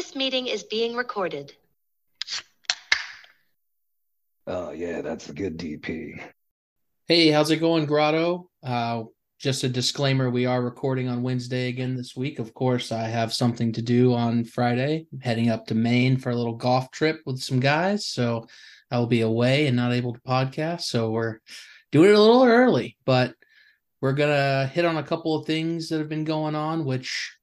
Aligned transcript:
This 0.00 0.16
meeting 0.16 0.46
is 0.46 0.62
being 0.62 0.96
recorded. 0.96 1.52
Oh 4.46 4.70
yeah, 4.70 5.02
that's 5.02 5.28
a 5.28 5.34
good 5.34 5.58
DP. 5.58 6.18
Hey, 7.06 7.28
how's 7.28 7.50
it 7.50 7.58
going, 7.58 7.84
Grotto? 7.84 8.48
Uh, 8.62 9.02
just 9.38 9.62
a 9.62 9.68
disclaimer: 9.68 10.30
we 10.30 10.46
are 10.46 10.62
recording 10.62 11.08
on 11.08 11.22
Wednesday 11.22 11.68
again 11.68 11.96
this 11.96 12.16
week. 12.16 12.38
Of 12.38 12.54
course, 12.54 12.92
I 12.92 13.02
have 13.02 13.34
something 13.34 13.72
to 13.74 13.82
do 13.82 14.14
on 14.14 14.44
Friday. 14.44 15.06
I'm 15.12 15.20
heading 15.20 15.50
up 15.50 15.66
to 15.66 15.74
Maine 15.74 16.16
for 16.16 16.30
a 16.30 16.34
little 16.34 16.56
golf 16.56 16.90
trip 16.92 17.20
with 17.26 17.38
some 17.38 17.60
guys, 17.60 18.06
so 18.06 18.46
I 18.90 18.98
will 18.98 19.06
be 19.06 19.20
away 19.20 19.66
and 19.66 19.76
not 19.76 19.92
able 19.92 20.14
to 20.14 20.20
podcast. 20.20 20.84
So 20.84 21.10
we're 21.10 21.40
doing 21.92 22.08
it 22.08 22.14
a 22.14 22.22
little 22.22 22.44
early, 22.44 22.96
but 23.04 23.34
we're 24.00 24.14
gonna 24.14 24.66
hit 24.66 24.86
on 24.86 24.96
a 24.96 25.02
couple 25.02 25.36
of 25.36 25.46
things 25.46 25.90
that 25.90 25.98
have 25.98 26.08
been 26.08 26.24
going 26.24 26.54
on, 26.54 26.86
which 26.86 27.36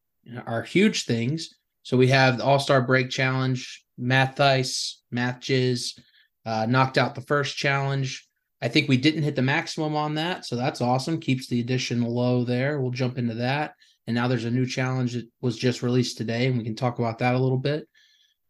are 0.48 0.64
huge 0.64 1.06
things. 1.06 1.54
So 1.88 1.96
we 1.96 2.10
have 2.10 2.38
the 2.38 2.44
All 2.44 2.60
Star 2.60 2.82
Break 2.82 3.10
Challenge. 3.10 3.86
Matt 3.98 4.36
Thice, 4.36 5.04
Matt 5.10 5.40
Jizz, 5.40 5.98
uh, 6.46 6.66
knocked 6.66 6.98
out 6.98 7.16
the 7.16 7.22
first 7.22 7.56
challenge. 7.56 8.28
I 8.62 8.68
think 8.68 8.90
we 8.90 8.98
didn't 8.98 9.24
hit 9.24 9.38
the 9.38 9.42
maximum 9.42 9.96
on 9.96 10.16
that, 10.16 10.46
so 10.46 10.58
that's 10.58 10.82
awesome. 10.82 11.22
Keeps 11.22 11.48
the 11.48 11.62
addition 11.62 12.02
low 12.02 12.44
there. 12.44 12.82
We'll 12.82 12.92
jump 12.92 13.18
into 13.18 13.36
that. 13.36 13.72
And 14.06 14.14
now 14.14 14.28
there's 14.28 14.44
a 14.44 14.52
new 14.52 14.66
challenge 14.66 15.14
that 15.14 15.30
was 15.40 15.58
just 15.58 15.82
released 15.82 16.18
today, 16.18 16.48
and 16.48 16.58
we 16.58 16.66
can 16.66 16.76
talk 16.76 17.00
about 17.00 17.20
that 17.20 17.36
a 17.36 17.40
little 17.40 17.58
bit. 17.58 17.88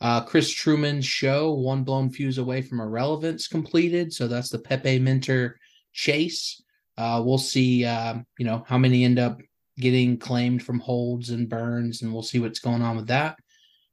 Uh, 0.02 0.24
Chris 0.24 0.49
Truman's 0.49 1.05
show, 1.05 1.54
One 1.54 1.84
Blown 1.84 2.10
Fuse 2.10 2.40
Away 2.40 2.63
from 2.63 2.80
Irrelevance, 2.80 3.48
completed. 3.48 4.12
So 4.13 4.27
that's 4.27 4.49
the 4.49 4.58
Pepe 4.58 4.98
Minter 4.98 5.60
chase. 5.94 6.60
Uh, 6.98 7.22
we'll 7.24 7.38
see, 7.38 7.85
uh, 7.85 8.16
you 8.40 8.46
know, 8.46 8.63
how 8.68 8.80
many 8.80 9.04
end 9.04 9.20
up 9.20 9.40
getting 9.80 10.17
claimed 10.17 10.63
from 10.63 10.80
holds 10.80 11.30
and 11.30 11.49
burns, 11.49 12.02
and 12.02 12.12
we'll 12.12 12.23
see 12.23 12.40
what's 12.40 12.59
going 12.59 12.81
on 12.81 12.95
with 12.95 13.08
that. 13.08 13.38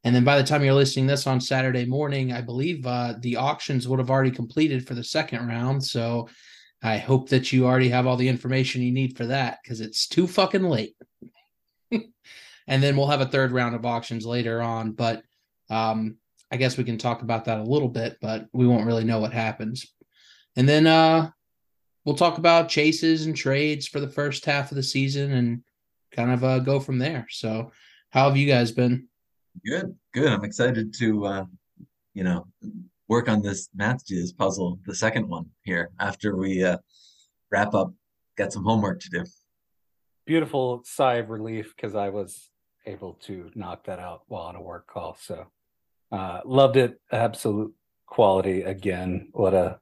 And 0.05 0.15
then 0.15 0.25
by 0.25 0.37
the 0.37 0.47
time 0.47 0.63
you're 0.63 0.75
listening 0.75 1.07
this 1.07 1.27
on 1.27 1.41
Saturday 1.41 1.87
morning, 1.87 2.33
I 2.33 2.43
believe 2.43 2.87
uh, 2.87 3.15
the 3.21 3.37
auctions 3.37 3.89
would 3.89 3.99
have 3.99 4.11
already 4.11 4.31
completed 4.31 4.87
for 4.87 4.95
the 4.95 5.05
second 5.05 5.49
round. 5.49 5.83
So 5.83 6.29
I 6.83 6.99
hope 6.99 7.31
that 7.31 7.53
you 7.53 7.65
already 7.65 7.89
have 7.89 8.07
all 8.07 8.17
the 8.17 8.29
information 8.29 8.83
you 8.83 8.93
need 8.93 9.17
for 9.17 9.25
that 9.27 9.61
because 9.63 9.81
it's 9.81 10.07
too 10.07 10.27
fucking 10.27 10.65
late. 10.65 10.95
and 11.91 12.83
then 12.83 12.97
we'll 12.97 13.07
have 13.07 13.23
a 13.23 13.27
third 13.27 13.53
round 13.53 13.75
of 13.75 13.87
auctions 13.87 14.27
later 14.27 14.61
on. 14.61 14.93
But 14.93 15.23
um, 15.71 16.19
I 16.51 16.57
guess 16.59 16.77
we 16.77 16.85
can 16.85 16.99
talk 16.99 17.23
about 17.23 17.47
that 17.47 17.59
a 17.59 17.65
little 17.65 17.89
bit, 17.89 18.19
but 18.21 18.47
we 18.53 18.67
won't 18.67 18.87
really 18.87 19.05
know 19.05 19.21
what 19.21 19.33
happens. 19.33 19.87
And 20.57 20.69
then 20.69 20.87
uh, 20.87 21.31
we'll 22.05 22.15
talk 22.15 22.37
about 22.37 22.69
chases 22.69 23.25
and 23.25 23.35
trades 23.35 23.89
for 23.89 24.01
the 24.01 24.11
first 24.11 24.45
half 24.45 24.71
of 24.71 24.77
the 24.77 24.83
season 24.83 25.33
and 25.33 25.63
kind 26.15 26.31
of 26.31 26.45
uh, 26.45 26.59
go 26.61 26.81
from 26.81 26.99
there. 26.99 27.27
So, 27.31 27.73
how 28.11 28.29
have 28.29 28.37
you 28.37 28.47
guys 28.47 28.73
been? 28.73 29.09
Good, 29.65 29.95
good. 30.13 30.33
I'm 30.33 30.45
excited 30.45 30.95
to, 30.99 31.27
uh, 31.27 31.45
you 32.15 32.25
know, 32.25 32.47
work 33.09 33.29
on 33.29 33.43
this 33.43 33.69
math 33.75 34.07
jizz 34.07 34.37
puzzle, 34.37 34.79
the 34.87 34.95
second 34.95 35.29
one 35.29 35.47
here 35.63 35.91
after 36.01 36.37
we 36.37 36.65
uh, 36.65 36.79
wrap 37.51 37.75
up. 37.75 37.93
Got 38.37 38.53
some 38.53 38.65
homework 38.65 39.01
to 39.01 39.11
do. 39.11 39.25
Beautiful 40.27 40.83
sigh 40.85 41.17
of 41.17 41.31
relief 41.31 41.75
because 41.77 41.95
I 41.95 42.09
was 42.09 42.51
able 42.87 43.15
to 43.23 43.51
knock 43.55 43.85
that 43.85 43.99
out 43.99 44.23
while 44.27 44.45
on 44.45 44.57
a 44.57 44.63
work 44.63 44.87
call. 44.87 45.17
So, 45.21 45.47
uh, 46.11 46.41
loved 46.45 46.77
it. 46.77 47.01
Absolute 47.13 47.75
quality 48.07 48.63
again. 48.63 49.29
What 49.33 49.55
a 49.55 49.79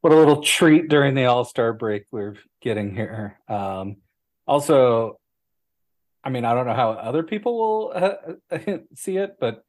what 0.00 0.12
a 0.12 0.16
little 0.16 0.42
treat 0.42 0.88
during 0.88 1.14
the 1.14 1.26
All 1.26 1.44
Star 1.44 1.72
break 1.72 2.06
we're 2.10 2.36
getting 2.60 2.94
here. 2.94 3.38
Um, 3.48 3.98
also, 4.46 5.20
I 6.24 6.30
mean, 6.30 6.44
I 6.44 6.54
don't 6.54 6.66
know 6.66 6.74
how 6.74 6.90
other 6.90 7.22
people 7.22 7.58
will 7.58 7.92
uh, 7.94 8.58
see 8.94 9.16
it, 9.16 9.36
but 9.40 9.64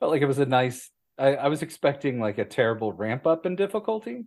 felt 0.00 0.12
like 0.12 0.22
it 0.22 0.26
was 0.26 0.38
a 0.38 0.46
nice. 0.46 0.90
I, 1.16 1.36
I 1.36 1.48
was 1.48 1.62
expecting 1.62 2.20
like 2.20 2.38
a 2.38 2.44
terrible 2.44 2.92
ramp 2.92 3.26
up 3.26 3.46
in 3.46 3.56
difficulty, 3.56 4.24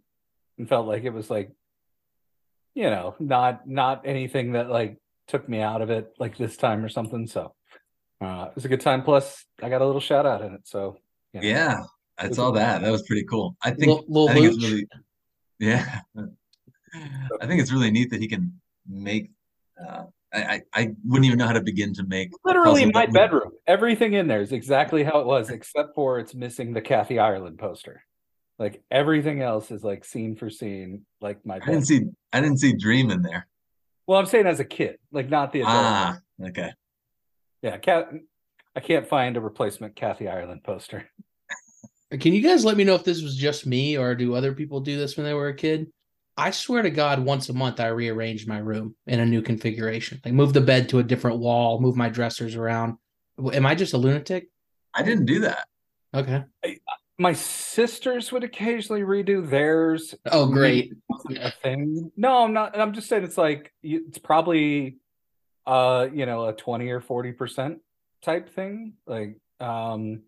and 0.58 0.69
felt 0.69 0.88
like 0.88 1.03
it 1.03 1.14
was 1.14 1.30
like, 1.30 1.52
you 2.74 2.90
know, 2.90 3.16
not 3.19 3.68
not 3.68 4.02
anything 4.06 4.53
that 4.53 4.69
like 4.69 4.97
took 5.28 5.47
me 5.47 5.62
out 5.62 5.81
of 5.81 5.90
it 5.90 6.13
like 6.18 6.38
this 6.38 6.57
time 6.57 6.84
or 6.84 6.90
something. 6.90 7.28
So 7.28 7.53
uh, 8.22 8.47
it 8.50 8.56
was 8.56 8.66
a 8.66 8.69
good 8.69 8.81
time. 8.81 9.03
Plus, 9.03 9.46
I 9.62 9.69
got 9.69 9.81
a 9.81 9.85
little 9.85 10.02
shout 10.02 10.25
out 10.25 10.41
in 10.41 10.53
it. 10.53 10.62
So 10.63 10.97
you 11.34 11.41
know, 11.41 11.47
yeah, 11.47 11.84
I 12.18 12.31
saw 12.31 12.52
that. 12.52 12.81
That 12.81 12.91
was 12.91 13.03
pretty 13.03 13.25
cool. 13.25 13.56
I 13.62 13.72
think, 13.72 13.91
I 13.91 14.34
think 14.34 14.46
it's 14.46 14.63
really, 14.63 14.88
yeah. 15.59 16.00
I 17.41 17.46
think 17.46 17.62
it's 17.62 17.72
really 17.72 17.91
neat 17.91 18.09
that 18.12 18.19
he 18.19 18.28
can 18.28 18.59
make 18.88 19.31
uh, 19.79 20.06
I, 20.44 20.62
I 20.74 20.90
wouldn't 21.06 21.25
even 21.25 21.38
know 21.38 21.48
how 21.48 21.53
to 21.53 21.62
begin 21.62 21.94
to 21.96 22.03
make 22.03 22.31
literally 22.44 22.86
my 22.92 23.06
bedroom. 23.06 23.52
Everything 23.66 24.14
in 24.14 24.28
there 24.28 24.42
is 24.42 24.52
exactly 24.52 25.03
how 25.03 25.20
it 25.20 25.25
was, 25.25 25.50
except 25.50 25.96
for 25.96 26.20
it's 26.20 26.34
missing 26.36 26.74
the 26.74 26.81
Kathy 26.81 27.20
Ireland 27.20 27.58
poster. 27.59 28.03
Like 28.59 28.81
everything 28.90 29.42
else 29.42 29.72
is 29.72 29.84
like 29.84 30.03
scene 30.03 30.36
for 30.36 30.50
scene, 30.50 31.06
like 31.22 31.46
my. 31.46 31.56
I 31.56 31.59
didn't 31.59 31.86
see. 31.86 32.02
I 32.34 32.42
didn't 32.42 32.59
see 32.59 32.74
Dream 32.74 33.12
in 33.12 33.22
there. 33.22 33.47
Well, 34.08 34.20
I'm 34.20 34.26
saying 34.26 34.47
as 34.47 34.59
a 34.59 34.66
kid, 34.66 34.97
like 35.12 35.30
not 35.30 35.52
the 35.52 35.62
adult. 35.62 35.76
Ah, 35.76 36.18
okay. 36.44 36.72
Yeah, 37.62 37.78
cat. 37.78 38.09
I 38.76 38.80
can't 38.80 39.08
find 39.08 39.38
a 39.38 39.42
replacement 39.42 39.96
Kathy 39.96 40.28
Ireland 40.28 40.64
poster. 40.64 41.09
Can 42.12 42.34
you 42.34 42.42
guys 42.42 42.64
let 42.64 42.78
me 42.78 42.84
know 42.84 42.96
if 42.96 43.03
this 43.03 43.22
was 43.22 43.36
just 43.36 43.66
me 43.66 43.97
or 43.97 44.16
do 44.16 44.34
other 44.34 44.53
people 44.53 44.80
do 44.80 44.97
this 44.97 45.18
when 45.18 45.26
they 45.26 45.34
were 45.34 45.50
a 45.50 45.56
kid? 45.56 45.92
I 46.38 46.52
swear 46.52 46.84
to 46.84 46.92
God, 46.92 47.20
once 47.20 47.50
a 47.50 47.53
month 47.53 47.80
I 47.80 47.88
rearrange 47.88 48.46
my 48.46 48.59
room 48.59 48.96
in 49.08 49.20
a 49.20 49.25
new 49.25 49.42
configuration. 49.42 50.22
Like 50.24 50.36
move 50.36 50.53
the 50.53 50.62
bed 50.62 50.90
to 50.90 51.00
a 51.00 51.03
different 51.03 51.40
wall, 51.40 51.81
move 51.81 51.96
my 51.96 52.09
dressers 52.09 52.56
around. 52.56 52.98
Am 53.53 53.66
I 53.66 53.74
just 53.74 53.94
a 53.94 53.98
lunatic? 53.98 54.50
I 54.94 55.02
didn't 55.03 55.26
do 55.26 55.40
that. 55.42 55.68
Okay. 56.14 56.44
My 57.18 57.34
sisters 57.34 58.31
would 58.31 58.44
occasionally 58.44 59.02
redo 59.02 59.47
theirs. 59.50 60.14
Oh, 60.28 60.46
great. 60.46 60.94
A 61.36 61.52
thing. 61.52 62.12
No, 62.16 62.44
I'm 62.44 62.53
not. 62.53 62.80
I'm 62.80 62.94
just 62.94 63.09
saying 63.09 63.24
it's 63.24 63.38
like 63.38 63.74
it's 63.81 64.20
probably, 64.20 64.97
uh, 65.66 66.08
you 66.14 66.28
know, 66.28 66.46
a 66.46 66.53
twenty 66.53 66.90
or 66.90 67.02
forty 67.02 67.31
percent 67.31 67.80
type 68.22 68.50
thing. 68.53 68.94
Like, 69.08 69.38
um, 69.59 70.22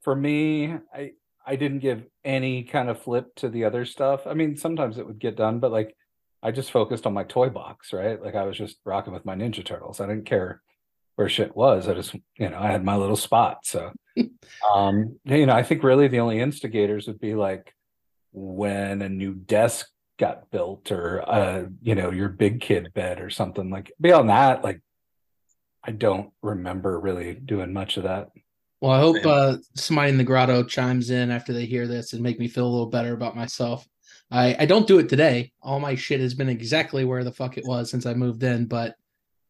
for 0.00 0.16
me, 0.16 0.74
I 0.94 1.12
I 1.46 1.56
didn't 1.56 1.80
give 1.80 2.04
any 2.24 2.64
kind 2.64 2.88
of 2.88 3.02
flip 3.02 3.34
to 3.36 3.48
the 3.48 3.64
other 3.64 3.84
stuff. 3.84 4.26
I 4.26 4.34
mean, 4.34 4.56
sometimes 4.56 4.98
it 4.98 5.06
would 5.06 5.18
get 5.18 5.36
done, 5.36 5.58
but 5.58 5.72
like 5.72 5.96
I 6.42 6.50
just 6.50 6.70
focused 6.70 7.06
on 7.06 7.14
my 7.14 7.24
toy 7.24 7.48
box, 7.48 7.92
right? 7.92 8.20
Like 8.20 8.34
I 8.34 8.44
was 8.44 8.56
just 8.56 8.78
rocking 8.84 9.12
with 9.12 9.24
my 9.24 9.34
Ninja 9.34 9.64
Turtles. 9.64 10.00
I 10.00 10.06
didn't 10.06 10.26
care 10.26 10.62
where 11.16 11.28
shit 11.28 11.54
was. 11.56 11.88
I 11.88 11.94
just, 11.94 12.14
you 12.14 12.48
know, 12.48 12.58
I 12.58 12.70
had 12.70 12.84
my 12.84 12.96
little 12.96 13.16
spot. 13.16 13.58
So, 13.64 13.92
um, 14.74 15.18
you 15.24 15.46
know, 15.46 15.54
I 15.54 15.62
think 15.62 15.82
really 15.82 16.08
the 16.08 16.20
only 16.20 16.40
instigators 16.40 17.06
would 17.06 17.20
be 17.20 17.34
like 17.34 17.74
when 18.32 19.02
a 19.02 19.08
new 19.08 19.34
desk 19.34 19.88
got 20.18 20.50
built 20.50 20.90
or, 20.90 21.28
uh, 21.28 21.64
you 21.82 21.94
know, 21.94 22.10
your 22.10 22.28
big 22.28 22.60
kid 22.60 22.92
bed 22.94 23.20
or 23.20 23.30
something 23.30 23.70
like 23.70 23.92
beyond 24.00 24.30
that. 24.30 24.64
Like, 24.64 24.80
I 25.84 25.90
don't 25.90 26.30
remember 26.42 26.98
really 26.98 27.34
doing 27.34 27.72
much 27.72 27.96
of 27.96 28.04
that. 28.04 28.30
Well, 28.82 28.90
I 28.90 28.98
hope 28.98 29.24
uh, 29.24 29.58
somebody 29.76 30.10
in 30.10 30.18
the 30.18 30.24
grotto 30.24 30.64
chimes 30.64 31.10
in 31.10 31.30
after 31.30 31.52
they 31.52 31.66
hear 31.66 31.86
this 31.86 32.14
and 32.14 32.20
make 32.20 32.40
me 32.40 32.48
feel 32.48 32.66
a 32.66 32.68
little 32.68 32.88
better 32.88 33.14
about 33.14 33.36
myself. 33.36 33.86
I, 34.28 34.56
I 34.58 34.66
don't 34.66 34.88
do 34.88 34.98
it 34.98 35.08
today. 35.08 35.52
All 35.62 35.78
my 35.78 35.94
shit 35.94 36.18
has 36.18 36.34
been 36.34 36.48
exactly 36.48 37.04
where 37.04 37.22
the 37.22 37.30
fuck 37.30 37.56
it 37.56 37.64
was 37.64 37.92
since 37.92 38.06
I 38.06 38.14
moved 38.14 38.42
in. 38.42 38.66
But 38.66 38.96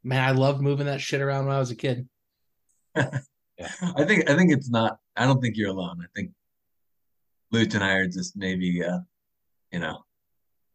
man, 0.04 0.22
I 0.22 0.32
loved 0.32 0.60
moving 0.60 0.84
that 0.84 1.00
shit 1.00 1.22
around 1.22 1.46
when 1.46 1.56
I 1.56 1.60
was 1.60 1.70
a 1.70 1.76
kid. 1.76 2.06
I 2.94 4.04
think 4.04 4.28
I 4.28 4.36
think 4.36 4.52
it's 4.52 4.68
not. 4.68 4.98
I 5.16 5.24
don't 5.24 5.40
think 5.40 5.56
you're 5.56 5.70
alone. 5.70 6.00
I 6.02 6.08
think 6.14 6.32
Luch 7.54 7.74
and 7.74 7.82
I 7.82 7.94
are 7.94 8.08
just 8.08 8.36
maybe, 8.36 8.84
uh, 8.84 8.98
you 9.70 9.78
know, 9.78 10.04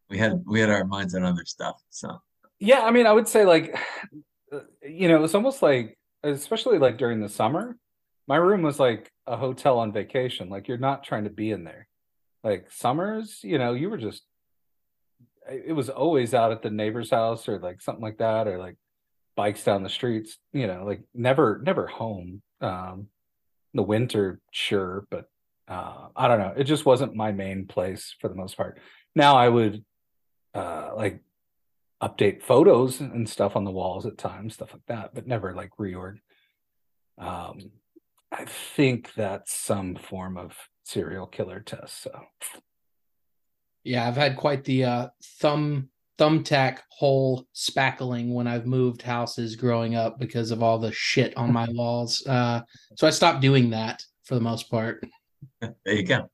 we 0.10 0.18
had 0.18 0.42
we 0.48 0.60
had 0.60 0.72
our 0.72 0.84
minds 0.84 1.14
on 1.14 1.24
other 1.24 1.46
stuff. 1.46 1.80
So 1.92 2.24
yeah, 2.58 2.82
I 2.82 2.90
mean, 2.90 3.06
I 3.06 3.12
would 3.12 3.28
say 3.28 3.46
like, 3.46 3.78
you 4.82 5.10
know, 5.10 5.24
it's 5.24 5.36
almost 5.36 5.62
like, 5.62 5.96
especially 6.24 6.80
like 6.80 6.98
during 6.98 7.20
the 7.20 7.30
summer 7.30 7.78
my 8.28 8.36
room 8.36 8.62
was 8.62 8.80
like 8.80 9.12
a 9.26 9.38
hotel 9.38 9.80
on 9.80 9.94
vacation. 9.94 10.50
Like 10.50 10.68
you're 10.68 10.78
not 10.78 11.04
trying 11.04 11.24
to 11.24 11.30
be 11.30 11.52
in 11.52 11.64
there. 11.64 11.88
Like 12.44 12.72
summers, 12.72 13.40
you 13.44 13.58
know, 13.58 13.74
you 13.74 13.90
were 13.90 13.98
just 13.98 14.24
it 15.50 15.74
was 15.74 15.90
always 15.90 16.34
out 16.34 16.52
at 16.52 16.62
the 16.62 16.70
neighbor's 16.70 17.10
house 17.10 17.48
or 17.48 17.58
like 17.60 17.82
something 17.82 18.04
like 18.04 18.18
that, 18.18 18.48
or 18.48 18.58
like 18.58 18.76
bikes 19.36 19.64
down 19.64 19.84
the 19.84 19.90
streets, 19.90 20.38
you 20.52 20.68
know, 20.68 20.84
like 20.86 21.02
never 21.14 21.62
never 21.64 21.88
home. 21.88 22.42
Um 22.62 23.08
the 23.74 23.84
winter, 23.84 24.40
sure, 24.52 25.06
but 25.10 25.30
uh 25.68 26.08
I 26.16 26.28
don't 26.28 26.40
know. 26.40 26.54
It 26.56 26.66
just 26.66 26.86
wasn't 26.86 27.16
my 27.16 27.32
main 27.32 27.66
place 27.66 28.16
for 28.20 28.28
the 28.28 28.36
most 28.36 28.58
part. 28.58 28.80
Now 29.16 29.38
I 29.38 29.48
would 29.48 29.86
uh 30.54 30.92
like 30.96 31.22
update 32.02 32.44
photos 32.44 33.00
and 33.00 33.28
stuff 33.28 33.56
on 33.56 33.64
the 33.64 33.72
walls 33.72 34.06
at 34.06 34.18
times, 34.18 34.56
stuff 34.56 34.74
like 34.74 34.86
that, 34.88 35.16
but 35.16 35.28
never 35.28 35.54
like 35.54 35.72
reorg. 35.80 36.20
Um 37.18 37.72
I 38.32 38.46
think 38.46 39.14
that's 39.14 39.54
some 39.54 39.96
form 39.96 40.38
of 40.38 40.56
serial 40.84 41.28
killer 41.28 41.60
test. 41.60 42.04
So, 42.04 42.12
yeah, 43.84 44.08
I've 44.08 44.18
had 44.18 44.36
quite 44.38 44.64
the 44.64 44.86
uh, 44.86 45.08
thumb 45.40 45.90
thumbtack 46.18 46.80
hole 46.90 47.48
spackling 47.56 48.34
when 48.34 48.48
I've 48.48 48.66
moved 48.66 49.02
houses 49.02 49.56
growing 49.56 49.96
up 49.96 50.20
because 50.20 50.52
of 50.52 50.64
all 50.64 50.80
the 50.80 50.92
shit 50.92 51.36
on 51.38 51.54
my 51.54 51.68
walls. 51.72 52.26
Uh, 52.26 52.62
so 52.96 53.08
I 53.08 53.12
stopped 53.12 53.42
doing 53.42 53.70
that 53.70 54.04
for 54.24 54.36
the 54.36 54.42
most 54.42 54.70
part. 54.70 55.06
There 55.62 55.96
you 55.96 56.04
go. 56.04 56.30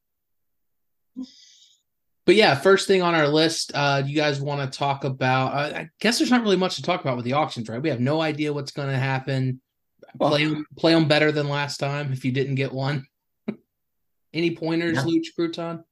But 2.26 2.36
yeah, 2.36 2.56
first 2.56 2.88
thing 2.88 3.02
on 3.02 3.16
our 3.16 3.28
list, 3.28 3.72
uh, 3.76 4.02
you 4.06 4.16
guys 4.16 4.40
want 4.40 4.72
to 4.72 4.78
talk 4.78 5.04
about? 5.04 5.54
Uh, 5.54 5.78
I 5.78 5.90
guess 6.00 6.18
there's 6.18 6.32
not 6.32 6.42
really 6.42 6.58
much 6.58 6.76
to 6.78 6.82
talk 6.82 7.02
about 7.02 7.18
with 7.18 7.26
the 7.26 7.34
auctions, 7.34 7.68
right? 7.68 7.82
We 7.82 7.90
have 7.90 8.00
no 8.00 8.22
idea 8.22 8.54
what's 8.54 8.72
going 8.72 8.90
to 8.90 8.98
happen. 8.98 9.62
Well, 10.20 10.30
play 10.30 10.46
them, 10.46 10.66
play 10.78 10.94
them 10.94 11.08
better 11.08 11.32
than 11.32 11.50
last 11.50 11.78
time 11.78 12.14
if 12.14 12.24
you 12.24 12.32
didn't 12.32 12.56
get 12.56 12.72
one. 12.72 13.06
Any 14.34 14.56
pointers, 14.56 14.98
yeah. 14.98 15.04
Luch 15.04 15.28
Crouton? 15.38 15.84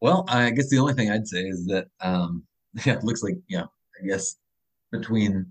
Well, 0.00 0.24
I 0.28 0.50
guess 0.50 0.68
the 0.68 0.78
only 0.78 0.94
thing 0.94 1.10
I'd 1.10 1.26
say 1.26 1.42
is 1.42 1.66
that 1.66 1.88
um, 2.00 2.44
yeah, 2.84 2.94
it 2.94 3.04
looks 3.04 3.22
like 3.22 3.36
yeah, 3.48 3.64
I 4.00 4.06
guess 4.06 4.36
between 4.92 5.46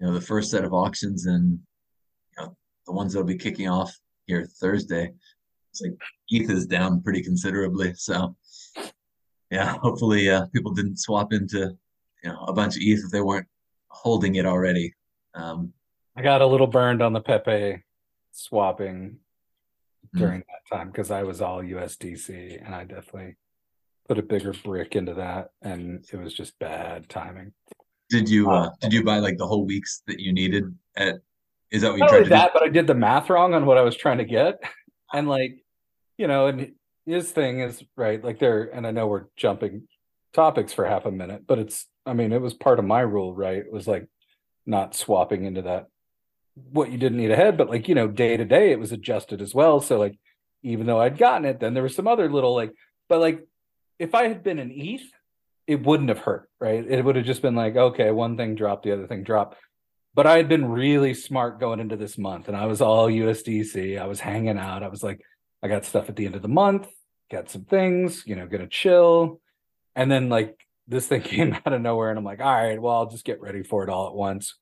you 0.00 0.06
know 0.06 0.14
the 0.14 0.20
first 0.20 0.50
set 0.50 0.64
of 0.64 0.72
auctions 0.72 1.26
and 1.26 1.58
you 2.36 2.44
know 2.44 2.56
the 2.86 2.92
ones 2.92 3.12
that'll 3.12 3.26
be 3.26 3.38
kicking 3.38 3.68
off 3.68 3.94
here 4.26 4.46
Thursday, 4.60 5.12
it's 5.70 5.80
like 5.80 5.92
ETH 6.30 6.50
is 6.50 6.66
down 6.66 7.00
pretty 7.02 7.22
considerably. 7.22 7.94
So 7.94 8.36
yeah, 9.50 9.76
hopefully 9.80 10.28
uh, 10.30 10.46
people 10.46 10.72
didn't 10.72 10.98
swap 10.98 11.32
into 11.32 11.76
you 12.24 12.30
know 12.30 12.44
a 12.46 12.52
bunch 12.52 12.76
of 12.76 12.82
ETH 12.82 13.04
if 13.04 13.10
they 13.10 13.20
weren't 13.20 13.46
holding 13.88 14.34
it 14.36 14.46
already. 14.46 14.92
Um, 15.34 15.72
I 16.16 16.22
got 16.22 16.40
a 16.40 16.46
little 16.46 16.66
burned 16.66 17.02
on 17.02 17.12
the 17.12 17.20
Pepe 17.20 17.82
swapping 18.32 19.18
during 20.14 20.40
mm-hmm. 20.40 20.50
that 20.70 20.76
time 20.76 20.88
because 20.88 21.10
I 21.10 21.24
was 21.24 21.40
all 21.40 21.62
USDC 21.62 22.64
and 22.64 22.74
I 22.74 22.84
definitely 22.84 23.36
put 24.08 24.18
a 24.18 24.22
bigger 24.22 24.54
brick 24.64 24.96
into 24.96 25.14
that 25.14 25.50
and 25.62 26.04
it 26.10 26.16
was 26.16 26.32
just 26.32 26.58
bad 26.58 27.08
timing. 27.08 27.52
Did 28.08 28.28
you 28.28 28.50
uh, 28.50 28.66
uh 28.66 28.70
did 28.80 28.92
you 28.92 29.04
buy 29.04 29.18
like 29.18 29.36
the 29.36 29.46
whole 29.46 29.66
weeks 29.66 30.02
that 30.06 30.20
you 30.20 30.32
needed 30.32 30.64
at 30.96 31.16
is 31.70 31.82
that 31.82 31.90
what 31.90 31.98
you 31.98 32.08
tried 32.08 32.24
to 32.24 32.30
that, 32.30 32.46
do? 32.46 32.50
but 32.54 32.62
I 32.62 32.68
did 32.68 32.86
the 32.86 32.94
math 32.94 33.28
wrong 33.28 33.52
on 33.52 33.66
what 33.66 33.78
I 33.78 33.82
was 33.82 33.96
trying 33.96 34.18
to 34.18 34.24
get. 34.24 34.62
And 35.12 35.28
like, 35.28 35.62
you 36.18 36.26
know, 36.26 36.48
and 36.48 36.72
his 37.06 37.30
thing 37.30 37.60
is 37.60 37.80
right, 37.96 38.22
like 38.22 38.40
there, 38.40 38.64
and 38.64 38.84
I 38.84 38.90
know 38.90 39.06
we're 39.06 39.26
jumping 39.36 39.86
topics 40.32 40.72
for 40.72 40.84
half 40.84 41.06
a 41.06 41.12
minute, 41.12 41.44
but 41.46 41.60
it's 41.60 41.86
I 42.04 42.12
mean, 42.12 42.32
it 42.32 42.40
was 42.40 42.54
part 42.54 42.80
of 42.80 42.84
my 42.84 43.02
rule, 43.02 43.32
right? 43.32 43.58
It 43.58 43.72
was 43.72 43.86
like 43.86 44.08
not 44.66 44.96
swapping 44.96 45.44
into 45.44 45.62
that 45.62 45.86
what 46.56 46.90
you 46.90 46.98
didn't 46.98 47.18
need 47.18 47.30
ahead, 47.30 47.56
but 47.56 47.68
like, 47.68 47.88
you 47.88 47.94
know, 47.94 48.08
day 48.08 48.36
to 48.36 48.44
day 48.44 48.72
it 48.72 48.78
was 48.78 48.92
adjusted 48.92 49.42
as 49.42 49.54
well. 49.54 49.80
So 49.80 49.98
like 49.98 50.18
even 50.62 50.86
though 50.86 51.00
I'd 51.00 51.18
gotten 51.18 51.44
it, 51.44 51.60
then 51.60 51.74
there 51.74 51.82
was 51.82 51.94
some 51.94 52.08
other 52.08 52.30
little 52.30 52.54
like, 52.54 52.72
but 53.08 53.20
like 53.20 53.46
if 53.98 54.14
I 54.14 54.28
had 54.28 54.42
been 54.42 54.58
an 54.58 54.72
ETH, 54.74 55.04
it 55.66 55.82
wouldn't 55.82 56.08
have 56.08 56.18
hurt, 56.18 56.48
right? 56.60 56.84
It 56.86 57.04
would 57.04 57.16
have 57.16 57.26
just 57.26 57.42
been 57.42 57.54
like, 57.54 57.76
okay, 57.76 58.10
one 58.10 58.36
thing 58.36 58.54
dropped, 58.54 58.84
the 58.84 58.92
other 58.92 59.06
thing 59.06 59.22
dropped. 59.22 59.56
But 60.14 60.26
I 60.26 60.38
had 60.38 60.48
been 60.48 60.70
really 60.70 61.12
smart 61.12 61.60
going 61.60 61.80
into 61.80 61.96
this 61.96 62.16
month 62.16 62.48
and 62.48 62.56
I 62.56 62.66
was 62.66 62.80
all 62.80 63.08
USDC. 63.08 64.00
I 64.00 64.06
was 64.06 64.20
hanging 64.20 64.58
out. 64.58 64.82
I 64.82 64.88
was 64.88 65.02
like, 65.02 65.20
I 65.62 65.68
got 65.68 65.84
stuff 65.84 66.08
at 66.08 66.16
the 66.16 66.24
end 66.24 66.36
of 66.36 66.42
the 66.42 66.48
month, 66.48 66.88
got 67.30 67.50
some 67.50 67.64
things, 67.64 68.22
you 68.26 68.36
know, 68.36 68.46
gonna 68.46 68.68
chill. 68.68 69.40
And 69.94 70.10
then 70.10 70.28
like 70.28 70.58
this 70.88 71.06
thing 71.06 71.20
came 71.22 71.52
out 71.52 71.72
of 71.72 71.82
nowhere 71.82 72.10
and 72.10 72.18
I'm 72.18 72.24
like, 72.24 72.40
all 72.40 72.52
right, 72.52 72.80
well, 72.80 72.94
I'll 72.94 73.10
just 73.10 73.24
get 73.24 73.40
ready 73.40 73.62
for 73.62 73.82
it 73.82 73.90
all 73.90 74.06
at 74.06 74.14
once, 74.14 74.54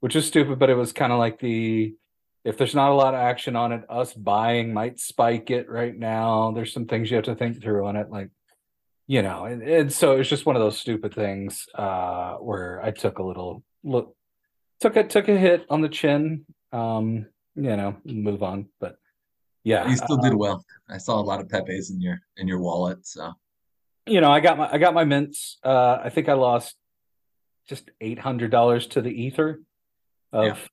which 0.00 0.16
is 0.16 0.26
stupid, 0.26 0.58
but 0.58 0.70
it 0.70 0.74
was 0.74 0.92
kind 0.92 1.12
of 1.12 1.18
like 1.18 1.38
the 1.38 1.94
if 2.44 2.58
there's 2.58 2.74
not 2.74 2.90
a 2.90 2.94
lot 2.94 3.14
of 3.14 3.20
action 3.20 3.56
on 3.56 3.72
it, 3.72 3.84
us 3.88 4.12
buying 4.12 4.74
might 4.74 5.00
spike 5.00 5.50
it 5.50 5.68
right 5.70 5.96
now. 5.96 6.52
There's 6.52 6.74
some 6.74 6.86
things 6.86 7.10
you 7.10 7.16
have 7.16 7.24
to 7.24 7.34
think 7.34 7.62
through 7.62 7.86
on 7.86 7.96
it. 7.96 8.10
Like 8.10 8.30
you 9.06 9.22
know, 9.22 9.44
and, 9.44 9.62
and 9.62 9.92
so 9.92 10.16
it's 10.16 10.28
just 10.28 10.46
one 10.46 10.56
of 10.56 10.62
those 10.62 10.78
stupid 10.78 11.14
things 11.14 11.66
uh, 11.74 12.34
where 12.36 12.80
I 12.82 12.90
took 12.90 13.18
a 13.18 13.22
little 13.22 13.62
look, 13.82 14.14
took 14.80 14.96
a 14.96 15.04
took 15.04 15.28
a 15.28 15.36
hit 15.36 15.66
on 15.68 15.80
the 15.80 15.88
chin. 15.88 16.44
Um, 16.72 17.26
you 17.54 17.76
know, 17.76 17.96
move 18.04 18.42
on, 18.42 18.68
but 18.80 18.96
yeah, 19.62 19.88
you 19.88 19.96
still 19.96 20.18
uh, 20.18 20.22
did 20.22 20.34
well. 20.34 20.64
I 20.88 20.98
saw 20.98 21.20
a 21.20 21.22
lot 21.22 21.40
of 21.40 21.48
Pepe's 21.48 21.90
in 21.90 22.00
your 22.00 22.20
in 22.36 22.48
your 22.48 22.58
wallet, 22.58 23.06
so 23.06 23.32
you 24.06 24.20
know, 24.20 24.30
I 24.30 24.40
got 24.40 24.58
my 24.58 24.70
I 24.70 24.78
got 24.78 24.94
my 24.94 25.04
mints. 25.04 25.58
Uh, 25.62 25.98
I 26.02 26.10
think 26.10 26.28
I 26.28 26.34
lost 26.34 26.76
just 27.68 27.90
eight 28.00 28.18
hundred 28.18 28.50
dollars 28.50 28.86
to 28.88 29.00
the 29.00 29.10
ether 29.10 29.60
of 30.34 30.70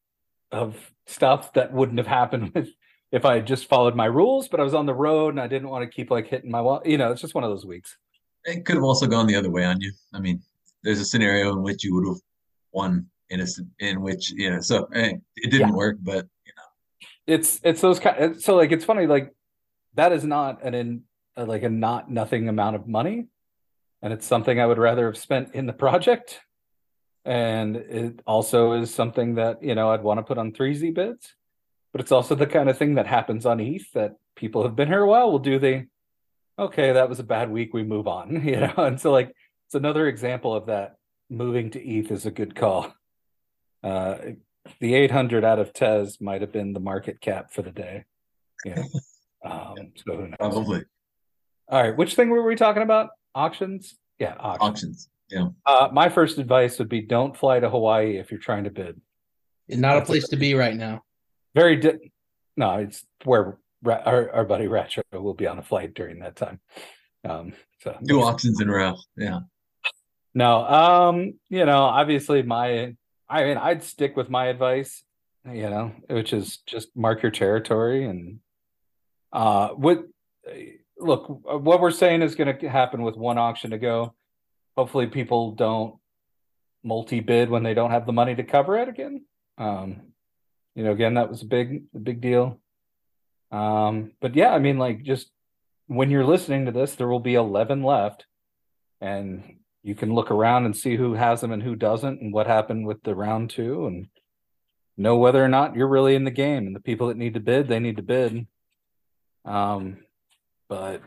yeah. 0.52 0.60
of 0.60 0.76
stuff 1.08 1.54
that 1.54 1.72
wouldn't 1.72 2.00
have 2.00 2.08
happened 2.08 2.52
with 2.54 2.70
if 3.12 3.24
I 3.24 3.36
had 3.36 3.48
just 3.48 3.68
followed 3.70 3.96
my 3.96 4.06
rules. 4.06 4.50
But 4.50 4.60
I 4.60 4.64
was 4.64 4.74
on 4.74 4.86
the 4.86 4.94
road 4.94 5.30
and 5.30 5.40
I 5.40 5.48
didn't 5.48 5.70
want 5.70 5.84
to 5.84 5.90
keep 5.90 6.12
like 6.12 6.28
hitting 6.28 6.52
my 6.52 6.62
wall. 6.62 6.82
You 6.84 6.98
know, 6.98 7.12
it's 7.12 7.22
just 7.22 7.36
one 7.36 7.46
of 7.46 7.50
those 7.50 7.66
weeks 7.66 7.96
it 8.46 8.66
could 8.66 8.76
have 8.76 8.84
also 8.84 9.08
gone 9.08 9.28
the 9.28 9.36
other 9.36 9.50
way 9.50 9.66
on 9.66 9.80
you. 9.80 9.92
I 10.14 10.20
mean, 10.20 10.42
there's 10.84 11.00
a 11.00 11.06
scenario 11.06 11.52
in 11.54 11.62
which 11.62 11.84
you 11.84 11.94
would 11.96 12.08
have 12.08 12.22
won 12.72 13.08
in 13.30 13.42
a 13.42 13.46
in 13.80 14.02
which 14.02 14.32
you 14.32 14.50
know, 14.50 14.60
so 14.62 14.88
hey, 14.94 15.20
it 15.36 15.52
didn't 15.52 15.70
yeah. 15.70 15.76
work, 15.76 15.98
but 16.02 16.28
you 16.46 16.54
know, 16.58 17.08
it's 17.28 17.60
it's 17.64 17.82
those 17.82 18.00
kind. 18.00 18.42
So 18.42 18.56
like, 18.56 18.72
it's 18.72 18.86
funny, 18.86 19.08
like 19.08 19.34
that 19.96 20.12
is 20.12 20.24
not 20.24 20.64
an 20.64 20.74
in 20.74 21.04
like 21.38 21.64
a 21.64 21.70
not 21.70 22.12
nothing 22.12 22.50
amount 22.50 22.76
of 22.76 22.88
money, 22.88 23.28
and 24.02 24.12
it's 24.12 24.26
something 24.26 24.60
I 24.60 24.66
would 24.66 24.78
rather 24.78 25.06
have 25.06 25.18
spent 25.18 25.54
in 25.54 25.66
the 25.66 25.74
project. 25.74 26.42
And 27.24 27.76
it 27.76 28.22
also 28.26 28.74
is 28.74 28.94
something 28.94 29.36
that 29.36 29.62
you 29.62 29.76
know 29.76 29.92
I'd 29.92 30.04
want 30.04 30.18
to 30.20 30.24
put 30.24 30.38
on 30.38 30.52
3Z 30.52 30.94
bids, 30.94 31.36
but 31.92 32.02
it's 32.02 32.12
also 32.12 32.36
the 32.36 32.48
kind 32.48 32.70
of 32.70 32.78
thing 32.78 32.96
that 32.96 33.08
happens 33.08 33.46
on 33.46 33.60
ETH 33.60 33.92
that 33.94 34.16
people 34.36 34.64
have 34.64 34.76
been 34.76 34.88
here 34.88 35.02
a 35.02 35.08
while 35.08 35.30
We'll 35.30 35.40
do 35.40 35.60
the 35.60 35.86
okay, 36.58 36.94
that 36.94 37.10
was 37.10 37.20
a 37.20 37.24
bad 37.24 37.52
week. 37.52 37.74
We 37.74 37.84
move 37.84 38.08
on, 38.08 38.46
you 38.46 38.60
know. 38.60 38.74
And 38.78 39.00
so 39.00 39.12
like 39.12 39.34
it's 39.68 39.76
another 39.76 40.08
example 40.08 40.56
of 40.56 40.68
that. 40.68 40.96
Moving 41.30 41.72
to 41.72 41.80
ETH 41.80 42.12
is 42.12 42.26
a 42.26 42.32
good 42.32 42.56
call. 42.56 42.94
Uh, 43.82 44.18
the 44.80 44.94
800 44.96 45.46
out 45.46 45.60
of 45.60 45.72
Tez 45.72 46.20
might 46.20 46.42
have 46.42 46.52
been 46.52 46.74
the 46.74 46.82
market 46.82 47.22
cap 47.22 47.54
for 47.54 47.62
the 47.62 47.72
day. 47.72 48.06
Yeah. 48.66 48.84
Um, 49.44 49.94
so 49.96 50.18
who 50.18 50.28
knows? 50.28 50.36
Probably. 50.38 50.84
All 51.68 51.82
right. 51.82 51.98
Which 51.98 52.14
thing 52.14 52.30
were 52.30 52.44
we 52.44 52.56
talking 52.56 52.84
about? 52.84 53.10
Auctions? 53.34 53.98
Yeah. 54.20 54.36
Auctions. 54.40 54.60
auctions. 54.62 55.10
Yeah. 55.32 55.48
Uh, 55.66 55.90
my 55.92 56.10
first 56.10 56.38
advice 56.38 56.78
would 56.80 56.90
be 56.90 57.02
don't 57.02 57.36
fly 57.36 57.60
to 57.60 57.70
Hawaii 57.70 58.18
if 58.18 58.32
you're 58.32 58.40
trying 58.40 58.66
to 58.66 58.70
bid. 58.70 59.00
It's 59.68 59.80
Not 59.80 59.96
That's 59.96 60.10
a 60.10 60.12
place 60.12 60.24
a, 60.26 60.32
to 60.32 60.38
be 60.38 60.54
right 60.54 60.76
now. 60.76 61.04
Very 61.56 61.78
di- 61.78 62.12
no, 62.58 62.76
it's 62.80 63.06
where 63.24 63.58
our, 63.86 64.32
our 64.32 64.46
buddy 64.46 64.66
Ratcho 64.66 65.02
will 65.14 65.34
be 65.34 65.48
on 65.48 65.58
a 65.60 65.64
flight 65.64 65.94
during 65.94 66.20
that 66.20 66.36
time. 66.36 66.60
Um, 67.24 67.54
so 67.82 67.98
two 68.08 68.22
auctions 68.22 68.60
in 68.62 68.70
a 68.70 68.74
row. 68.74 68.98
Yeah. 69.18 69.40
No, 70.34 70.66
um, 70.66 71.40
you 71.50 71.66
know, 71.66 71.84
obviously 71.84 72.42
my 72.44 72.96
I 73.30 73.44
mean 73.46 73.58
I'd 73.58 73.84
stick 73.84 74.16
with 74.16 74.30
my 74.30 74.48
advice, 74.48 75.04
you 75.46 75.70
know, 75.70 75.94
which 76.10 76.34
is 76.34 76.58
just 76.68 76.90
mark 76.96 77.22
your 77.22 77.32
territory 77.32 78.06
and 78.06 78.40
uh 79.34 79.70
what 79.70 80.04
look 80.98 81.28
what 81.28 81.80
we're 81.80 81.92
saying 81.92 82.22
is 82.22 82.36
going 82.36 82.58
to 82.58 82.70
happen 82.70 83.02
with 83.02 83.16
one 83.16 83.38
auction 83.38 83.72
to 83.72 83.78
go. 83.78 84.14
Hopefully 84.78 85.08
people 85.08 85.52
don't 85.52 85.96
multi-bid 86.84 87.50
when 87.50 87.64
they 87.64 87.74
don't 87.74 87.92
have 87.92 88.06
the 88.06 88.14
money 88.14 88.36
to 88.36 88.44
cover 88.44 88.78
it 88.78 88.90
again. 88.90 89.26
Um, 89.58 90.02
you 90.76 90.84
know, 90.84 90.92
again, 90.92 91.16
that 91.16 91.30
was 91.30 91.42
a 91.42 91.46
big, 91.46 91.84
big 92.02 92.22
deal. 92.22 92.60
Um, 93.52 94.14
but 94.22 94.36
yeah, 94.36 94.54
I 94.54 94.60
mean, 94.60 94.78
like 94.78 95.04
just 95.04 95.30
when 95.88 96.10
you're 96.10 96.26
listening 96.26 96.66
to 96.66 96.72
this, 96.72 96.96
there 96.96 97.08
will 97.08 97.20
be 97.20 97.36
11 97.36 97.84
left, 97.84 98.26
and 99.02 99.58
you 99.84 99.96
can 99.96 100.14
look 100.14 100.32
around 100.32 100.66
and 100.66 100.76
see 100.76 100.96
who 100.96 101.14
has 101.14 101.42
them 101.42 101.52
and 101.52 101.62
who 101.62 101.76
doesn't, 101.76 102.22
and 102.22 102.34
what 102.34 102.48
happened 102.48 102.88
with 102.88 103.04
the 103.04 103.14
round 103.14 103.50
two, 103.50 103.86
and 103.88 104.08
know 104.98 105.18
whether 105.18 105.44
or 105.44 105.50
not 105.50 105.76
you're 105.76 105.88
really 105.88 106.16
in 106.16 106.24
the 106.24 106.32
game. 106.32 106.68
And 106.68 106.76
the 106.76 106.82
people 106.82 107.08
that 107.08 107.18
need 107.18 107.34
to 107.34 107.40
bid, 107.40 107.68
they 107.68 107.80
need 107.80 107.98
to 107.98 108.04
bid. 108.04 108.48
Um, 109.44 109.98
but 110.70 111.02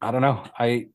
I 0.00 0.10
don't 0.10 0.22
know. 0.22 0.44
I 0.58 0.88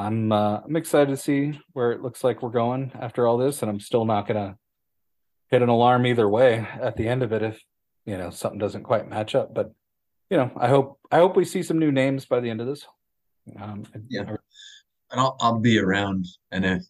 I'm 0.00 0.32
uh, 0.32 0.60
I'm 0.64 0.76
excited 0.76 1.10
to 1.10 1.16
see 1.16 1.60
where 1.74 1.92
it 1.92 2.00
looks 2.00 2.24
like 2.24 2.40
we're 2.40 2.48
going 2.48 2.90
after 2.98 3.26
all 3.26 3.36
this, 3.36 3.60
and 3.60 3.70
I'm 3.70 3.80
still 3.80 4.06
not 4.06 4.26
gonna 4.26 4.56
hit 5.50 5.60
an 5.60 5.68
alarm 5.68 6.06
either 6.06 6.26
way 6.26 6.66
at 6.80 6.96
the 6.96 7.06
end 7.06 7.22
of 7.22 7.32
it 7.34 7.42
if 7.42 7.62
you 8.06 8.16
know 8.16 8.30
something 8.30 8.58
doesn't 8.58 8.84
quite 8.84 9.10
match 9.10 9.34
up. 9.34 9.52
But 9.52 9.72
you 10.30 10.38
know, 10.38 10.50
I 10.56 10.68
hope 10.68 10.98
I 11.12 11.18
hope 11.18 11.36
we 11.36 11.44
see 11.44 11.62
some 11.62 11.78
new 11.78 11.92
names 11.92 12.24
by 12.24 12.40
the 12.40 12.48
end 12.48 12.62
of 12.62 12.66
this. 12.66 12.86
Um, 13.60 13.84
yeah, 14.08 14.22
and 14.22 15.20
I'll 15.20 15.36
I'll 15.38 15.58
be 15.58 15.78
around, 15.78 16.26
and 16.50 16.64
if 16.64 16.82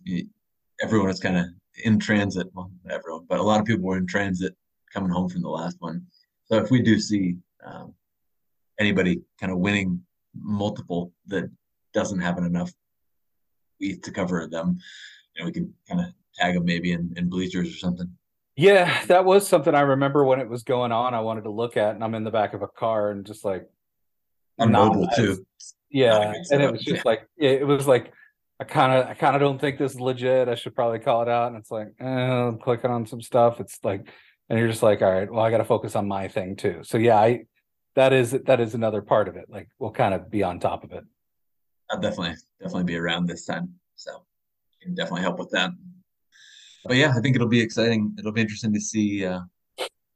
everyone 0.81 1.11
is 1.11 1.19
kind 1.19 1.37
of 1.37 1.47
in 1.85 1.99
transit, 1.99 2.47
well, 2.55 2.71
everyone, 2.88 3.26
but 3.29 3.40
a 3.40 3.43
lot 3.43 3.59
of 3.59 3.67
people 3.67 3.87
were 3.87 3.99
in 3.99 4.07
transit 4.07 4.55
coming 4.93 5.11
home 5.11 5.29
from 5.29 5.43
the 5.43 5.49
last 5.49 5.76
one. 5.81 6.07
So 6.45 6.59
if 6.59 6.71
we 6.71 6.81
do 6.81 7.00
see 7.00 7.38
um, 7.67 7.93
anybody 8.79 9.21
kind 9.40 9.50
of 9.50 9.59
winning 9.59 10.00
multiple 10.33 11.12
that 11.26 11.50
doesn't 11.93 12.21
have 12.21 12.38
enough 12.38 12.73
ETH 13.81 14.03
to 14.03 14.11
cover 14.11 14.47
them, 14.47 14.79
know, 15.41 15.47
we 15.47 15.53
can 15.53 15.75
kind 15.89 16.01
of 16.01 16.07
tag 16.35 16.55
them 16.55 16.65
maybe 16.65 16.93
in, 16.93 17.13
in 17.17 17.29
bleachers 17.29 17.69
or 17.69 17.77
something. 17.77 18.11
Yeah, 18.57 19.05
that 19.07 19.25
was 19.25 19.47
something 19.47 19.75
I 19.75 19.81
remember 19.81 20.25
when 20.25 20.41
it 20.41 20.49
was 20.49 20.63
going 20.63 20.93
on. 20.93 21.15
I 21.15 21.21
wanted 21.21 21.45
to 21.45 21.51
look 21.51 21.77
at, 21.77 21.95
and 21.95 22.05
I'm 22.05 22.15
in 22.15 22.25
the 22.25 22.31
back 22.31 22.53
of 22.53 22.63
a 22.63 22.69
car 22.69 23.11
and 23.11 23.25
just 23.25 23.45
like 23.45 23.67
on 24.59 24.73
mobile 24.73 25.09
too. 25.17 25.47
Yeah, 25.89 26.35
and 26.51 26.63
it 26.63 26.71
was 26.71 26.83
just 26.83 27.05
like 27.05 27.27
it 27.39 27.67
was 27.67 27.87
like 27.87 28.13
I 28.59 28.65
kind 28.65 28.93
of 28.93 29.07
I 29.09 29.15
kind 29.15 29.35
of 29.35 29.41
don't 29.41 29.59
think 29.61 29.79
this 29.79 29.95
is 29.95 30.01
legit. 30.01 30.49
I 30.49 30.57
should 30.57 30.75
probably 30.75 30.99
call 30.99 31.23
it 31.23 31.29
out. 31.29 31.49
And 31.49 31.57
it's 31.57 31.71
like, 31.71 31.89
eh, 32.01 32.05
I'm 32.05 32.59
clicking 32.59 32.91
on 32.91 33.07
some 33.07 33.23
stuff. 33.23 33.61
It's 33.61 33.79
like, 33.83 34.07
and 34.49 34.59
you're 34.59 34.69
just 34.69 34.83
like, 34.83 35.01
all 35.01 35.11
right, 35.11 35.31
well, 35.31 35.45
I 35.45 35.51
got 35.51 35.59
to 35.59 35.65
focus 35.65 35.97
on 35.97 36.07
my 36.07 36.29
thing 36.29 36.57
too. 36.57 36.81
So 36.83 36.99
yeah, 36.99 37.19
I 37.19 37.45
that 37.97 38.13
is 38.13 38.33
that 38.33 38.61
is 38.61 38.75
another 38.75 39.01
part 39.01 39.29
of 39.29 39.37
it. 39.37 39.47
Like 39.49 39.69
we'll 39.79 39.93
kind 39.93 40.13
of 40.13 40.31
be 40.31 40.43
on 40.43 40.61
top 40.61 40.85
of 40.85 40.93
it. 40.93 41.05
I'll 41.91 42.01
definitely 42.01 42.37
definitely 42.61 42.85
be 42.85 42.97
around 42.97 43.27
this 43.27 43.45
time, 43.45 43.75
so 43.97 44.23
can 44.81 44.95
definitely 44.95 45.23
help 45.23 45.39
with 45.39 45.51
that. 45.51 45.71
But 46.85 46.97
yeah, 46.97 47.13
I 47.17 47.21
think 47.21 47.37
it'll 47.37 47.49
be 47.49 47.61
exciting. 47.61 48.15
It'll 48.19 48.33
be 48.33 48.41
interesting 48.41 48.73
to 48.73 48.81
see. 48.81 49.27
Uh, 49.27 49.41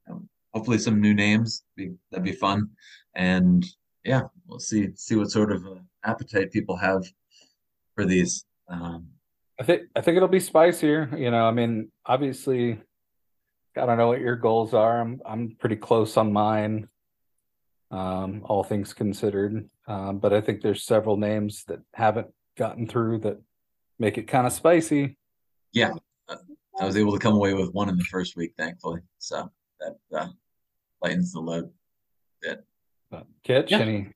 um, 0.09 0.29
hopefully, 0.53 0.79
some 0.79 1.01
new 1.01 1.15
names. 1.15 1.65
That'd 1.77 2.25
be 2.25 2.33
fun, 2.33 2.71
and 3.15 3.65
yeah, 4.05 4.23
we'll 4.47 4.61
see 4.61 4.89
see 4.95 5.17
what 5.17 5.31
sort 5.31 5.53
of 5.53 5.67
uh, 5.67 5.81
appetite 6.05 6.53
people 6.53 6.77
have 6.77 7.05
for 7.95 8.05
these. 8.05 8.45
Um, 8.69 9.09
I 9.61 9.65
think 9.65 9.83
I 9.95 10.01
think 10.01 10.17
it'll 10.17 10.29
be 10.29 10.41
spicier. 10.41 11.11
You 11.17 11.31
know, 11.31 11.47
I 11.47 11.51
mean, 11.51 11.91
obviously, 12.07 12.81
I 13.77 13.87
don't 13.87 13.99
know 13.99 14.09
what 14.09 14.21
your 14.21 14.37
goals 14.37 14.73
are. 14.75 15.01
I'm 15.01 15.21
I'm 15.27 15.57
pretty 15.59 15.77
close 15.77 16.17
on 16.17 16.33
mine. 16.33 16.89
Um, 17.91 18.41
all 18.45 18.65
things 18.65 18.93
considered, 18.93 19.69
um, 19.87 20.19
but 20.19 20.33
I 20.33 20.41
think 20.41 20.61
there's 20.61 20.85
several 20.85 21.17
names 21.17 21.65
that 21.65 21.81
haven't 21.93 22.29
gotten 22.57 22.87
through 22.87 23.19
that 23.21 23.41
make 23.99 24.19
it 24.19 24.27
kind 24.29 24.47
of 24.47 24.53
spicy. 24.53 25.17
Yeah, 25.73 25.93
I 26.79 26.85
was 26.85 26.97
able 26.97 27.13
to 27.13 27.19
come 27.19 27.35
away 27.35 27.55
with 27.55 27.73
one 27.73 27.89
in 27.89 27.97
the 27.97 28.05
first 28.05 28.37
week, 28.37 28.55
thankfully. 28.57 29.01
So 29.19 29.51
that 29.81 29.97
uh, 30.17 30.29
lightens 31.03 31.33
the 31.33 31.41
load 31.41 31.65
a 31.65 31.71
bit. 32.49 32.65
But 33.11 33.27
Kitch, 33.43 33.71
yeah. 33.71 33.79
any 33.79 34.09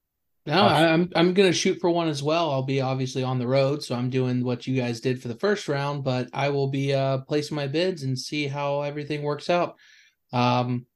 no, 0.49 0.63
I'm 0.63 1.11
I'm 1.15 1.35
gonna 1.35 1.53
shoot 1.53 1.79
for 1.79 1.91
one 1.91 2.09
as 2.09 2.23
well. 2.23 2.51
I'll 2.51 2.63
be 2.63 2.81
obviously 2.81 3.23
on 3.23 3.39
the 3.39 3.47
road, 3.47 3.83
so 3.83 3.95
I'm 3.95 4.09
doing 4.09 4.43
what 4.43 4.67
you 4.67 4.81
guys 4.81 4.99
did 4.99 5.21
for 5.21 5.29
the 5.29 5.35
first 5.35 5.69
round, 5.69 6.05
but 6.05 6.31
I 6.33 6.49
will 6.49 6.69
be 6.69 6.95
uh 6.95 7.19
placing 7.19 7.55
my 7.55 7.67
bids 7.67 8.03
and 8.03 8.19
see 8.19 8.47
how 8.47 8.81
everything 8.81 9.23
works 9.23 9.51
out. 9.51 9.77
Um 10.33 10.87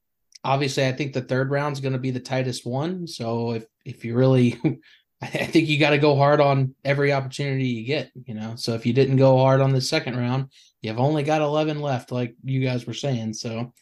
obviously 0.44 0.86
I 0.86 0.92
think 0.92 1.12
the 1.12 1.22
third 1.22 1.50
round 1.50 1.74
is 1.74 1.80
gonna 1.80 1.98
be 1.98 2.10
the 2.10 2.20
tightest 2.20 2.66
one. 2.66 3.06
So 3.06 3.52
if 3.52 3.66
if 3.84 4.04
you 4.04 4.14
really 4.14 4.60
I 5.22 5.26
think 5.26 5.68
you 5.68 5.78
got 5.78 5.90
to 5.90 5.98
go 5.98 6.16
hard 6.16 6.40
on 6.40 6.74
every 6.84 7.12
opportunity 7.12 7.66
you 7.66 7.86
get, 7.86 8.10
you 8.24 8.34
know. 8.34 8.56
So 8.56 8.74
if 8.74 8.84
you 8.84 8.92
didn't 8.92 9.18
go 9.18 9.38
hard 9.38 9.60
on 9.60 9.70
the 9.70 9.80
second 9.80 10.16
round, 10.16 10.48
you've 10.80 10.98
only 10.98 11.22
got 11.22 11.40
11 11.40 11.80
left, 11.80 12.10
like 12.10 12.34
you 12.42 12.60
guys 12.60 12.88
were 12.88 12.92
saying. 12.92 13.34
So 13.34 13.72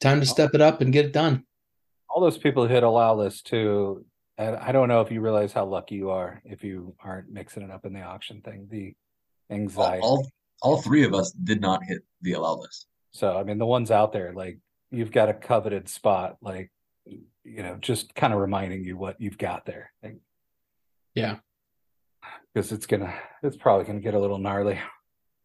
time 0.00 0.18
to 0.18 0.26
step 0.26 0.50
it 0.52 0.60
up 0.60 0.80
and 0.80 0.92
get 0.92 1.04
it 1.04 1.12
done. 1.12 1.44
All 2.10 2.20
those 2.20 2.38
people 2.38 2.66
hit 2.66 2.82
allow 2.82 3.14
list 3.14 3.46
too 3.46 4.04
and 4.36 4.56
I 4.56 4.72
don't 4.72 4.88
know 4.88 5.00
if 5.00 5.10
you 5.10 5.20
realize 5.20 5.52
how 5.52 5.64
lucky 5.64 5.94
you 5.94 6.10
are 6.10 6.42
if 6.44 6.64
you 6.64 6.94
aren't 7.02 7.30
mixing 7.30 7.62
it 7.62 7.70
up 7.70 7.86
in 7.86 7.92
the 7.92 8.02
auction 8.02 8.40
thing. 8.40 8.66
The 8.70 8.94
anxiety. 9.50 10.02
All, 10.02 10.26
all, 10.62 10.74
all 10.74 10.82
three 10.82 11.04
of 11.04 11.14
us 11.14 11.30
did 11.30 11.60
not 11.60 11.84
hit 11.84 12.02
the 12.22 12.32
allow 12.32 12.56
list. 12.56 12.86
So 13.12 13.36
I 13.36 13.44
mean, 13.44 13.58
the 13.58 13.66
ones 13.66 13.90
out 13.90 14.12
there, 14.12 14.32
like 14.32 14.58
you've 14.90 15.12
got 15.12 15.28
a 15.28 15.34
coveted 15.34 15.88
spot, 15.88 16.36
like 16.40 16.70
you 17.06 17.62
know, 17.62 17.76
just 17.80 18.14
kind 18.14 18.32
of 18.32 18.40
reminding 18.40 18.84
you 18.84 18.96
what 18.96 19.20
you've 19.20 19.38
got 19.38 19.66
there. 19.66 19.92
Yeah, 21.14 21.36
because 22.52 22.72
it's 22.72 22.86
gonna, 22.86 23.14
it's 23.42 23.56
probably 23.56 23.86
gonna 23.86 24.00
get 24.00 24.14
a 24.14 24.18
little 24.18 24.38
gnarly. 24.38 24.78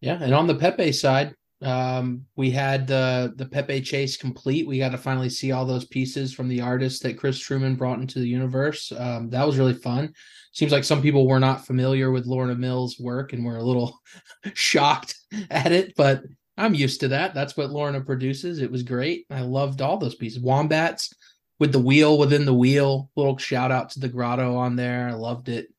Yeah, 0.02 0.18
and 0.22 0.34
on 0.34 0.48
the 0.48 0.56
Pepe 0.56 0.94
side, 0.94 1.36
um, 1.62 2.26
we 2.38 2.52
had 2.52 2.88
the 2.88 3.34
the 3.36 3.46
Pepe 3.46 3.82
chase 3.82 4.16
complete. 4.16 4.68
We 4.68 4.80
got 4.80 4.92
to 4.92 4.98
finally 4.98 5.30
see 5.30 5.52
all 5.52 5.66
those 5.66 5.86
pieces 5.86 6.34
from 6.34 6.48
the 6.48 6.62
artist 6.62 7.04
that 7.04 7.18
Chris 7.18 7.38
Truman 7.38 7.76
brought 7.76 8.00
into 8.00 8.20
the 8.20 8.28
universe. 8.28 8.92
Um, 8.98 9.30
that 9.32 9.46
was 9.46 9.58
really 9.58 9.74
fun. 9.74 10.14
Seems 10.54 10.72
like 10.72 10.84
some 10.84 11.02
people 11.02 11.28
were 11.28 11.40
not 11.40 11.66
familiar 11.66 12.12
with 12.12 12.26
Lorna 12.26 12.56
Mills' 12.56 13.00
work 13.00 13.34
and 13.34 13.46
were 13.46 13.58
a 13.58 13.64
little 13.64 14.00
shocked 14.54 15.16
at 15.52 15.72
it, 15.72 15.94
but 15.98 16.24
I'm 16.60 16.74
used 16.74 17.00
to 17.00 17.08
that. 17.08 17.34
That's 17.34 17.56
what 17.56 17.72
Lorna 17.72 18.02
produces. 18.02 18.62
It 18.62 18.70
was 18.70 18.84
great. 18.84 19.26
I 19.30 19.42
loved 19.42 19.82
all 19.82 19.98
those 19.98 20.16
pieces. 20.16 20.40
Wombats 20.40 21.14
with 21.58 21.72
the 21.72 21.80
wheel 21.80 22.18
within 22.18 22.46
the 22.46 22.54
wheel. 22.54 23.10
Little 23.16 23.38
shout 23.38 23.72
out 23.72 23.92
to 23.92 24.00
the 24.00 24.10
grotto 24.10 24.58
on 24.58 24.76
there. 24.76 25.08
I 25.08 25.14
loved 25.14 25.48
it. 25.48 25.70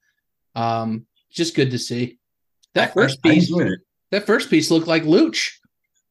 Um, 0.55 1.07
just 1.31 1.55
good 1.55 1.73
to 1.73 1.79
see. 1.79 2.19
That 2.75 2.95
first 2.95 3.23
piece, 3.23 3.53
that 4.11 4.27
first 4.27 4.49
piece 4.49 4.71
looked 4.71 4.87
like 4.87 5.03
Luch. 5.03 5.51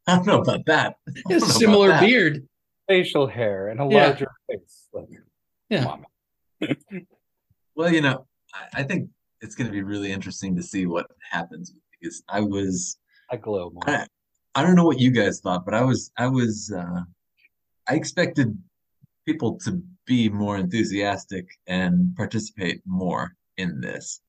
I 0.05 0.15
don't 0.15 0.27
know 0.27 0.41
about 0.41 0.65
that. 0.67 0.97
A 1.31 1.39
similar 1.39 1.89
that. 1.89 2.01
beard, 2.01 2.47
facial 2.87 3.27
hair, 3.27 3.69
and 3.69 3.79
a 3.81 3.87
yeah. 3.89 4.07
larger 4.07 4.27
face. 4.49 4.87
Like, 4.93 5.07
yeah. 5.69 5.95
well, 7.75 7.91
you 7.91 8.01
know, 8.01 8.27
I, 8.53 8.81
I 8.81 8.83
think 8.83 9.09
it's 9.41 9.55
going 9.55 9.67
to 9.67 9.73
be 9.73 9.81
really 9.81 10.11
interesting 10.11 10.55
to 10.57 10.63
see 10.63 10.85
what 10.85 11.07
happens 11.31 11.73
because 11.99 12.21
I 12.29 12.41
was. 12.41 12.97
I 13.31 13.37
glow 13.37 13.69
more. 13.69 13.83
I, 13.87 14.07
I 14.55 14.63
don't 14.63 14.75
know 14.75 14.85
what 14.85 14.99
you 14.99 15.11
guys 15.11 15.39
thought, 15.41 15.65
but 15.65 15.73
I 15.73 15.83
was, 15.83 16.11
I 16.17 16.27
was, 16.27 16.73
uh, 16.75 17.01
I 17.87 17.95
expected 17.95 18.57
people 19.25 19.59
to 19.65 19.81
be 20.05 20.29
more 20.29 20.57
enthusiastic 20.57 21.47
and 21.67 22.15
participate 22.15 22.81
more 22.85 23.35
in 23.57 23.79
this. 23.79 24.21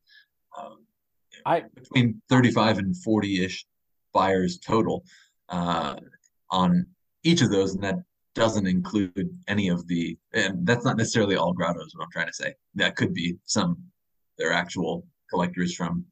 Um, 0.59 0.85
I 1.47 1.65
between 1.75 2.21
35 2.29 2.79
and 2.79 2.97
40 2.97 3.45
ish 3.45 3.67
buyers 4.13 4.59
total 4.59 5.05
uh, 5.49 5.97
on 6.51 6.87
each 7.23 7.41
of 7.41 7.51
those, 7.51 7.75
and 7.75 7.83
that 7.83 7.97
doesn't 8.35 8.67
include 8.67 9.31
any 9.49 9.69
of 9.69 9.87
the, 9.87 10.19
and 10.35 10.67
that's 10.67 10.85
not 10.85 10.97
necessarily 10.97 11.37
all 11.37 11.53
grottos. 11.53 11.93
What 11.95 12.05
I'm 12.05 12.11
trying 12.13 12.27
to 12.27 12.33
say, 12.33 12.55
that 12.75 12.97
could 12.97 13.15
be 13.15 13.37
some 13.45 13.79
they're 14.39 14.53
actual 14.53 15.07
collectors 15.29 15.75
from 15.75 16.05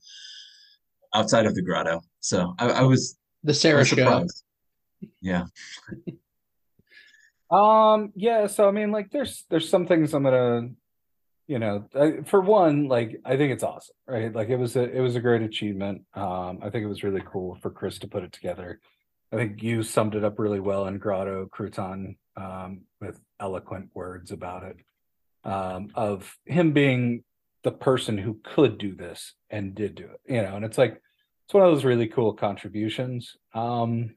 outside 1.14 1.46
of 1.46 1.54
the 1.54 1.62
grotto. 1.62 2.00
So 2.20 2.54
I, 2.58 2.70
I 2.70 2.82
was 2.82 3.16
the 3.44 3.54
Sarah 3.54 3.84
show. 3.84 4.26
Yeah. 5.20 5.44
um. 7.50 8.12
Yeah. 8.14 8.46
So 8.46 8.68
I 8.68 8.72
mean, 8.72 8.90
like, 8.90 9.10
there's 9.10 9.44
there's 9.50 9.68
some 9.68 9.86
things 9.86 10.14
I'm 10.14 10.24
gonna, 10.24 10.70
you 11.46 11.58
know, 11.58 11.88
I, 11.94 12.22
for 12.24 12.40
one, 12.40 12.88
like 12.88 13.20
I 13.24 13.36
think 13.36 13.52
it's 13.52 13.62
awesome, 13.62 13.96
right? 14.06 14.32
Like 14.32 14.48
it 14.48 14.56
was 14.56 14.76
a 14.76 14.82
it 14.82 15.00
was 15.00 15.16
a 15.16 15.20
great 15.20 15.42
achievement. 15.42 16.02
Um. 16.14 16.58
I 16.62 16.70
think 16.70 16.84
it 16.84 16.88
was 16.88 17.02
really 17.02 17.22
cool 17.24 17.56
for 17.62 17.70
Chris 17.70 17.98
to 18.00 18.08
put 18.08 18.24
it 18.24 18.32
together. 18.32 18.80
I 19.32 19.36
think 19.36 19.62
you 19.62 19.82
summed 19.82 20.14
it 20.14 20.24
up 20.24 20.38
really 20.38 20.60
well 20.60 20.86
in 20.86 20.98
Grotto 20.98 21.46
Crouton 21.46 22.16
um, 22.36 22.82
with 23.00 23.20
eloquent 23.38 23.90
words 23.94 24.30
about 24.30 24.62
it. 24.64 24.76
Um, 25.44 25.90
of 25.94 26.36
him 26.46 26.72
being 26.72 27.24
the 27.62 27.70
person 27.70 28.18
who 28.18 28.38
could 28.44 28.78
do 28.78 28.94
this 28.94 29.34
and 29.50 29.74
did 29.74 29.94
do 29.94 30.04
it, 30.04 30.20
you 30.26 30.42
know, 30.42 30.56
and 30.56 30.64
it's 30.64 30.78
like 30.78 31.00
it's 31.48 31.54
one 31.54 31.64
of 31.64 31.72
those 31.72 31.86
really 31.86 32.08
cool 32.08 32.34
contributions. 32.34 33.34
Um, 33.54 34.16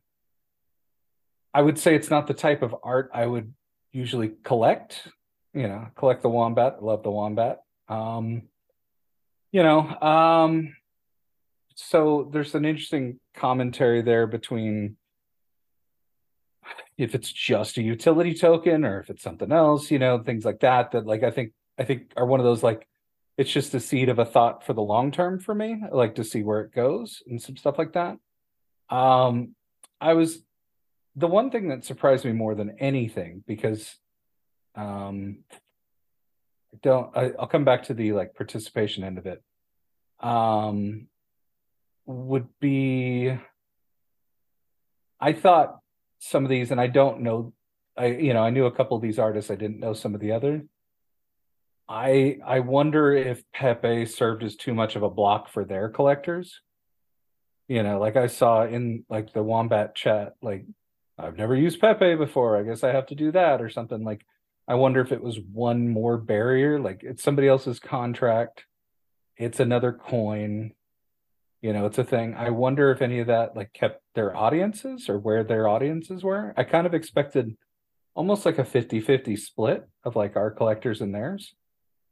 I 1.53 1.61
would 1.61 1.79
say 1.79 1.95
it's 1.95 2.09
not 2.09 2.27
the 2.27 2.33
type 2.33 2.61
of 2.61 2.75
art 2.83 3.09
I 3.13 3.25
would 3.25 3.53
usually 3.93 4.33
collect. 4.43 5.07
You 5.53 5.69
know, 5.69 5.87
collect 5.95 6.23
the 6.23 6.29
wombat. 6.29 6.79
I 6.81 6.83
love 6.83 7.03
the 7.03 7.11
wombat. 7.11 7.61
Um, 7.87 8.49
you 9.53 9.63
know, 9.63 9.79
um, 10.01 10.75
so 11.75 12.29
there's 12.33 12.53
an 12.53 12.65
interesting 12.65 13.17
commentary 13.33 14.01
there 14.01 14.27
between 14.27 14.97
if 16.97 17.15
it's 17.15 17.31
just 17.31 17.77
a 17.77 17.81
utility 17.81 18.33
token 18.33 18.83
or 18.83 18.99
if 18.99 19.09
it's 19.09 19.23
something 19.23 19.53
else, 19.53 19.89
you 19.89 19.99
know, 19.99 20.19
things 20.19 20.43
like 20.43 20.59
that, 20.59 20.91
that 20.91 21.05
like 21.05 21.23
I 21.23 21.31
think 21.31 21.53
I 21.79 21.85
think 21.85 22.11
are 22.17 22.25
one 22.25 22.41
of 22.41 22.45
those 22.45 22.61
like 22.61 22.89
it's 23.41 23.51
just 23.51 23.73
a 23.73 23.79
seed 23.79 24.09
of 24.09 24.19
a 24.19 24.25
thought 24.25 24.65
for 24.65 24.73
the 24.73 24.81
long 24.81 25.11
term 25.11 25.39
for 25.39 25.53
me. 25.53 25.81
I 25.83 25.95
like 25.95 26.15
to 26.15 26.23
see 26.23 26.43
where 26.43 26.61
it 26.61 26.73
goes 26.73 27.23
and 27.27 27.41
some 27.41 27.57
stuff 27.57 27.77
like 27.77 27.93
that. 27.93 28.17
Um 28.89 29.55
I 29.99 30.13
was 30.13 30.39
the 31.15 31.27
one 31.27 31.51
thing 31.51 31.69
that 31.69 31.83
surprised 31.83 32.23
me 32.23 32.31
more 32.31 32.55
than 32.55 32.77
anything 32.79 33.43
because 33.47 33.95
um 34.75 35.39
I 36.73 36.77
don't 36.81 37.17
I, 37.17 37.31
I'll 37.39 37.47
come 37.47 37.65
back 37.65 37.83
to 37.85 37.93
the 37.93 38.13
like 38.13 38.35
participation 38.35 39.03
end 39.03 39.17
of 39.17 39.25
it. 39.25 39.43
Um 40.19 41.07
would 42.05 42.47
be 42.59 43.37
I 45.19 45.33
thought 45.33 45.79
some 46.19 46.43
of 46.43 46.49
these, 46.49 46.71
and 46.71 46.79
I 46.79 46.87
don't 46.87 47.21
know. 47.21 47.53
I 47.97 48.07
you 48.07 48.33
know 48.33 48.43
I 48.43 48.49
knew 48.49 48.65
a 48.65 48.71
couple 48.71 48.97
of 48.97 49.03
these 49.03 49.19
artists. 49.19 49.51
I 49.51 49.55
didn't 49.55 49.79
know 49.79 49.93
some 49.93 50.15
of 50.15 50.21
the 50.21 50.31
other. 50.31 50.65
I 51.91 52.37
I 52.45 52.61
wonder 52.61 53.11
if 53.11 53.43
Pepe 53.51 54.05
served 54.05 54.43
as 54.43 54.55
too 54.55 54.73
much 54.73 54.95
of 54.95 55.03
a 55.03 55.09
block 55.09 55.49
for 55.49 55.65
their 55.65 55.89
collectors. 55.89 56.61
You 57.67 57.83
know, 57.83 57.99
like 57.99 58.15
I 58.15 58.27
saw 58.27 58.65
in 58.65 59.03
like 59.09 59.33
the 59.33 59.43
Wombat 59.43 59.93
chat, 59.93 60.35
like 60.41 60.65
I've 61.19 61.37
never 61.37 61.53
used 61.53 61.81
Pepe 61.81 62.15
before. 62.15 62.57
I 62.57 62.63
guess 62.63 62.85
I 62.85 62.93
have 62.93 63.07
to 63.07 63.15
do 63.15 63.33
that 63.33 63.61
or 63.61 63.69
something. 63.69 64.05
Like 64.05 64.25
I 64.69 64.75
wonder 64.75 65.01
if 65.01 65.11
it 65.11 65.21
was 65.21 65.37
one 65.37 65.89
more 65.89 66.17
barrier. 66.17 66.79
Like 66.79 67.01
it's 67.03 67.23
somebody 67.23 67.49
else's 67.49 67.79
contract. 67.79 68.63
It's 69.35 69.59
another 69.59 69.91
coin 69.91 70.71
you 71.61 71.73
know 71.73 71.85
it's 71.85 71.99
a 71.99 72.03
thing 72.03 72.33
i 72.33 72.49
wonder 72.49 72.89
if 72.89 73.03
any 73.03 73.19
of 73.19 73.27
that 73.27 73.55
like 73.55 73.71
kept 73.71 74.01
their 74.15 74.35
audiences 74.35 75.07
or 75.07 75.19
where 75.19 75.43
their 75.43 75.67
audiences 75.67 76.23
were 76.23 76.55
i 76.57 76.63
kind 76.63 76.87
of 76.87 76.95
expected 76.95 77.55
almost 78.15 78.47
like 78.47 78.57
a 78.57 78.63
50-50 78.63 79.37
split 79.37 79.87
of 80.03 80.15
like 80.15 80.35
our 80.35 80.49
collectors 80.49 81.01
and 81.01 81.13
theirs 81.13 81.53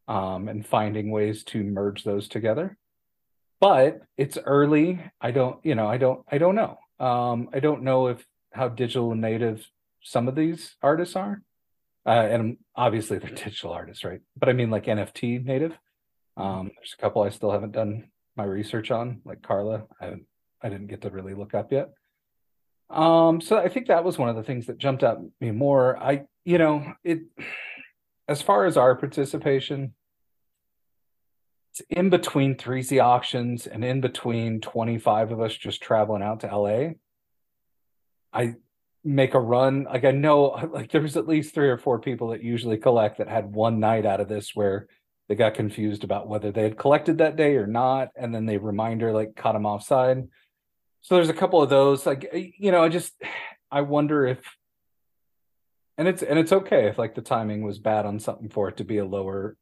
um 0.10 0.50
and 0.50 0.68
finding 0.68 1.12
ways 1.12 1.46
to 1.46 1.64
merge 1.64 2.04
those 2.04 2.28
together 2.28 2.78
but 3.60 4.02
it's 4.18 4.38
early. 4.38 5.00
I 5.20 5.32
don't, 5.32 5.64
you 5.66 5.76
know, 5.76 5.88
I 5.88 5.98
don't, 5.98 6.22
I 6.32 6.38
don't 6.38 6.56
know. 6.56 6.78
Um, 7.00 7.50
I 7.54 7.60
don't 7.60 7.84
know 7.84 8.08
if 8.08 8.26
how 8.52 8.70
digital 8.70 9.14
native 9.16 9.66
some 10.02 10.28
of 10.28 10.36
these 10.36 10.76
artists 10.82 11.16
are. 11.16 11.42
Uh, 12.06 12.10
and 12.10 12.58
obviously 12.76 13.18
they're 13.20 13.30
digital 13.36 13.72
artists, 13.72 14.04
right? 14.04 14.22
But 14.38 14.50
I 14.50 14.54
mean 14.54 14.70
like 14.70 14.86
NFT 14.86 15.44
native. 15.44 15.78
Um, 16.38 16.72
there's 16.78 16.96
a 16.98 17.02
couple 17.02 17.22
I 17.22 17.30
still 17.30 17.52
haven't 17.52 17.74
done 17.74 18.10
my 18.38 18.46
research 18.46 18.92
on, 18.92 19.22
like 19.26 19.42
Carla. 19.42 19.84
I 20.00 20.14
I 20.62 20.70
didn't 20.70 20.88
get 20.88 21.02
to 21.02 21.10
really 21.10 21.34
look 21.34 21.54
up 21.54 21.72
yet. 21.72 21.90
Um, 22.90 23.40
so 23.42 23.58
I 23.58 23.70
think 23.70 23.88
that 23.88 24.04
was 24.04 24.18
one 24.18 24.30
of 24.30 24.36
the 24.36 24.44
things 24.44 24.66
that 24.68 24.78
jumped 24.78 25.04
at 25.04 25.18
me 25.40 25.52
more. 25.52 25.98
I, 25.98 26.24
you 26.46 26.58
know, 26.58 26.94
it 27.04 27.22
as 28.28 28.42
far 28.42 28.66
as 28.66 28.78
our 28.78 28.96
participation, 28.96 29.94
in 31.90 32.10
between 32.10 32.56
3Z 32.56 33.04
auctions 33.04 33.68
and 33.68 33.84
in 33.84 34.02
between 34.02 34.62
25 34.62 35.32
of 35.32 35.42
us 35.42 35.56
just 35.56 35.82
traveling 35.82 36.24
out 36.24 36.42
to 36.42 36.56
LA. 36.56 36.92
I 38.32 38.56
make 39.04 39.34
a 39.34 39.40
run. 39.40 39.84
Like 39.84 40.06
I 40.06 40.12
know 40.12 40.70
like 40.74 40.92
there's 40.92 41.18
at 41.18 41.28
least 41.28 41.54
three 41.54 41.70
or 41.70 41.78
four 41.78 42.00
people 42.00 42.30
that 42.30 42.44
usually 42.44 42.78
collect 42.78 43.18
that 43.18 43.28
had 43.28 43.54
one 43.54 43.80
night 43.80 44.06
out 44.06 44.22
of 44.22 44.28
this 44.28 44.56
where 44.56 44.88
they 45.28 45.36
got 45.36 45.54
confused 45.54 46.04
about 46.04 46.28
whether 46.28 46.52
they 46.52 46.64
had 46.64 46.78
collected 46.78 47.20
that 47.20 47.36
day 47.36 47.56
or 47.56 47.68
not. 47.68 48.10
And 48.16 48.34
then 48.34 48.46
they 48.46 48.58
reminder 48.58 49.12
like 49.12 49.36
caught 49.36 49.54
them 49.54 49.66
offside. 49.66 50.28
So 51.02 51.16
there's 51.16 51.30
a 51.30 51.34
couple 51.34 51.62
of 51.62 51.70
those. 51.70 52.06
Like 52.06 52.30
you 52.58 52.72
know, 52.72 52.84
I 52.84 52.90
just 52.90 53.14
I 53.72 53.82
wonder 53.82 54.26
if 54.26 54.40
and 55.98 56.08
it's 56.08 56.24
and 56.24 56.40
it's 56.40 56.52
okay 56.52 56.88
if 56.88 56.98
like 56.98 57.14
the 57.14 57.22
timing 57.22 57.62
was 57.62 57.78
bad 57.78 58.06
on 58.06 58.20
something 58.20 58.50
for 58.50 58.70
it 58.70 58.78
to 58.78 58.84
be 58.84 58.98
a 58.98 59.06
lower 59.06 59.56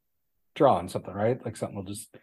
draw 0.58 0.76
on 0.76 0.88
something, 0.88 1.14
right? 1.14 1.42
Like 1.44 1.56
something 1.56 1.76
will 1.76 1.84
just 1.84 2.14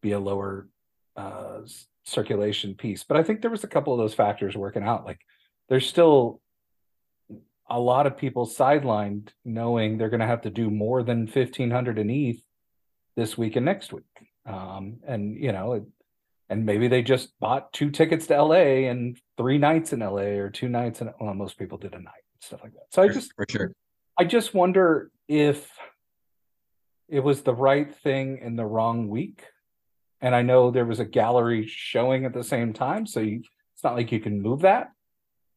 be 0.00 0.12
a 0.12 0.18
lower 0.18 0.68
uh 1.16 1.60
circulation 2.04 2.74
piece. 2.74 3.04
But 3.04 3.16
I 3.16 3.22
think 3.22 3.40
there 3.40 3.50
was 3.50 3.64
a 3.64 3.68
couple 3.68 3.92
of 3.92 3.98
those 3.98 4.14
factors 4.14 4.56
working 4.56 4.82
out. 4.82 5.04
Like 5.04 5.20
there's 5.68 5.86
still 5.86 6.40
a 7.70 7.78
lot 7.78 8.06
of 8.06 8.18
people 8.18 8.46
sidelined 8.46 9.28
knowing 9.44 9.96
they're 9.96 10.10
going 10.10 10.20
to 10.20 10.26
have 10.26 10.42
to 10.42 10.50
do 10.50 10.70
more 10.70 11.02
than 11.02 11.20
1500 11.20 11.98
in 11.98 12.10
ETH 12.10 12.42
this 13.16 13.38
week 13.38 13.56
and 13.56 13.64
next 13.64 13.92
week. 13.92 14.04
Um, 14.44 14.98
and 15.06 15.36
you 15.36 15.52
know, 15.52 15.74
it, 15.74 15.84
and 16.48 16.66
maybe 16.66 16.88
they 16.88 17.02
just 17.02 17.38
bought 17.38 17.72
two 17.72 17.90
tickets 17.90 18.26
to 18.26 18.42
LA 18.42 18.88
and 18.90 19.16
three 19.36 19.58
nights 19.58 19.92
in 19.92 20.00
LA 20.00 20.40
or 20.42 20.50
two 20.50 20.68
nights 20.68 21.00
in 21.00 21.10
well, 21.20 21.34
most 21.34 21.56
people 21.56 21.78
did 21.78 21.94
a 21.94 22.00
night 22.00 22.22
stuff 22.42 22.60
like 22.62 22.72
that. 22.72 22.86
So 22.90 23.02
I 23.02 23.08
just 23.08 23.32
for 23.34 23.46
sure. 23.48 23.72
I 24.18 24.24
just 24.24 24.52
wonder 24.52 25.10
if 25.28 25.70
it 27.12 27.20
was 27.22 27.42
the 27.42 27.54
right 27.54 27.94
thing 27.94 28.38
in 28.38 28.56
the 28.56 28.64
wrong 28.64 29.06
week. 29.06 29.44
And 30.22 30.34
I 30.34 30.40
know 30.40 30.70
there 30.70 30.86
was 30.86 30.98
a 30.98 31.04
gallery 31.04 31.66
showing 31.66 32.24
at 32.24 32.32
the 32.32 32.42
same 32.42 32.72
time, 32.72 33.06
so 33.06 33.20
you, 33.20 33.42
it's 33.74 33.84
not 33.84 33.96
like 33.96 34.10
you 34.10 34.18
can 34.18 34.40
move 34.40 34.60
that. 34.62 34.92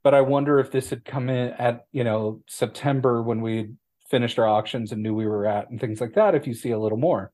But 0.03 0.13
I 0.13 0.21
wonder 0.21 0.59
if 0.59 0.69
this 0.69 0.89
had 0.89 1.05
come 1.05 1.29
in 1.29 1.53
at 1.53 1.85
you 1.93 2.03
know 2.03 2.41
September 2.47 3.23
when 3.23 3.41
we 3.41 3.69
finished 4.09 4.37
our 4.37 4.47
auctions 4.47 4.91
and 4.91 5.01
knew 5.01 5.15
we 5.15 5.27
were 5.27 5.45
at 5.45 5.69
and 5.69 5.79
things 5.79 6.01
like 6.01 6.13
that. 6.15 6.35
If 6.35 6.45
you 6.45 6.53
see 6.53 6.71
a 6.71 6.79
little 6.79 6.97
more, 6.97 7.31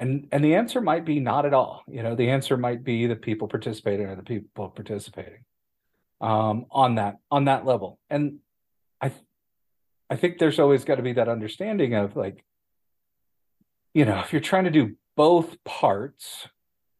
and 0.00 0.28
and 0.32 0.44
the 0.44 0.54
answer 0.54 0.82
might 0.82 1.06
be 1.06 1.20
not 1.20 1.46
at 1.46 1.54
all 1.54 1.82
you 1.88 2.02
know 2.02 2.14
the 2.14 2.28
answer 2.28 2.56
might 2.56 2.84
be 2.84 3.06
the 3.06 3.16
people 3.16 3.48
participating 3.48 4.06
or 4.06 4.14
the 4.16 4.22
people 4.22 4.68
participating 4.68 5.44
um, 6.20 6.66
on 6.70 6.96
that 6.96 7.16
on 7.30 7.46
that 7.46 7.64
level 7.64 7.98
and 8.10 8.38
i 9.00 9.10
i 10.10 10.16
think 10.16 10.38
there's 10.38 10.58
always 10.58 10.84
got 10.84 10.96
to 10.96 11.02
be 11.02 11.14
that 11.14 11.28
understanding 11.28 11.94
of 11.94 12.14
like 12.14 12.44
you 13.96 14.04
know 14.04 14.18
if 14.18 14.30
you're 14.30 14.42
trying 14.42 14.64
to 14.64 14.70
do 14.70 14.94
both 15.16 15.56
parts 15.64 16.46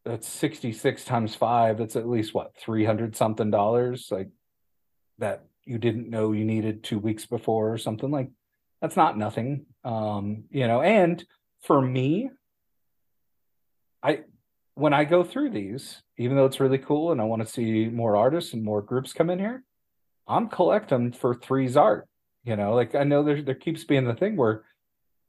that's 0.06 0.26
66 0.26 1.04
times 1.04 1.34
5 1.34 1.76
that's 1.76 1.94
at 1.94 2.08
least 2.08 2.32
what 2.32 2.56
300 2.56 3.14
something 3.14 3.50
dollars? 3.50 4.08
Like 4.10 4.30
that 5.18 5.44
you 5.66 5.76
didn't 5.76 6.08
know 6.08 6.32
you 6.32 6.46
needed 6.46 6.82
2 6.82 6.98
weeks 6.98 7.26
before 7.26 7.70
or 7.70 7.76
something? 7.76 8.10
Like 8.10 8.30
that's 8.80 8.96
not 8.96 9.18
nothing. 9.18 9.66
Um 9.84 10.44
you 10.50 10.66
know 10.66 10.80
and 10.80 11.22
for 11.60 11.82
me 11.82 12.30
I 14.02 14.20
when 14.74 14.94
I 14.94 15.04
go 15.04 15.22
through 15.22 15.50
these, 15.50 16.00
even 16.16 16.34
though 16.36 16.46
it's 16.46 16.60
really 16.60 16.78
cool 16.78 17.12
and 17.12 17.20
I 17.20 17.24
want 17.24 17.42
to 17.42 17.52
see 17.52 17.88
more 17.90 18.16
artists 18.16 18.54
and 18.54 18.64
more 18.64 18.80
groups 18.80 19.12
come 19.12 19.28
in 19.28 19.38
here, 19.38 19.64
I'm 20.26 20.48
collecting 20.48 21.12
for 21.12 21.34
three's 21.34 21.76
art. 21.76 22.08
You 22.42 22.56
know, 22.56 22.74
like 22.74 22.94
I 22.94 23.04
know 23.04 23.22
there 23.22 23.42
there 23.42 23.54
keeps 23.54 23.84
being 23.84 24.06
the 24.06 24.14
thing 24.14 24.36
where 24.36 24.64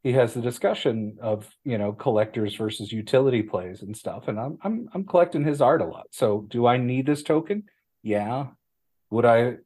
he 0.03 0.13
has 0.13 0.33
the 0.33 0.41
discussion 0.41 1.17
of 1.21 1.47
you 1.63 1.77
know 1.77 1.93
collectors 1.93 2.55
versus 2.55 2.91
utility 2.91 3.41
plays 3.41 3.81
and 3.81 3.95
stuff, 3.95 4.27
and 4.27 4.39
I'm 4.39 4.57
I'm 4.63 4.89
I'm 4.93 5.05
collecting 5.05 5.43
his 5.43 5.61
art 5.61 5.81
a 5.81 5.85
lot. 5.85 6.07
So 6.11 6.45
do 6.47 6.65
I 6.65 6.77
need 6.77 7.05
this 7.05 7.23
token? 7.23 7.63
Yeah. 8.03 8.47
Would 9.09 9.25
I? 9.25 9.57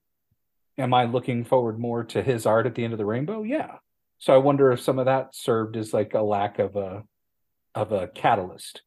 Am 0.77 0.93
I 0.93 1.05
looking 1.05 1.43
forward 1.43 1.79
more 1.79 2.03
to 2.05 2.21
his 2.23 2.45
art 2.45 2.65
at 2.65 2.75
the 2.75 2.83
end 2.83 2.93
of 2.93 2.99
the 2.99 3.05
rainbow? 3.05 3.43
Yeah. 3.43 3.75
So 4.19 4.33
I 4.33 4.37
wonder 4.37 4.71
if 4.71 4.81
some 4.81 4.99
of 4.99 5.05
that 5.05 5.35
served 5.35 5.75
as 5.75 5.93
like 5.93 6.13
a 6.13 6.21
lack 6.21 6.59
of 6.59 6.75
a 6.75 7.03
of 7.75 7.91
a 7.91 8.07
catalyst 8.07 8.81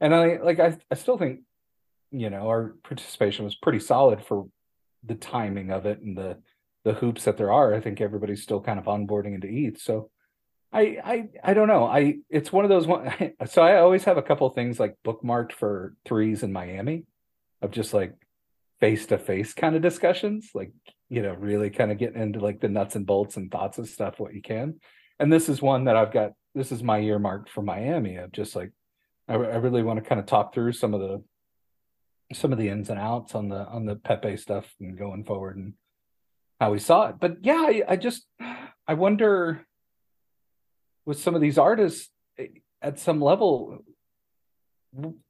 and 0.00 0.14
I 0.14 0.38
like 0.42 0.58
I, 0.58 0.76
I 0.90 0.94
still 0.94 1.18
think 1.18 1.40
you 2.10 2.30
know 2.30 2.48
our 2.48 2.74
participation 2.82 3.44
was 3.44 3.54
pretty 3.54 3.78
solid 3.78 4.24
for 4.24 4.46
the 5.04 5.14
timing 5.14 5.70
of 5.70 5.86
it 5.86 6.00
and 6.00 6.16
the 6.16 6.38
the 6.84 6.94
hoops 6.94 7.24
that 7.24 7.36
there 7.36 7.52
are. 7.52 7.74
I 7.74 7.80
think 7.80 8.00
everybody's 8.00 8.42
still 8.42 8.60
kind 8.60 8.78
of 8.78 8.86
onboarding 8.86 9.34
into 9.34 9.48
ETH. 9.48 9.80
So 9.80 10.10
I 10.72 10.98
I 11.04 11.28
I 11.42 11.54
don't 11.54 11.68
know. 11.68 11.84
I 11.84 12.18
it's 12.28 12.52
one 12.52 12.64
of 12.64 12.68
those 12.68 12.86
one. 12.86 13.12
So 13.46 13.62
I 13.62 13.78
always 13.78 14.04
have 14.04 14.18
a 14.18 14.22
couple 14.22 14.48
things 14.50 14.78
like 14.78 14.96
bookmarked 15.04 15.52
for 15.52 15.94
threes 16.04 16.42
in 16.42 16.52
Miami, 16.52 17.04
of 17.60 17.70
just 17.70 17.92
like 17.92 18.14
face 18.80 19.06
to 19.06 19.18
face 19.18 19.52
kind 19.52 19.74
of 19.74 19.82
discussions, 19.82 20.50
like 20.54 20.72
you 21.08 21.22
know 21.22 21.34
really 21.34 21.70
kind 21.70 21.90
of 21.90 21.98
getting 21.98 22.22
into 22.22 22.40
like 22.40 22.60
the 22.60 22.68
nuts 22.68 22.94
and 22.96 23.06
bolts 23.06 23.36
and 23.36 23.50
thoughts 23.50 23.78
of 23.78 23.88
stuff 23.88 24.20
what 24.20 24.34
you 24.34 24.42
can. 24.42 24.80
And 25.18 25.32
this 25.32 25.48
is 25.48 25.60
one 25.60 25.84
that 25.84 25.96
I've 25.96 26.12
got. 26.12 26.32
This 26.54 26.72
is 26.72 26.82
my 26.82 26.98
earmarked 27.00 27.50
for 27.50 27.62
Miami 27.62 28.16
of 28.16 28.32
just 28.32 28.56
like 28.56 28.72
I, 29.28 29.34
I 29.34 29.56
really 29.56 29.82
want 29.82 30.02
to 30.02 30.08
kind 30.08 30.20
of 30.20 30.26
talk 30.26 30.54
through 30.54 30.72
some 30.72 30.94
of 30.94 31.00
the 31.00 31.22
some 32.32 32.52
of 32.52 32.58
the 32.58 32.68
ins 32.68 32.90
and 32.90 32.98
outs 32.98 33.34
on 33.34 33.48
the 33.48 33.66
on 33.66 33.86
the 33.86 33.96
Pepe 33.96 34.36
stuff 34.36 34.72
and 34.80 34.96
going 34.96 35.24
forward 35.24 35.56
and 35.56 35.74
how 36.60 36.70
we 36.70 36.78
saw 36.78 37.08
it. 37.08 37.16
But 37.18 37.38
yeah, 37.42 37.64
I, 37.66 37.82
I 37.88 37.96
just 37.96 38.26
I 38.86 38.94
wonder 38.94 39.66
with 41.06 41.18
some 41.20 41.34
of 41.34 41.40
these 41.40 41.58
artists 41.58 42.10
eh, 42.38 42.46
at 42.82 42.98
some 42.98 43.20
level 43.20 43.78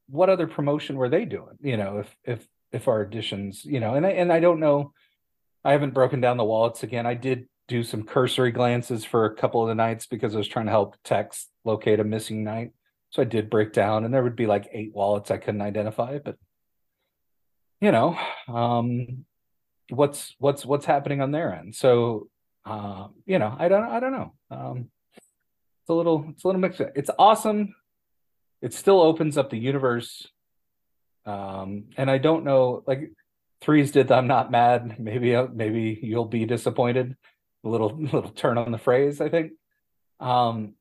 what 0.07 0.29
other 0.29 0.47
promotion 0.47 0.95
were 0.95 1.09
they 1.09 1.25
doing 1.25 1.57
you 1.61 1.77
know 1.77 1.99
if 1.99 2.15
if 2.23 2.47
if 2.71 2.87
our 2.87 3.01
editions 3.01 3.63
you 3.63 3.79
know 3.79 3.93
and 3.93 4.05
I, 4.05 4.11
and 4.11 4.31
I 4.31 4.39
don't 4.39 4.59
know 4.59 4.93
I 5.63 5.73
haven't 5.73 5.93
broken 5.93 6.21
down 6.21 6.37
the 6.37 6.43
wallets 6.43 6.83
again 6.83 7.05
I 7.05 7.13
did 7.13 7.47
do 7.67 7.83
some 7.83 8.03
cursory 8.03 8.51
glances 8.51 9.05
for 9.05 9.25
a 9.25 9.35
couple 9.35 9.61
of 9.61 9.67
the 9.67 9.75
nights 9.75 10.07
because 10.07 10.33
I 10.33 10.39
was 10.39 10.47
trying 10.47 10.65
to 10.65 10.71
help 10.71 10.95
Tex 11.03 11.47
locate 11.63 11.99
a 11.99 12.03
missing 12.03 12.43
night 12.43 12.71
so 13.11 13.21
I 13.21 13.25
did 13.25 13.49
break 13.49 13.73
down, 13.73 14.05
and 14.05 14.13
there 14.13 14.23
would 14.23 14.37
be 14.37 14.47
like 14.47 14.69
eight 14.71 14.93
wallets 14.95 15.31
I 15.31 15.37
couldn't 15.37 15.61
identify. 15.61 16.19
But 16.19 16.37
you 17.81 17.91
know, 17.91 18.17
um, 18.47 19.25
what's 19.89 20.33
what's 20.39 20.65
what's 20.65 20.85
happening 20.85 21.21
on 21.21 21.31
their 21.31 21.53
end? 21.53 21.75
So 21.75 22.29
uh, 22.65 23.07
you 23.25 23.37
know, 23.37 23.53
I 23.57 23.67
don't 23.67 23.83
I 23.83 23.99
don't 23.99 24.13
know. 24.13 24.33
Um, 24.49 24.89
a 25.91 25.93
little 25.93 26.25
it's 26.29 26.43
a 26.43 26.47
little 26.47 26.61
mixed. 26.61 26.81
It's 26.95 27.11
awesome. 27.19 27.75
It 28.61 28.73
still 28.73 29.01
opens 29.01 29.37
up 29.37 29.49
the 29.49 29.57
universe. 29.57 30.27
Um, 31.25 31.85
and 31.97 32.09
I 32.09 32.17
don't 32.17 32.43
know, 32.43 32.83
like 32.87 33.11
threes 33.61 33.91
did. 33.91 34.11
I'm 34.11 34.27
not 34.27 34.51
mad. 34.51 34.95
Maybe 34.99 35.35
uh, 35.35 35.47
maybe 35.53 35.99
you'll 36.01 36.25
be 36.25 36.45
disappointed. 36.45 37.15
A 37.63 37.69
little 37.69 37.95
little 37.97 38.31
turn 38.31 38.57
on 38.57 38.71
the 38.71 38.77
phrase. 38.77 39.21
I 39.21 39.29
think. 39.29 39.51
Um, 40.19 40.73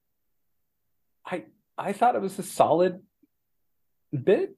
I 1.26 1.44
I 1.76 1.92
thought 1.92 2.14
it 2.14 2.22
was 2.22 2.38
a 2.38 2.42
solid 2.42 3.00
bit, 4.12 4.56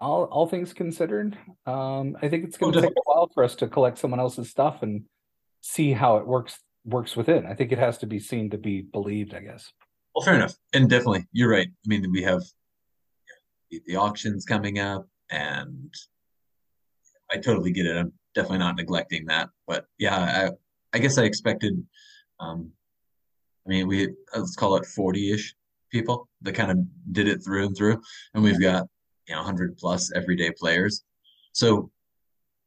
all 0.00 0.24
all 0.24 0.46
things 0.46 0.72
considered. 0.72 1.36
Um, 1.66 2.16
I 2.20 2.28
think 2.28 2.44
it's 2.44 2.56
going 2.56 2.72
to 2.72 2.80
take 2.80 2.90
a 2.90 3.02
while 3.04 3.30
for 3.32 3.44
us 3.44 3.56
to 3.56 3.68
collect 3.68 3.98
someone 3.98 4.20
else's 4.20 4.50
stuff 4.50 4.82
and 4.82 5.04
see 5.60 5.92
how 5.92 6.16
it 6.18 6.26
works 6.26 6.58
works 6.84 7.16
within. 7.16 7.46
I 7.46 7.54
think 7.54 7.72
it 7.72 7.78
has 7.78 7.98
to 7.98 8.06
be 8.06 8.18
seen 8.18 8.50
to 8.50 8.58
be 8.58 8.82
believed. 8.82 9.34
I 9.34 9.40
guess. 9.40 9.72
Well, 10.14 10.24
fair 10.24 10.34
enough, 10.34 10.54
and 10.72 10.88
definitely, 10.88 11.26
you're 11.32 11.50
right. 11.50 11.68
I 11.68 11.88
mean, 11.88 12.10
we 12.10 12.22
have 12.22 12.42
the, 13.70 13.82
the 13.86 13.96
auctions 13.96 14.44
coming 14.44 14.78
up, 14.78 15.08
and 15.30 15.92
I 17.30 17.36
totally 17.36 17.72
get 17.72 17.86
it. 17.86 17.96
I'm 17.96 18.12
definitely 18.34 18.58
not 18.58 18.76
neglecting 18.76 19.26
that, 19.26 19.50
but 19.66 19.86
yeah, 19.98 20.16
I 20.16 20.50
I 20.96 21.00
guess 21.00 21.18
I 21.18 21.24
expected. 21.24 21.82
Um, 22.40 22.70
I 23.66 23.70
mean, 23.70 23.88
we 23.88 24.08
let's 24.34 24.56
call 24.56 24.76
it 24.76 24.86
forty 24.86 25.32
ish 25.32 25.54
people 25.90 26.28
that 26.42 26.54
kind 26.54 26.70
of 26.70 26.78
did 27.12 27.28
it 27.28 27.42
through 27.44 27.66
and 27.66 27.76
through, 27.76 28.00
and 28.34 28.42
we've 28.42 28.60
got 28.60 28.86
you 29.26 29.34
know 29.34 29.40
100 29.40 29.76
plus 29.78 30.12
everyday 30.14 30.50
players. 30.50 31.04
So 31.52 31.90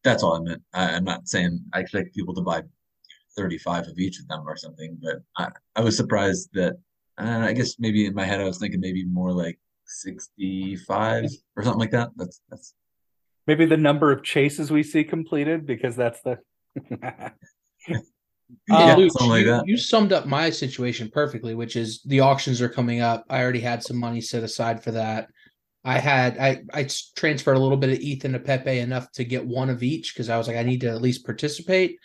that's 0.04 0.24
all 0.24 0.36
I 0.36 0.40
meant. 0.40 0.62
I, 0.74 0.92
am 0.92 1.04
not 1.04 1.28
saying 1.28 1.60
I 1.74 1.82
expect 1.82 2.16
people 2.16 2.34
to 2.34 2.42
buy 2.42 2.62
35 3.38 3.88
of 3.88 4.00
each 4.00 4.20
of 4.20 4.28
them 4.28 4.44
or 4.46 4.58
something, 4.58 4.98
but 5.02 5.22
I, 5.38 5.50
I 5.76 5.82
was 5.82 5.96
surprised 5.96 6.50
that. 6.54 6.74
Uh, 7.20 7.46
I 7.48 7.54
guess 7.54 7.80
maybe 7.80 8.06
in 8.06 8.14
my 8.14 8.26
head 8.26 8.40
I 8.40 8.44
was 8.44 8.60
thinking 8.60 8.80
maybe 8.80 9.04
more 9.04 9.32
like 9.32 9.60
65 9.86 11.26
or 11.56 11.64
something 11.64 11.80
like 11.80 11.90
that. 11.92 12.10
That's 12.16 12.42
that's 12.50 12.76
maybe 13.48 13.66
the 13.66 13.78
number 13.78 14.12
of 14.12 14.24
chases 14.24 14.70
we 14.70 14.84
see 14.84 15.04
completed 15.04 15.66
because 15.66 15.96
that's 15.96 16.22
the 16.22 16.38
yeah, 18.70 18.96
Luke, 18.96 19.20
like 19.22 19.46
you, 19.46 19.62
you, 19.66 19.78
summed 19.78 20.14
up 20.14 20.26
my 20.26 20.50
situation 20.50 21.10
perfectly, 21.12 21.56
which 21.56 21.76
is 21.76 22.02
the 22.06 22.20
auctions 22.20 22.62
are 22.62 22.70
coming 22.70 23.02
up. 23.02 23.26
I 23.30 23.42
already 23.42 23.62
had 23.62 23.84
some 23.84 23.98
money 23.98 24.22
set 24.22 24.44
aside 24.44 24.84
for 24.84 24.92
that. 24.92 25.30
I 25.84 26.00
had 26.00 26.38
I 26.38 26.62
I 26.74 26.90
transferred 27.16 27.58
a 27.58 27.60
little 27.60 27.78
bit 27.78 27.92
of 27.92 28.00
Ethan 28.00 28.34
to 28.34 28.40
Pepe 28.40 28.80
enough 28.80 29.12
to 29.14 29.24
get 29.24 29.46
one 29.46 29.70
of 29.70 29.84
each 29.84 30.14
because 30.14 30.30
I 30.30 30.38
was 30.38 30.48
like 30.48 30.58
I 30.58 30.64
need 30.64 30.82
to 30.82 30.90
at 30.90 31.02
least 31.02 31.26
participate. 31.26 31.98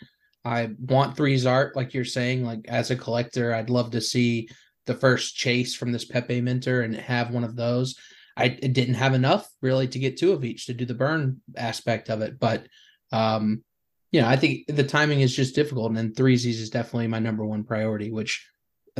I 0.45 0.71
want 0.79 1.15
threes 1.15 1.45
art, 1.45 1.75
like 1.75 1.93
you're 1.93 2.05
saying. 2.05 2.43
Like 2.43 2.65
as 2.67 2.91
a 2.91 2.95
collector, 2.95 3.53
I'd 3.53 3.69
love 3.69 3.91
to 3.91 4.01
see 4.01 4.49
the 4.85 4.93
first 4.93 5.35
chase 5.35 5.75
from 5.75 5.91
this 5.91 6.05
Pepe 6.05 6.41
Minter 6.41 6.81
and 6.81 6.95
have 6.95 7.31
one 7.31 7.43
of 7.43 7.55
those. 7.55 7.95
I 8.35 8.47
didn't 8.49 8.95
have 8.95 9.13
enough 9.13 9.47
really 9.61 9.87
to 9.87 9.99
get 9.99 10.17
two 10.17 10.33
of 10.33 10.43
each 10.43 10.65
to 10.65 10.73
do 10.73 10.85
the 10.85 10.93
burn 10.93 11.41
aspect 11.55 12.09
of 12.09 12.21
it, 12.21 12.39
but 12.39 12.65
um, 13.11 13.63
you 14.11 14.21
know, 14.21 14.27
I 14.27 14.35
think 14.35 14.65
the 14.67 14.83
timing 14.83 15.21
is 15.21 15.35
just 15.35 15.55
difficult, 15.55 15.87
and 15.89 15.97
then 15.97 16.13
threes 16.13 16.45
is 16.45 16.69
definitely 16.69 17.07
my 17.07 17.19
number 17.19 17.45
one 17.45 17.63
priority, 17.63 18.11
which 18.11 18.47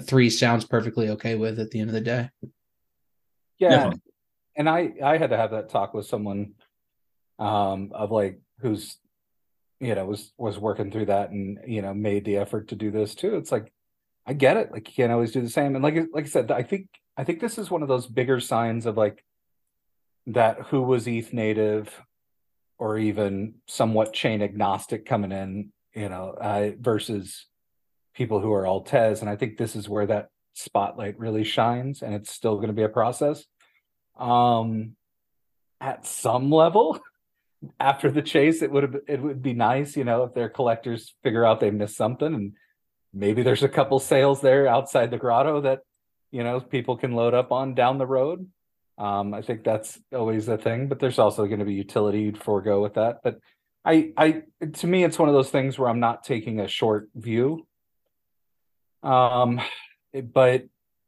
three 0.01 0.29
sounds 0.29 0.65
perfectly 0.65 1.10
okay 1.10 1.36
with 1.36 1.60
at 1.60 1.71
the 1.71 1.79
end 1.79 1.89
of 1.89 1.93
the 1.93 2.01
day. 2.01 2.29
Yeah, 3.60 3.69
definitely. 3.69 4.01
and 4.56 4.69
I 4.69 4.93
I 5.03 5.17
had 5.17 5.29
to 5.32 5.38
have 5.38 5.51
that 5.51 5.69
talk 5.69 5.93
with 5.93 6.06
someone 6.06 6.53
um 7.39 7.91
of 7.93 8.12
like 8.12 8.39
who's 8.60 8.97
you 9.79 9.95
know 9.95 10.05
was 10.05 10.31
was 10.38 10.57
working 10.57 10.91
through 10.91 11.07
that 11.07 11.31
and 11.31 11.59
you 11.67 11.81
know 11.81 11.93
made 11.93 12.25
the 12.25 12.38
effort 12.38 12.69
to 12.69 12.75
do 12.75 12.91
this 12.91 13.15
too. 13.15 13.36
It's 13.36 13.51
like 13.51 13.71
I 14.25 14.33
get 14.33 14.57
it. 14.57 14.71
Like 14.71 14.88
you 14.88 14.93
can't 14.95 15.12
always 15.12 15.31
do 15.31 15.41
the 15.41 15.49
same. 15.49 15.75
And 15.75 15.83
like 15.83 15.95
like 16.13 16.25
I 16.25 16.29
said, 16.29 16.51
I 16.51 16.63
think 16.63 16.88
I 17.17 17.23
think 17.23 17.39
this 17.39 17.57
is 17.57 17.69
one 17.69 17.81
of 17.81 17.88
those 17.88 18.07
bigger 18.07 18.39
signs 18.39 18.86
of 18.86 18.97
like 18.97 19.23
that 20.27 20.62
who 20.67 20.81
was 20.81 21.07
ETH 21.07 21.33
native 21.33 22.01
or 22.77 22.97
even 22.97 23.55
somewhat 23.67 24.13
chain 24.13 24.41
agnostic 24.41 25.05
coming 25.05 25.31
in, 25.31 25.71
you 25.93 26.09
know, 26.09 26.29
uh, 26.29 26.71
versus 26.79 27.45
people 28.13 28.39
who 28.39 28.51
are 28.53 28.63
Altez. 28.63 29.21
And 29.21 29.29
I 29.29 29.36
think 29.36 29.57
this 29.57 29.75
is 29.75 29.88
where 29.89 30.05
that 30.07 30.29
spotlight 30.53 31.19
really 31.19 31.43
shines, 31.43 32.01
and 32.01 32.13
it's 32.13 32.31
still 32.31 32.55
going 32.55 32.67
to 32.67 32.73
be 32.73 32.83
a 32.83 32.89
process. 32.89 33.45
Um, 34.17 34.95
at 35.81 36.05
some 36.05 36.51
level, 36.51 36.99
after 37.80 38.12
the 38.12 38.21
chase, 38.21 38.62
it 38.62 38.71
would 38.71 39.02
it 39.08 39.21
would 39.21 39.41
be 39.41 39.54
nice, 39.54 39.95
you 39.95 40.04
know, 40.04 40.23
if 40.23 40.34
their 40.34 40.49
collectors 40.49 41.13
figure 41.23 41.45
out 41.45 41.60
they 41.60 41.71
missed 41.71 41.95
something 41.95 42.34
and 42.34 42.54
maybe 43.13 43.43
there's 43.43 43.63
a 43.63 43.69
couple 43.69 43.99
sales 43.99 44.41
there 44.41 44.67
outside 44.67 45.12
the 45.12 45.17
grotto 45.17 45.62
that 45.62 45.82
you 46.32 46.43
know 46.43 46.60
people 46.60 46.97
can 46.97 47.13
load 47.13 47.34
up 47.34 47.52
on 47.52 47.76
down 47.76 47.97
the 47.97 48.08
road. 48.08 48.47
Um, 48.95 49.34
i 49.34 49.41
think 49.41 49.63
that's 49.63 49.99
always 50.12 50.47
a 50.47 50.56
thing 50.56 50.88
but 50.88 50.99
there's 50.99 51.17
also 51.17 51.47
going 51.47 51.58
to 51.58 51.65
be 51.65 51.73
utility 51.73 52.21
you'd 52.21 52.41
forego 52.41 52.82
with 52.82 52.95
that. 52.95 53.21
But 53.23 53.39
i 53.86 54.13
i 54.17 54.43
to 54.73 54.88
me 54.88 55.04
it's 55.04 55.19
one 55.19 55.30
of 55.30 55.36
those 55.36 55.49
things 55.49 55.80
where 55.80 55.89
i'm 55.89 55.99
not 55.99 56.23
taking 56.23 56.60
a 56.60 56.67
short 56.67 57.10
view. 57.15 57.67
Um 59.02 59.62
but 60.13 60.65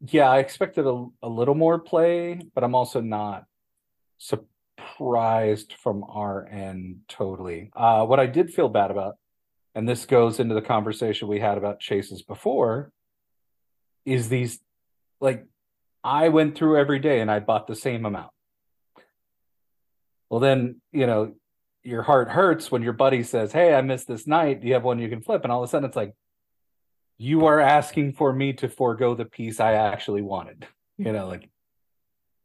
yeah 0.08 0.30
i 0.30 0.40
expected 0.40 0.86
a, 0.86 1.06
a 1.22 1.30
little 1.30 1.56
more 1.56 1.80
play 1.80 2.42
but 2.54 2.64
i'm 2.64 2.76
also 2.76 3.02
not 3.02 3.46
surprised 4.78 5.74
from 5.74 6.04
our 6.04 6.48
end 6.48 7.00
totally. 7.08 7.72
Uh 7.76 8.06
what 8.06 8.20
i 8.20 8.26
did 8.26 8.54
feel 8.54 8.70
bad 8.70 8.92
about 8.92 9.16
and 9.74 9.88
this 9.88 10.06
goes 10.06 10.40
into 10.40 10.56
the 10.56 10.62
conversation 10.62 11.28
we 11.28 11.40
had 11.40 11.58
about 11.58 11.80
chases 11.80 12.22
before 12.22 12.92
is 14.06 14.30
these 14.30 14.60
like 15.20 15.46
i 16.04 16.30
went 16.30 16.56
through 16.56 16.78
every 16.78 17.00
day 17.00 17.20
and 17.20 17.32
i 17.32 17.40
bought 17.40 17.68
the 17.68 17.76
same 17.76 18.06
amount. 18.06 18.32
Well 20.30 20.40
then 20.40 20.82
you 20.92 21.08
know 21.08 21.34
your 21.84 22.02
heart 22.02 22.30
hurts 22.30 22.72
when 22.72 22.82
your 22.82 22.94
buddy 22.94 23.24
says 23.24 23.52
hey 23.52 23.74
i 23.74 23.82
missed 23.82 24.08
this 24.08 24.28
night. 24.28 24.62
Do 24.62 24.68
you 24.68 24.74
have 24.74 24.84
one 24.84 25.00
you 25.00 25.10
can 25.10 25.22
flip? 25.22 25.44
And 25.44 25.52
all 25.52 25.64
of 25.64 25.68
a 25.68 25.72
sudden 25.72 25.88
it's 25.88 25.98
like 25.98 26.14
you 27.18 27.46
are 27.46 27.60
asking 27.60 28.14
for 28.14 28.34
me 28.34 28.54
to 28.54 28.68
forego 28.68 29.16
the 29.16 29.26
piece 29.26 29.60
i 29.60 29.74
actually 29.74 30.22
wanted. 30.22 30.68
You 30.98 31.12
know 31.12 31.28
like 31.28 31.50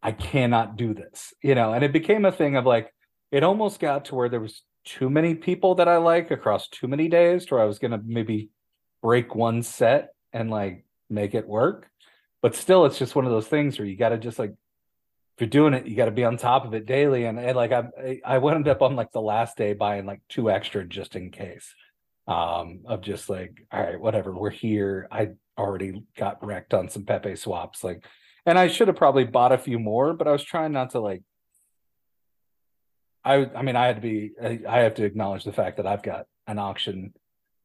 i 0.02 0.12
cannot 0.12 0.76
do 0.76 0.94
this 0.94 1.32
you 1.42 1.54
know 1.54 1.72
and 1.72 1.84
it 1.84 1.92
became 1.92 2.24
a 2.24 2.32
thing 2.32 2.56
of 2.56 2.64
like 2.64 2.92
it 3.30 3.42
almost 3.42 3.80
got 3.80 4.06
to 4.06 4.14
where 4.14 4.28
there 4.28 4.40
was 4.40 4.62
too 4.84 5.10
many 5.10 5.34
people 5.34 5.76
that 5.76 5.88
I 5.88 5.98
like 5.98 6.30
across 6.30 6.68
too 6.68 6.88
many 6.88 7.08
days 7.08 7.46
to 7.46 7.54
where 7.54 7.62
I 7.62 7.66
was 7.66 7.78
gonna 7.78 8.00
maybe 8.04 8.50
break 9.02 9.34
one 9.34 9.62
set 9.62 10.10
and 10.32 10.50
like 10.50 10.84
make 11.08 11.34
it 11.34 11.46
work. 11.46 11.88
But 12.42 12.54
still, 12.54 12.86
it's 12.86 12.98
just 12.98 13.14
one 13.14 13.26
of 13.26 13.30
those 13.30 13.46
things 13.46 13.78
where 13.78 13.86
you 13.86 13.96
got 13.96 14.10
to 14.10 14.18
just 14.18 14.38
like 14.38 14.50
if 14.50 15.40
you're 15.40 15.48
doing 15.48 15.74
it, 15.74 15.86
you 15.86 15.96
got 15.96 16.06
to 16.06 16.10
be 16.10 16.24
on 16.24 16.36
top 16.36 16.66
of 16.66 16.74
it 16.74 16.86
daily. 16.86 17.24
And, 17.24 17.38
and 17.38 17.56
like 17.56 17.72
I 17.72 18.20
I 18.24 18.38
wound 18.38 18.68
up 18.68 18.82
on 18.82 18.96
like 18.96 19.12
the 19.12 19.20
last 19.20 19.56
day 19.56 19.74
buying 19.74 20.06
like 20.06 20.20
two 20.28 20.50
extra 20.50 20.84
just 20.84 21.16
in 21.16 21.30
case. 21.30 21.74
Um, 22.26 22.82
of 22.86 23.00
just 23.00 23.28
like, 23.28 23.66
all 23.72 23.82
right, 23.82 24.00
whatever, 24.00 24.32
we're 24.32 24.50
here. 24.50 25.08
I 25.10 25.30
already 25.58 26.04
got 26.16 26.44
wrecked 26.44 26.74
on 26.74 26.88
some 26.88 27.04
Pepe 27.04 27.34
swaps, 27.34 27.82
like, 27.82 28.04
and 28.46 28.58
I 28.58 28.68
should 28.68 28.88
have 28.88 28.96
probably 28.96 29.24
bought 29.24 29.52
a 29.52 29.58
few 29.58 29.78
more, 29.78 30.12
but 30.14 30.28
I 30.28 30.32
was 30.32 30.42
trying 30.42 30.72
not 30.72 30.90
to 30.90 31.00
like 31.00 31.22
I 33.24 33.50
I 33.54 33.62
mean 33.62 33.76
I 33.76 33.86
had 33.86 33.96
to 33.96 34.02
be 34.02 34.32
I 34.68 34.80
have 34.80 34.94
to 34.94 35.04
acknowledge 35.04 35.44
the 35.44 35.52
fact 35.52 35.76
that 35.76 35.86
I've 35.86 36.02
got 36.02 36.26
an 36.46 36.58
auction 36.58 37.12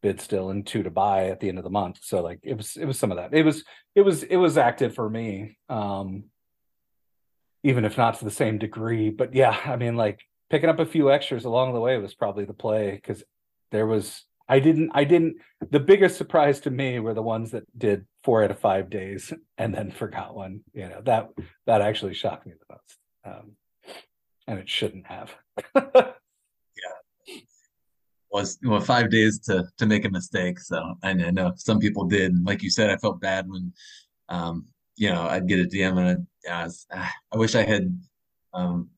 bid 0.02 0.22
still 0.22 0.50
and 0.50 0.66
two 0.66 0.84
to 0.84 0.92
buy 0.92 1.28
at 1.28 1.40
the 1.40 1.50
end 1.50 1.58
of 1.58 1.64
the 1.64 1.70
month. 1.70 2.00
So 2.02 2.22
like 2.22 2.40
it 2.44 2.56
was 2.56 2.76
it 2.76 2.86
was 2.86 3.00
some 3.00 3.12
of 3.12 3.18
that. 3.18 3.34
It 3.34 3.44
was 3.44 3.64
it 3.96 4.02
was 4.02 4.24
it 4.24 4.38
was 4.38 4.58
active 4.58 4.94
for 4.94 5.10
me. 5.10 5.58
Um 5.70 6.26
even 7.64 7.84
if 7.86 7.98
not 7.98 8.20
to 8.20 8.26
the 8.26 8.32
same 8.32 8.60
degree. 8.60 9.10
But 9.10 9.34
yeah, 9.34 9.58
I 9.66 9.76
mean 9.76 9.96
like 9.96 10.22
picking 10.50 10.70
up 10.70 10.80
a 10.80 10.86
few 10.86 11.12
extras 11.12 11.46
along 11.46 11.74
the 11.74 11.80
way 11.80 11.98
was 11.98 12.14
probably 12.14 12.46
the 12.46 12.54
play 12.54 12.92
because 12.92 13.24
there 13.72 13.88
was 13.88 14.24
I 14.48 14.60
didn't 14.60 14.92
I 14.94 15.04
didn't 15.04 15.38
the 15.72 15.80
biggest 15.80 16.18
surprise 16.18 16.60
to 16.62 16.72
me 16.72 17.00
were 17.00 17.14
the 17.14 17.22
ones 17.22 17.52
that 17.52 17.64
did 17.78 18.06
four 18.24 18.44
out 18.44 18.52
of 18.52 18.60
five 18.60 18.90
days 18.90 19.34
and 19.58 19.74
then 19.74 19.92
forgot 19.92 20.36
one. 20.36 20.62
You 20.74 20.90
know, 20.90 21.02
that 21.06 21.30
that 21.66 21.82
actually 21.82 22.14
shocked 22.14 22.46
me 22.46 22.54
the 22.54 22.76
most. 22.76 22.98
Um 23.26 23.56
and 24.48 24.60
it 24.60 24.70
shouldn't 24.70 25.08
have. 25.08 25.36
yeah, 25.76 26.12
was 28.32 28.58
well 28.64 28.82
five 28.82 29.10
days 29.10 29.40
to 29.40 29.66
to 29.78 29.86
make 29.86 30.06
a 30.06 30.10
mistake. 30.10 30.60
So 30.60 30.96
I 31.02 31.14
know 31.14 31.54
some 31.56 31.80
people 31.80 32.06
did. 32.06 32.34
Like 32.46 32.62
you 32.62 32.70
said, 32.70 32.90
I 32.90 32.98
felt 32.98 33.22
bad 33.22 33.48
when, 33.50 33.74
um, 34.30 34.66
you 34.98 35.10
know, 35.10 35.24
I'd 35.24 35.48
get 35.48 35.60
a 35.60 35.64
DM 35.64 35.98
and 35.98 36.28
I, 36.48 36.52
I, 36.52 36.64
was, 36.66 36.86
ah, 36.94 37.14
I 37.34 37.38
wish 37.38 37.56
I 37.56 37.64
had, 37.64 37.98
um, 38.54 38.90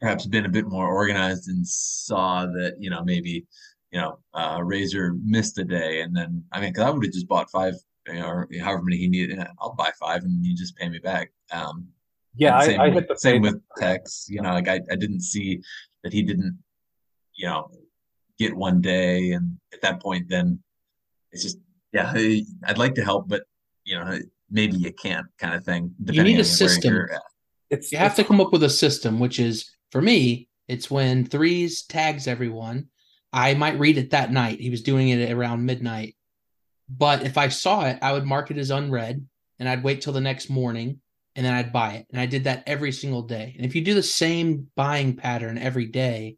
perhaps 0.00 0.26
been 0.26 0.46
a 0.46 0.50
bit 0.50 0.66
more 0.66 0.88
organized 0.88 1.48
and 1.48 1.66
saw 1.66 2.44
that 2.46 2.76
you 2.80 2.90
know 2.90 3.04
maybe 3.04 3.46
you 3.92 4.00
know 4.00 4.18
uh, 4.34 4.60
Razor 4.62 5.14
missed 5.24 5.58
a 5.58 5.64
day 5.64 6.00
and 6.00 6.16
then 6.16 6.44
I 6.52 6.60
mean 6.60 6.70
because 6.70 6.84
I 6.84 6.90
would 6.90 7.04
have 7.04 7.12
just 7.12 7.28
bought 7.28 7.50
five 7.50 7.74
you 8.08 8.14
know, 8.14 8.26
or 8.26 8.48
however 8.60 8.82
many 8.82 8.96
he 8.96 9.08
needed. 9.08 9.38
I'll 9.60 9.74
buy 9.74 9.90
five 9.98 10.24
and 10.24 10.44
you 10.44 10.56
just 10.56 10.76
pay 10.76 10.88
me 10.88 10.98
back. 10.98 11.30
Um, 11.52 11.88
yeah, 12.34 12.60
same, 12.60 12.80
I, 12.80 12.84
I 12.84 12.90
hit 12.90 13.08
the 13.08 13.16
same 13.16 13.42
with 13.42 13.60
Tex. 13.76 14.26
You 14.28 14.42
know, 14.42 14.52
like 14.52 14.68
I, 14.68 14.80
I 14.90 14.96
didn't 14.96 15.20
see 15.20 15.60
that 16.02 16.12
he 16.12 16.22
didn't, 16.22 16.58
you 17.34 17.46
know, 17.46 17.70
get 18.38 18.54
one 18.54 18.80
day, 18.80 19.32
and 19.32 19.58
at 19.72 19.82
that 19.82 20.00
point, 20.00 20.28
then 20.28 20.60
it's 21.30 21.42
just 21.42 21.58
yeah, 21.92 22.12
I'd 22.64 22.78
like 22.78 22.94
to 22.94 23.04
help, 23.04 23.28
but 23.28 23.42
you 23.84 23.98
know, 23.98 24.18
maybe 24.50 24.76
you 24.76 24.92
can't, 24.92 25.26
kind 25.38 25.54
of 25.54 25.64
thing. 25.64 25.94
You 26.06 26.22
need 26.22 26.40
a 26.40 26.44
system. 26.44 27.06
It's 27.68 27.92
you 27.92 27.98
have 27.98 28.16
to 28.16 28.24
come 28.24 28.40
up 28.40 28.52
with 28.52 28.62
a 28.62 28.70
system, 28.70 29.18
which 29.18 29.38
is 29.38 29.70
for 29.90 30.00
me, 30.00 30.48
it's 30.68 30.90
when 30.90 31.24
threes 31.26 31.82
tags 31.82 32.26
everyone. 32.26 32.88
I 33.32 33.54
might 33.54 33.78
read 33.78 33.98
it 33.98 34.10
that 34.10 34.32
night. 34.32 34.60
He 34.60 34.70
was 34.70 34.82
doing 34.82 35.08
it 35.08 35.30
around 35.30 35.64
midnight. 35.64 36.16
But 36.88 37.22
if 37.22 37.38
I 37.38 37.48
saw 37.48 37.86
it, 37.86 37.98
I 38.02 38.12
would 38.12 38.26
mark 38.26 38.50
it 38.50 38.58
as 38.58 38.70
unread 38.70 39.26
and 39.58 39.68
I'd 39.68 39.84
wait 39.84 40.02
till 40.02 40.12
the 40.12 40.20
next 40.20 40.50
morning 40.50 41.00
and 41.34 41.46
then 41.46 41.54
I'd 41.54 41.72
buy 41.72 41.94
it. 41.94 42.06
And 42.10 42.20
I 42.20 42.26
did 42.26 42.44
that 42.44 42.64
every 42.66 42.92
single 42.92 43.22
day. 43.22 43.54
And 43.56 43.64
if 43.64 43.74
you 43.74 43.82
do 43.82 43.94
the 43.94 44.02
same 44.02 44.68
buying 44.76 45.16
pattern 45.16 45.56
every 45.56 45.86
day, 45.86 46.36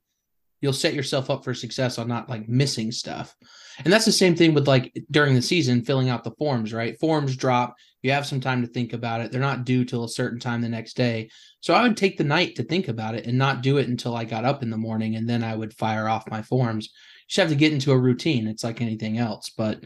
you'll 0.64 0.72
set 0.72 0.94
yourself 0.94 1.28
up 1.28 1.44
for 1.44 1.52
success 1.52 1.98
on 1.98 2.08
not 2.08 2.30
like 2.30 2.48
missing 2.48 2.90
stuff. 2.90 3.36
And 3.84 3.92
that's 3.92 4.06
the 4.06 4.12
same 4.12 4.34
thing 4.34 4.54
with 4.54 4.66
like 4.66 4.96
during 5.10 5.34
the 5.34 5.42
season 5.42 5.84
filling 5.84 6.08
out 6.08 6.24
the 6.24 6.30
forms, 6.38 6.72
right? 6.72 6.98
Forms 6.98 7.36
drop, 7.36 7.74
you 8.00 8.12
have 8.12 8.24
some 8.24 8.40
time 8.40 8.62
to 8.62 8.66
think 8.66 8.94
about 8.94 9.20
it. 9.20 9.30
They're 9.30 9.42
not 9.42 9.66
due 9.66 9.84
till 9.84 10.04
a 10.04 10.08
certain 10.08 10.40
time 10.40 10.62
the 10.62 10.70
next 10.70 10.96
day. 10.96 11.28
So 11.60 11.74
I 11.74 11.82
would 11.82 11.98
take 11.98 12.16
the 12.16 12.24
night 12.24 12.56
to 12.56 12.62
think 12.62 12.88
about 12.88 13.14
it 13.14 13.26
and 13.26 13.36
not 13.36 13.60
do 13.60 13.76
it 13.76 13.88
until 13.88 14.16
I 14.16 14.24
got 14.24 14.46
up 14.46 14.62
in 14.62 14.70
the 14.70 14.78
morning 14.78 15.16
and 15.16 15.28
then 15.28 15.44
I 15.44 15.54
would 15.54 15.76
fire 15.76 16.08
off 16.08 16.30
my 16.30 16.40
forms. 16.40 16.86
You 16.86 17.28
just 17.28 17.40
have 17.40 17.50
to 17.50 17.56
get 17.56 17.74
into 17.74 17.92
a 17.92 17.98
routine. 17.98 18.46
It's 18.46 18.64
like 18.64 18.80
anything 18.80 19.18
else, 19.18 19.52
but 19.54 19.84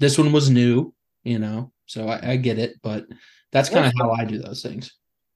this 0.00 0.18
one 0.18 0.32
was 0.32 0.50
new, 0.50 0.92
you 1.22 1.38
know. 1.38 1.70
So 1.86 2.08
I, 2.08 2.32
I 2.32 2.36
get 2.38 2.58
it, 2.58 2.74
but 2.82 3.06
that's 3.52 3.70
kind 3.70 3.86
of 3.86 3.92
how 3.96 4.10
I 4.10 4.24
do 4.24 4.38
those 4.38 4.62
things. 4.62 4.90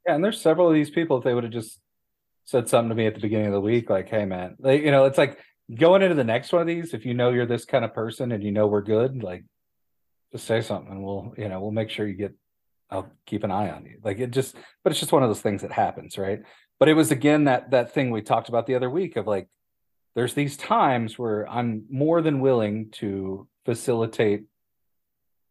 Yeah, 0.09 0.17
and 0.17 0.25
there's 0.25 0.41
several 0.41 0.67
of 0.67 0.75
these 0.75 0.91
people. 0.91 1.19
If 1.19 1.23
they 1.23 1.35
would 1.35 1.45
have 1.45 1.53
just 1.53 1.79
said 2.45 2.69
something 2.69 2.91
to 2.91 2.95
me 2.95 3.07
at 3.07 3.15
the 3.15 3.21
beginning 3.21 3.47
of 3.47 3.53
the 3.53 3.61
week, 3.61 3.91
like, 3.91 4.09
"Hey, 4.09 4.25
man," 4.25 4.57
like, 4.59 4.83
you 4.83 4.91
know, 4.91 5.05
it's 5.07 5.19
like 5.19 5.39
going 5.75 6.03
into 6.03 6.15
the 6.15 6.25
next 6.25 6.53
one 6.53 6.63
of 6.63 6.69
these. 6.69 6.95
If 6.95 7.07
you 7.07 7.15
know 7.15 7.31
you're 7.31 7.47
this 7.47 7.65
kind 7.65 7.85
of 7.85 7.95
person 7.95 8.33
and 8.33 8.43
you 8.43 8.53
know 8.53 8.67
we're 8.67 8.83
good, 8.83 9.23
like, 9.23 9.45
just 10.33 10.47
say 10.47 10.61
something, 10.61 10.93
and 10.93 11.05
we'll, 11.05 11.35
you 11.37 11.49
know, 11.49 11.61
we'll 11.61 11.71
make 11.71 11.91
sure 11.91 12.07
you 12.07 12.15
get 12.15 12.35
I'll 12.93 13.11
keep 13.27 13.43
an 13.43 13.51
eye 13.51 13.71
on 13.71 13.87
you. 13.87 13.99
Like 14.05 14.19
it 14.19 14.31
just, 14.31 14.55
but 14.85 14.93
it's 14.93 15.01
just 15.01 15.13
one 15.13 15.23
of 15.23 15.31
those 15.31 15.41
things 15.41 15.63
that 15.63 15.73
happens, 15.73 16.19
right? 16.19 16.41
But 16.79 16.89
it 16.89 16.95
was 16.95 17.11
again 17.11 17.45
that 17.45 17.71
that 17.71 17.95
thing 17.95 18.11
we 18.11 18.21
talked 18.21 18.51
about 18.51 18.67
the 18.67 18.75
other 18.75 18.91
week 18.91 19.17
of 19.17 19.27
like, 19.27 19.49
there's 20.15 20.35
these 20.35 20.59
times 20.59 21.19
where 21.19 21.49
I'm 21.49 21.87
more 21.91 22.21
than 22.21 22.41
willing 22.41 22.91
to 22.93 23.49
facilitate 23.65 24.45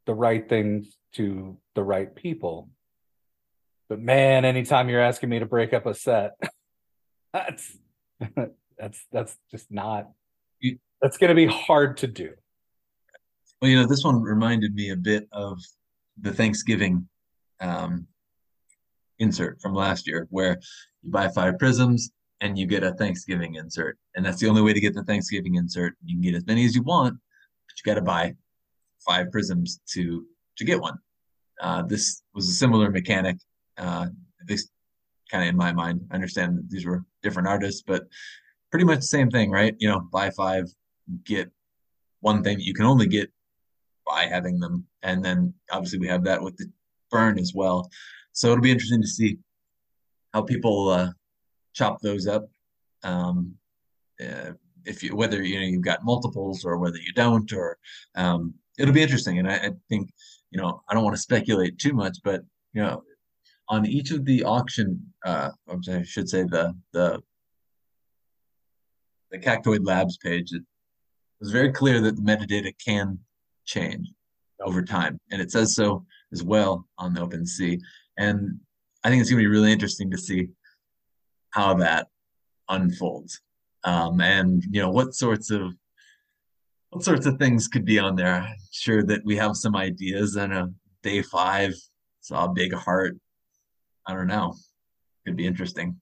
the 0.05 0.13
right 0.13 0.47
things 0.47 0.95
to 1.13 1.57
the 1.73 1.83
right 1.83 2.13
people. 2.13 2.69
But 3.89 3.99
man, 3.99 4.45
anytime 4.45 4.87
you're 4.87 5.01
asking 5.01 5.29
me 5.29 5.39
to 5.39 5.47
break 5.47 5.73
up 5.73 5.87
a 5.87 5.95
set, 5.95 6.33
that's 7.33 7.77
that's 8.77 9.05
that's 9.11 9.37
just 9.49 9.71
not 9.71 10.09
that's 11.01 11.17
going 11.17 11.29
to 11.29 11.35
be 11.35 11.47
hard 11.47 11.97
to 11.97 12.07
do. 12.07 12.33
Well, 13.61 13.69
you 13.69 13.77
know, 13.77 13.87
this 13.87 14.03
one 14.03 14.21
reminded 14.21 14.73
me 14.73 14.89
a 14.89 14.95
bit 14.95 15.27
of 15.31 15.59
the 16.19 16.33
Thanksgiving 16.33 17.07
um, 17.59 18.07
insert 19.19 19.61
from 19.61 19.73
last 19.73 20.07
year, 20.07 20.27
where 20.29 20.59
you 21.01 21.11
buy 21.11 21.27
five 21.29 21.59
prisms 21.59 22.11
and 22.41 22.57
you 22.57 22.65
get 22.65 22.83
a 22.83 22.93
Thanksgiving 22.93 23.55
insert, 23.55 23.97
and 24.15 24.25
that's 24.25 24.39
the 24.39 24.47
only 24.47 24.61
way 24.61 24.73
to 24.73 24.79
get 24.79 24.95
the 24.95 25.03
Thanksgiving 25.03 25.55
insert. 25.55 25.95
You 26.03 26.15
can 26.15 26.21
get 26.21 26.35
as 26.35 26.45
many 26.45 26.65
as 26.65 26.75
you 26.75 26.81
want, 26.81 27.13
but 27.13 27.73
you 27.77 27.91
got 27.91 27.99
to 27.99 28.05
buy 28.05 28.35
five 29.07 29.31
prisms 29.31 29.79
to 29.93 30.25
to 30.57 30.65
get 30.65 30.79
one. 30.79 30.97
Uh, 31.59 31.83
this 31.83 32.23
was 32.33 32.49
a 32.49 32.53
similar 32.53 32.89
mechanic, 32.89 33.37
uh, 33.77 34.07
least 34.49 34.71
kind 35.31 35.43
of 35.43 35.49
in 35.49 35.57
my 35.57 35.71
mind. 35.71 36.07
I 36.11 36.15
understand 36.15 36.57
that 36.57 36.69
these 36.69 36.85
were 36.85 37.03
different 37.23 37.47
artists, 37.47 37.83
but 37.85 38.07
pretty 38.69 38.85
much 38.85 38.97
the 38.97 39.03
same 39.03 39.29
thing, 39.29 39.49
right? 39.49 39.75
You 39.79 39.89
know, 39.89 40.01
buy 40.11 40.29
five, 40.31 40.65
get 41.23 41.49
one 42.19 42.43
thing 42.43 42.57
that 42.57 42.65
you 42.65 42.73
can 42.73 42.85
only 42.85 43.07
get 43.07 43.31
by 44.05 44.25
having 44.25 44.59
them. 44.59 44.85
And 45.03 45.23
then 45.23 45.53
obviously 45.71 45.99
we 45.99 46.07
have 46.07 46.23
that 46.25 46.41
with 46.41 46.57
the 46.57 46.69
burn 47.09 47.39
as 47.39 47.53
well. 47.53 47.89
So 48.33 48.51
it'll 48.51 48.61
be 48.61 48.71
interesting 48.71 49.01
to 49.01 49.07
see 49.07 49.37
how 50.33 50.41
people 50.41 50.89
uh, 50.89 51.09
chop 51.73 52.01
those 52.01 52.27
up. 52.27 52.49
Um, 53.03 53.55
uh, 54.21 54.51
if 54.85 55.03
you 55.03 55.15
whether 55.15 55.43
you 55.43 55.59
know 55.59 55.65
you've 55.65 55.83
got 55.83 56.03
multiples 56.03 56.65
or 56.65 56.77
whether 56.77 56.97
you 56.97 57.13
don't, 57.13 57.51
or 57.53 57.77
um, 58.15 58.53
it'll 58.79 58.93
be 58.93 59.01
interesting. 59.01 59.39
And 59.39 59.49
I, 59.49 59.55
I 59.55 59.69
think 59.89 60.09
you 60.51 60.59
know 60.59 60.81
I 60.89 60.93
don't 60.93 61.03
want 61.03 61.15
to 61.15 61.21
speculate 61.21 61.77
too 61.77 61.93
much, 61.93 62.17
but 62.23 62.41
you 62.73 62.81
know 62.81 63.03
on 63.71 63.85
each 63.85 64.11
of 64.11 64.25
the 64.25 64.43
auction, 64.43 65.01
uh, 65.25 65.49
I 65.69 66.03
should 66.03 66.27
say 66.27 66.43
the 66.43 66.75
the 66.91 67.21
the 69.31 69.39
Cactoid 69.39 69.85
Labs 69.85 70.17
page, 70.17 70.51
it 70.51 70.61
was 71.39 71.51
very 71.51 71.71
clear 71.71 72.01
that 72.01 72.17
the 72.17 72.21
metadata 72.21 72.73
can 72.85 73.17
change 73.65 74.11
over 74.61 74.81
time. 74.81 75.17
And 75.31 75.41
it 75.41 75.51
says 75.51 75.73
so 75.73 76.05
as 76.33 76.43
well 76.43 76.85
on 76.97 77.13
the 77.13 77.21
OpenSea. 77.21 77.79
And 78.17 78.59
I 79.05 79.09
think 79.09 79.21
it's 79.21 79.29
going 79.29 79.41
to 79.41 79.47
be 79.47 79.55
really 79.55 79.71
interesting 79.71 80.11
to 80.11 80.17
see 80.17 80.49
how 81.51 81.75
that 81.75 82.09
unfolds. 82.67 83.39
Um, 83.85 84.19
and 84.19 84.63
you 84.69 84.81
know 84.81 84.91
what 84.91 85.15
sorts 85.15 85.49
of 85.49 85.73
what 86.89 87.05
sorts 87.05 87.25
of 87.25 87.39
things 87.39 87.69
could 87.69 87.85
be 87.85 87.99
on 87.99 88.17
there. 88.17 88.35
I'm 88.35 88.55
sure 88.71 89.01
that 89.03 89.23
we 89.23 89.37
have 89.37 89.55
some 89.55 89.77
ideas. 89.77 90.35
And 90.35 90.51
a 90.51 90.73
day 91.03 91.21
five 91.21 91.73
saw 92.19 92.45
a 92.45 92.53
big 92.53 92.73
heart. 92.73 93.15
I 94.05 94.13
don't 94.13 94.27
know. 94.27 94.55
Could 95.25 95.37
be 95.37 95.45
interesting. 95.45 95.99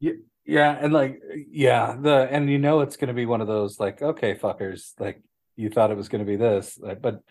Yeah, 0.00 0.12
yeah, 0.44 0.76
and 0.80 0.92
like 0.92 1.20
yeah, 1.50 1.96
the 1.98 2.28
and 2.30 2.50
you 2.50 2.58
know 2.58 2.80
it's 2.80 2.96
going 2.96 3.08
to 3.08 3.14
be 3.14 3.26
one 3.26 3.40
of 3.40 3.46
those 3.46 3.78
like 3.80 4.02
okay 4.02 4.34
fuckers 4.34 4.92
like 4.98 5.22
you 5.56 5.70
thought 5.70 5.90
it 5.90 5.96
was 5.96 6.08
going 6.08 6.24
to 6.24 6.30
be 6.30 6.36
this, 6.36 6.78
but 7.00 7.22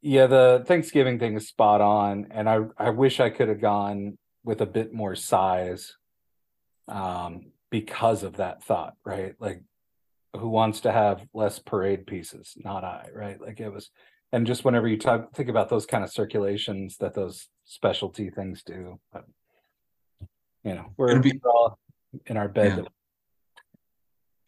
yeah, 0.00 0.26
the 0.26 0.64
Thanksgiving 0.66 1.18
thing 1.18 1.36
is 1.36 1.48
spot 1.48 1.80
on, 1.80 2.28
and 2.30 2.48
I 2.48 2.60
I 2.76 2.90
wish 2.90 3.20
I 3.20 3.30
could 3.30 3.48
have 3.48 3.60
gone 3.60 4.18
with 4.44 4.60
a 4.60 4.66
bit 4.66 4.92
more 4.92 5.14
size, 5.14 5.96
um, 6.86 7.52
because 7.70 8.22
of 8.22 8.36
that 8.36 8.62
thought, 8.62 8.94
right? 9.04 9.34
Like, 9.38 9.62
who 10.36 10.48
wants 10.48 10.80
to 10.80 10.92
have 10.92 11.26
less 11.34 11.58
parade 11.58 12.06
pieces? 12.06 12.54
Not 12.56 12.84
I, 12.84 13.08
right? 13.14 13.40
Like 13.40 13.60
it 13.60 13.72
was, 13.72 13.90
and 14.32 14.46
just 14.46 14.64
whenever 14.64 14.88
you 14.88 14.98
talk, 14.98 15.34
think 15.34 15.48
about 15.48 15.68
those 15.68 15.86
kind 15.86 16.04
of 16.04 16.12
circulations 16.12 16.96
that 16.98 17.14
those 17.14 17.48
specialty 17.64 18.30
things 18.30 18.62
do, 18.62 18.98
but, 19.12 19.24
you 20.64 20.74
know, 20.74 20.92
we're, 20.96 21.18
be, 21.20 21.40
all 21.44 21.78
in 22.26 22.36
our 22.36 22.48
bed. 22.48 22.78
Yeah. 22.78 22.84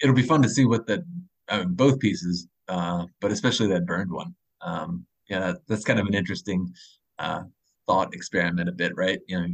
It'll 0.03 0.14
be 0.14 0.23
fun 0.23 0.43
to 0.43 0.49
see 0.49 0.64
what 0.64 0.87
the 0.87 1.05
uh, 1.49 1.64
both 1.64 1.99
pieces 1.99 2.47
uh, 2.71 3.05
but 3.21 3.33
especially 3.33 3.66
that 3.66 3.85
burned 3.85 4.11
one. 4.11 4.35
Um, 4.62 5.05
yeah, 5.29 5.40
that, 5.40 5.57
that's 5.66 5.85
kind 5.85 5.99
of 5.99 6.07
an 6.07 6.14
interesting 6.14 6.73
uh, 7.19 7.43
thought 7.87 8.14
experiment 8.14 8.69
a 8.69 8.73
bit, 8.73 8.93
right? 8.97 9.19
You 9.27 9.40
know, 9.40 9.49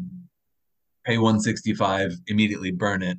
pay 1.05 1.17
165, 1.17 2.13
immediately 2.27 2.73
burn 2.73 3.03
it, 3.03 3.17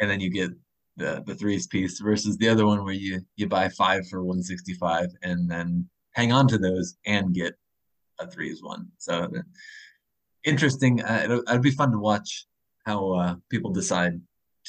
and 0.00 0.10
then 0.10 0.20
you 0.20 0.30
get 0.30 0.50
the 0.96 1.22
the 1.26 1.34
threes 1.34 1.66
piece 1.66 2.00
versus 2.00 2.36
the 2.38 2.48
other 2.48 2.66
one 2.66 2.84
where 2.84 2.94
you 2.94 3.20
you 3.36 3.46
buy 3.48 3.68
five 3.68 4.06
for 4.08 4.22
165 4.22 5.08
and 5.22 5.50
then 5.50 5.88
hang 6.12 6.32
on 6.32 6.48
to 6.48 6.58
those 6.58 6.96
and 7.06 7.34
get 7.34 7.54
a 8.18 8.26
threes 8.26 8.62
one. 8.62 8.88
So 8.98 9.30
interesting. 10.44 11.02
Uh, 11.02 11.20
it'll, 11.24 11.40
it'll 11.40 11.58
be 11.58 11.70
fun 11.70 11.92
to 11.92 11.98
watch 11.98 12.46
how 12.84 13.12
uh, 13.12 13.34
people 13.50 13.72
decide 13.72 14.20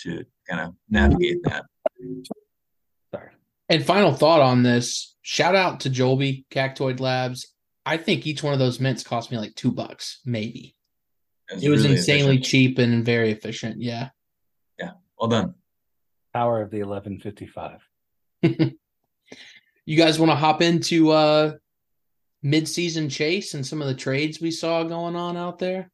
to 0.04 0.26
kind 0.50 0.62
of 0.62 0.74
navigate 0.90 1.38
that. 1.44 1.66
And 3.70 3.86
final 3.86 4.13
thought 4.13 4.42
on 4.42 4.63
this: 4.63 5.16
shout 5.22 5.56
out 5.56 5.82
to 5.82 5.90
Joby 5.90 6.46
Cactoid 6.52 7.00
Labs. 7.00 7.54
I 7.86 7.98
think 7.98 8.28
each 8.28 8.44
one 8.44 8.54
of 8.54 8.60
those 8.60 8.80
mints 8.80 9.04
cost 9.04 9.32
me 9.32 9.38
like 9.38 9.56
two 9.56 9.72
bucks, 9.72 10.20
maybe. 10.26 10.76
It 11.50 11.70
was 11.70 11.84
really 11.84 11.96
insanely 11.96 12.36
efficient. 12.36 12.46
cheap 12.46 12.80
and 12.80 13.06
very 13.06 13.32
efficient. 13.32 13.82
Yeah. 13.82 14.10
Yeah. 14.78 14.92
Well 15.18 15.30
done. 15.30 15.56
Power 16.34 16.62
of 16.62 16.72
the 16.72 16.80
eleven 16.80 17.20
fifty 17.20 17.48
five. 17.48 17.82
you 18.42 19.98
guys 19.98 20.20
want 20.20 20.32
to 20.32 20.36
hop 20.36 20.62
into 20.62 21.12
uh 21.12 21.54
mid-season 22.44 23.10
chase 23.10 23.54
and 23.54 23.66
some 23.66 23.82
of 23.82 23.88
the 23.88 23.96
trades 23.96 24.40
we 24.40 24.52
saw 24.52 24.84
going 24.84 25.16
on 25.16 25.38
out 25.38 25.60
there? 25.60 25.92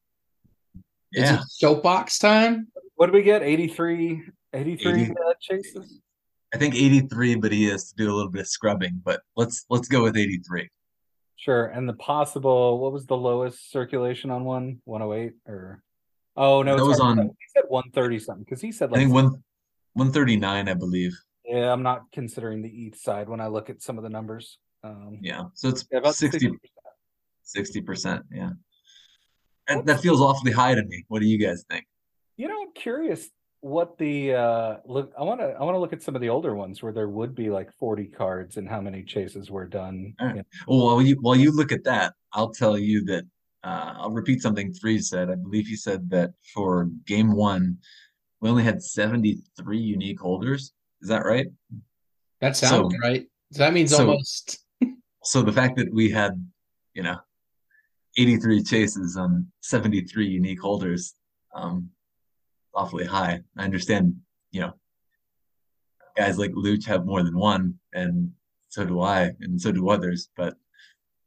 Yeah. 1.11 1.39
soapbox 1.47 2.19
time? 2.19 2.67
What 2.95 3.07
did 3.07 3.15
we 3.15 3.23
get? 3.23 3.43
83 3.43 4.23
83 4.53 4.91
80, 4.91 5.11
uh, 5.11 5.33
chases? 5.39 5.99
I 6.53 6.57
think 6.57 6.75
83, 6.75 7.35
but 7.35 7.51
he 7.51 7.65
has 7.65 7.89
to 7.89 7.95
do 7.95 8.11
a 8.11 8.13
little 8.13 8.31
bit 8.31 8.41
of 8.41 8.47
scrubbing. 8.47 9.01
But 9.03 9.21
let's 9.35 9.65
let's 9.69 9.87
go 9.87 10.03
with 10.03 10.17
83. 10.17 10.69
Sure. 11.35 11.65
And 11.65 11.89
the 11.89 11.93
possible, 11.93 12.79
what 12.79 12.93
was 12.93 13.05
the 13.05 13.17
lowest 13.17 13.71
circulation 13.71 14.31
on 14.31 14.45
one? 14.45 14.79
108 14.85 15.33
or? 15.47 15.83
Oh 16.35 16.63
no, 16.63 16.77
that 16.77 16.85
was 16.85 16.99
on. 16.99 17.17
He 17.17 17.29
said 17.55 17.65
130 17.67 18.19
something 18.19 18.43
because 18.43 18.61
he 18.61 18.71
said 18.71 18.91
like 18.91 18.99
I 18.99 19.03
think 19.03 19.13
one 19.13 19.43
139, 19.93 20.69
I 20.69 20.73
believe. 20.73 21.13
Yeah, 21.45 21.71
I'm 21.71 21.83
not 21.83 22.03
considering 22.11 22.61
the 22.61 22.69
ETH 22.69 22.97
side 22.97 23.29
when 23.29 23.39
I 23.39 23.47
look 23.47 23.69
at 23.69 23.81
some 23.81 23.97
of 23.97 24.03
the 24.03 24.09
numbers. 24.09 24.57
Um, 24.83 25.19
yeah, 25.21 25.43
so 25.53 25.69
it's 25.69 25.85
yeah, 25.91 25.99
about 25.99 26.15
60 26.15 27.81
percent. 27.81 28.23
Yeah, 28.31 28.51
and 29.67 29.85
that 29.85 29.99
feels 30.01 30.21
awfully 30.21 30.51
high 30.51 30.75
to 30.75 30.83
me. 30.83 31.05
What 31.07 31.21
do 31.21 31.27
you 31.27 31.37
guys 31.37 31.63
think? 31.69 31.85
You 32.37 32.47
know, 32.47 32.61
I'm 32.61 32.73
curious 32.73 33.29
what 33.63 33.97
the 33.97 34.33
uh 34.33 34.75
look 34.85 35.13
i 35.17 35.23
want 35.23 35.39
to 35.39 35.45
i 35.57 35.63
want 35.63 35.73
to 35.73 35.79
look 35.79 35.93
at 35.93 36.03
some 36.03 36.15
of 36.15 36.21
the 36.21 36.27
older 36.27 36.53
ones 36.53 36.83
where 36.83 36.91
there 36.91 37.07
would 37.07 37.33
be 37.33 37.49
like 37.49 37.71
40 37.79 38.07
cards 38.07 38.57
and 38.57 38.67
how 38.67 38.81
many 38.81 39.03
chases 39.03 39.49
were 39.49 39.65
done 39.65 40.13
right. 40.19 40.43
well 40.67 40.85
while 40.85 41.01
you 41.01 41.15
while 41.21 41.37
you 41.37 41.49
look 41.49 41.71
at 41.71 41.85
that 41.85 42.13
i'll 42.33 42.51
tell 42.51 42.77
you 42.77 43.05
that 43.05 43.23
uh 43.63 43.93
i'll 43.99 44.11
repeat 44.11 44.41
something 44.41 44.73
three 44.73 44.99
said 44.99 45.31
i 45.31 45.35
believe 45.35 45.65
he 45.65 45.77
said 45.77 46.09
that 46.09 46.31
for 46.53 46.89
game 47.07 47.31
one 47.31 47.77
we 48.43 48.49
only 48.49 48.63
had 48.63 48.83
73 48.83 49.77
unique 49.79 50.19
holders 50.19 50.73
is 51.01 51.09
that 51.09 51.25
right 51.25 51.47
that 52.41 52.55
sounds 52.55 52.93
so, 52.93 52.99
right 53.01 53.25
that 53.51 53.73
means 53.73 53.91
so, 53.91 53.99
almost 53.99 54.59
so 55.23 55.41
the 55.41 55.51
fact 55.51 55.77
that 55.77 55.91
we 55.91 56.09
had 56.09 56.33
you 56.93 57.03
know 57.03 57.17
83 58.17 58.63
chases 58.63 59.17
on 59.17 59.47
73 59.61 60.27
unique 60.27 60.59
holders 60.59 61.15
um 61.55 61.89
awfully 62.73 63.05
high. 63.05 63.41
I 63.57 63.63
understand, 63.63 64.15
you 64.51 64.61
know, 64.61 64.73
guys 66.15 66.37
like 66.37 66.51
Luch 66.51 66.85
have 66.85 67.05
more 67.05 67.23
than 67.23 67.37
one, 67.37 67.75
and 67.93 68.31
so 68.69 68.85
do 68.85 69.01
I, 69.01 69.31
and 69.41 69.59
so 69.59 69.71
do 69.71 69.89
others. 69.89 70.29
But 70.35 70.55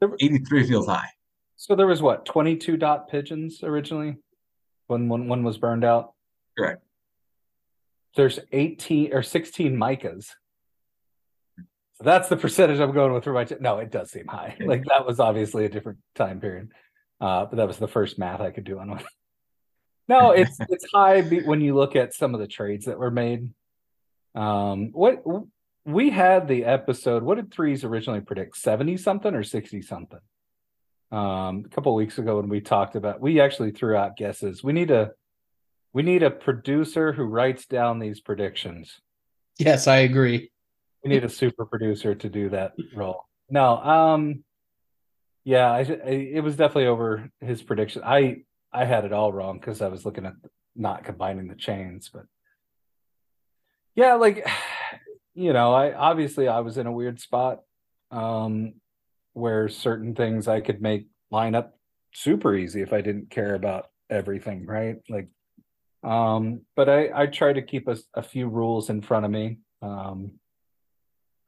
83 0.02 0.66
feels 0.66 0.86
high. 0.86 1.08
So 1.56 1.74
there 1.74 1.86
was 1.86 2.02
what 2.02 2.26
22 2.26 2.76
dot 2.76 3.08
pigeons 3.08 3.62
originally 3.62 4.16
when 4.88 5.08
one, 5.08 5.26
one 5.28 5.42
was 5.42 5.58
burned 5.58 5.84
out. 5.84 6.12
Correct. 6.56 6.82
There's 8.16 8.38
18 8.50 9.12
or 9.12 9.22
16 9.22 9.76
micas. 9.76 10.30
So 11.96 12.04
that's 12.04 12.28
the 12.28 12.36
percentage 12.36 12.80
I'm 12.80 12.92
going 12.92 13.12
with 13.12 13.24
for 13.24 13.32
my. 13.32 13.44
T- 13.44 13.56
no, 13.60 13.78
it 13.78 13.90
does 13.90 14.10
seem 14.10 14.26
high. 14.26 14.56
Like 14.60 14.84
that 14.86 15.06
was 15.06 15.20
obviously 15.20 15.64
a 15.64 15.68
different 15.68 15.98
time 16.14 16.40
period, 16.40 16.70
uh, 17.20 17.46
but 17.46 17.56
that 17.56 17.68
was 17.68 17.78
the 17.78 17.88
first 17.88 18.18
math 18.18 18.40
I 18.40 18.50
could 18.50 18.64
do 18.64 18.78
on 18.78 18.90
one. 18.90 19.04
No, 20.08 20.30
it's 20.30 20.56
it's 20.68 20.86
high 20.92 21.22
when 21.22 21.60
you 21.60 21.74
look 21.74 21.96
at 21.96 22.14
some 22.14 22.32
of 22.32 22.38
the 22.38 22.46
trades 22.46 22.84
that 22.84 22.96
were 22.96 23.10
made. 23.10 23.50
Um, 24.36 24.90
what 24.92 25.24
we 25.84 26.10
had 26.10 26.46
the 26.46 26.64
episode. 26.64 27.24
What 27.24 27.36
did 27.36 27.50
threes 27.50 27.82
originally 27.82 28.20
predict? 28.20 28.56
Seventy 28.56 28.96
something 28.98 29.34
or 29.34 29.42
sixty 29.42 29.82
something? 29.82 30.20
Um, 31.10 31.64
a 31.64 31.68
couple 31.70 31.92
weeks 31.96 32.18
ago 32.18 32.36
when 32.36 32.48
we 32.48 32.60
talked 32.60 32.94
about, 32.94 33.20
we 33.20 33.40
actually 33.40 33.72
threw 33.72 33.96
out 33.96 34.16
guesses. 34.16 34.62
We 34.62 34.72
need 34.72 34.92
a, 34.92 35.12
we 35.96 36.02
need 36.02 36.22
a 36.22 36.30
producer 36.30 37.14
who 37.14 37.24
writes 37.24 37.64
down 37.64 37.98
these 37.98 38.20
predictions. 38.20 39.00
Yes, 39.58 39.86
I 39.86 40.00
agree. 40.00 40.50
We 41.02 41.08
need 41.08 41.24
a 41.24 41.30
super 41.30 41.64
producer 41.64 42.14
to 42.14 42.28
do 42.28 42.50
that 42.50 42.74
role. 42.94 43.24
No, 43.48 43.78
um, 43.78 44.44
yeah, 45.42 45.72
I, 45.72 45.78
I, 45.78 46.10
it 46.34 46.44
was 46.44 46.54
definitely 46.54 46.88
over 46.88 47.30
his 47.40 47.62
prediction. 47.62 48.02
I 48.04 48.42
I 48.70 48.84
had 48.84 49.06
it 49.06 49.14
all 49.14 49.32
wrong 49.32 49.58
because 49.58 49.80
I 49.80 49.88
was 49.88 50.04
looking 50.04 50.26
at 50.26 50.34
not 50.74 51.04
combining 51.04 51.48
the 51.48 51.54
chains, 51.54 52.10
but 52.12 52.26
yeah, 53.94 54.16
like 54.16 54.46
you 55.34 55.54
know, 55.54 55.72
I 55.72 55.94
obviously 55.94 56.46
I 56.46 56.60
was 56.60 56.76
in 56.76 56.86
a 56.86 56.92
weird 56.92 57.20
spot 57.20 57.60
um 58.10 58.74
where 59.32 59.70
certain 59.70 60.14
things 60.14 60.46
I 60.46 60.60
could 60.60 60.82
make 60.82 61.06
line 61.30 61.54
up 61.54 61.78
super 62.12 62.54
easy 62.54 62.82
if 62.82 62.92
I 62.92 63.00
didn't 63.00 63.30
care 63.30 63.54
about 63.54 63.86
everything, 64.10 64.66
right? 64.66 64.96
Like 65.08 65.28
um 66.06 66.60
but 66.76 66.88
I 66.88 67.10
I 67.22 67.26
try 67.26 67.52
to 67.52 67.62
keep 67.62 67.88
a, 67.88 67.96
a 68.14 68.22
few 68.22 68.48
rules 68.48 68.90
in 68.90 69.02
front 69.02 69.24
of 69.24 69.30
me 69.30 69.58
um 69.82 70.32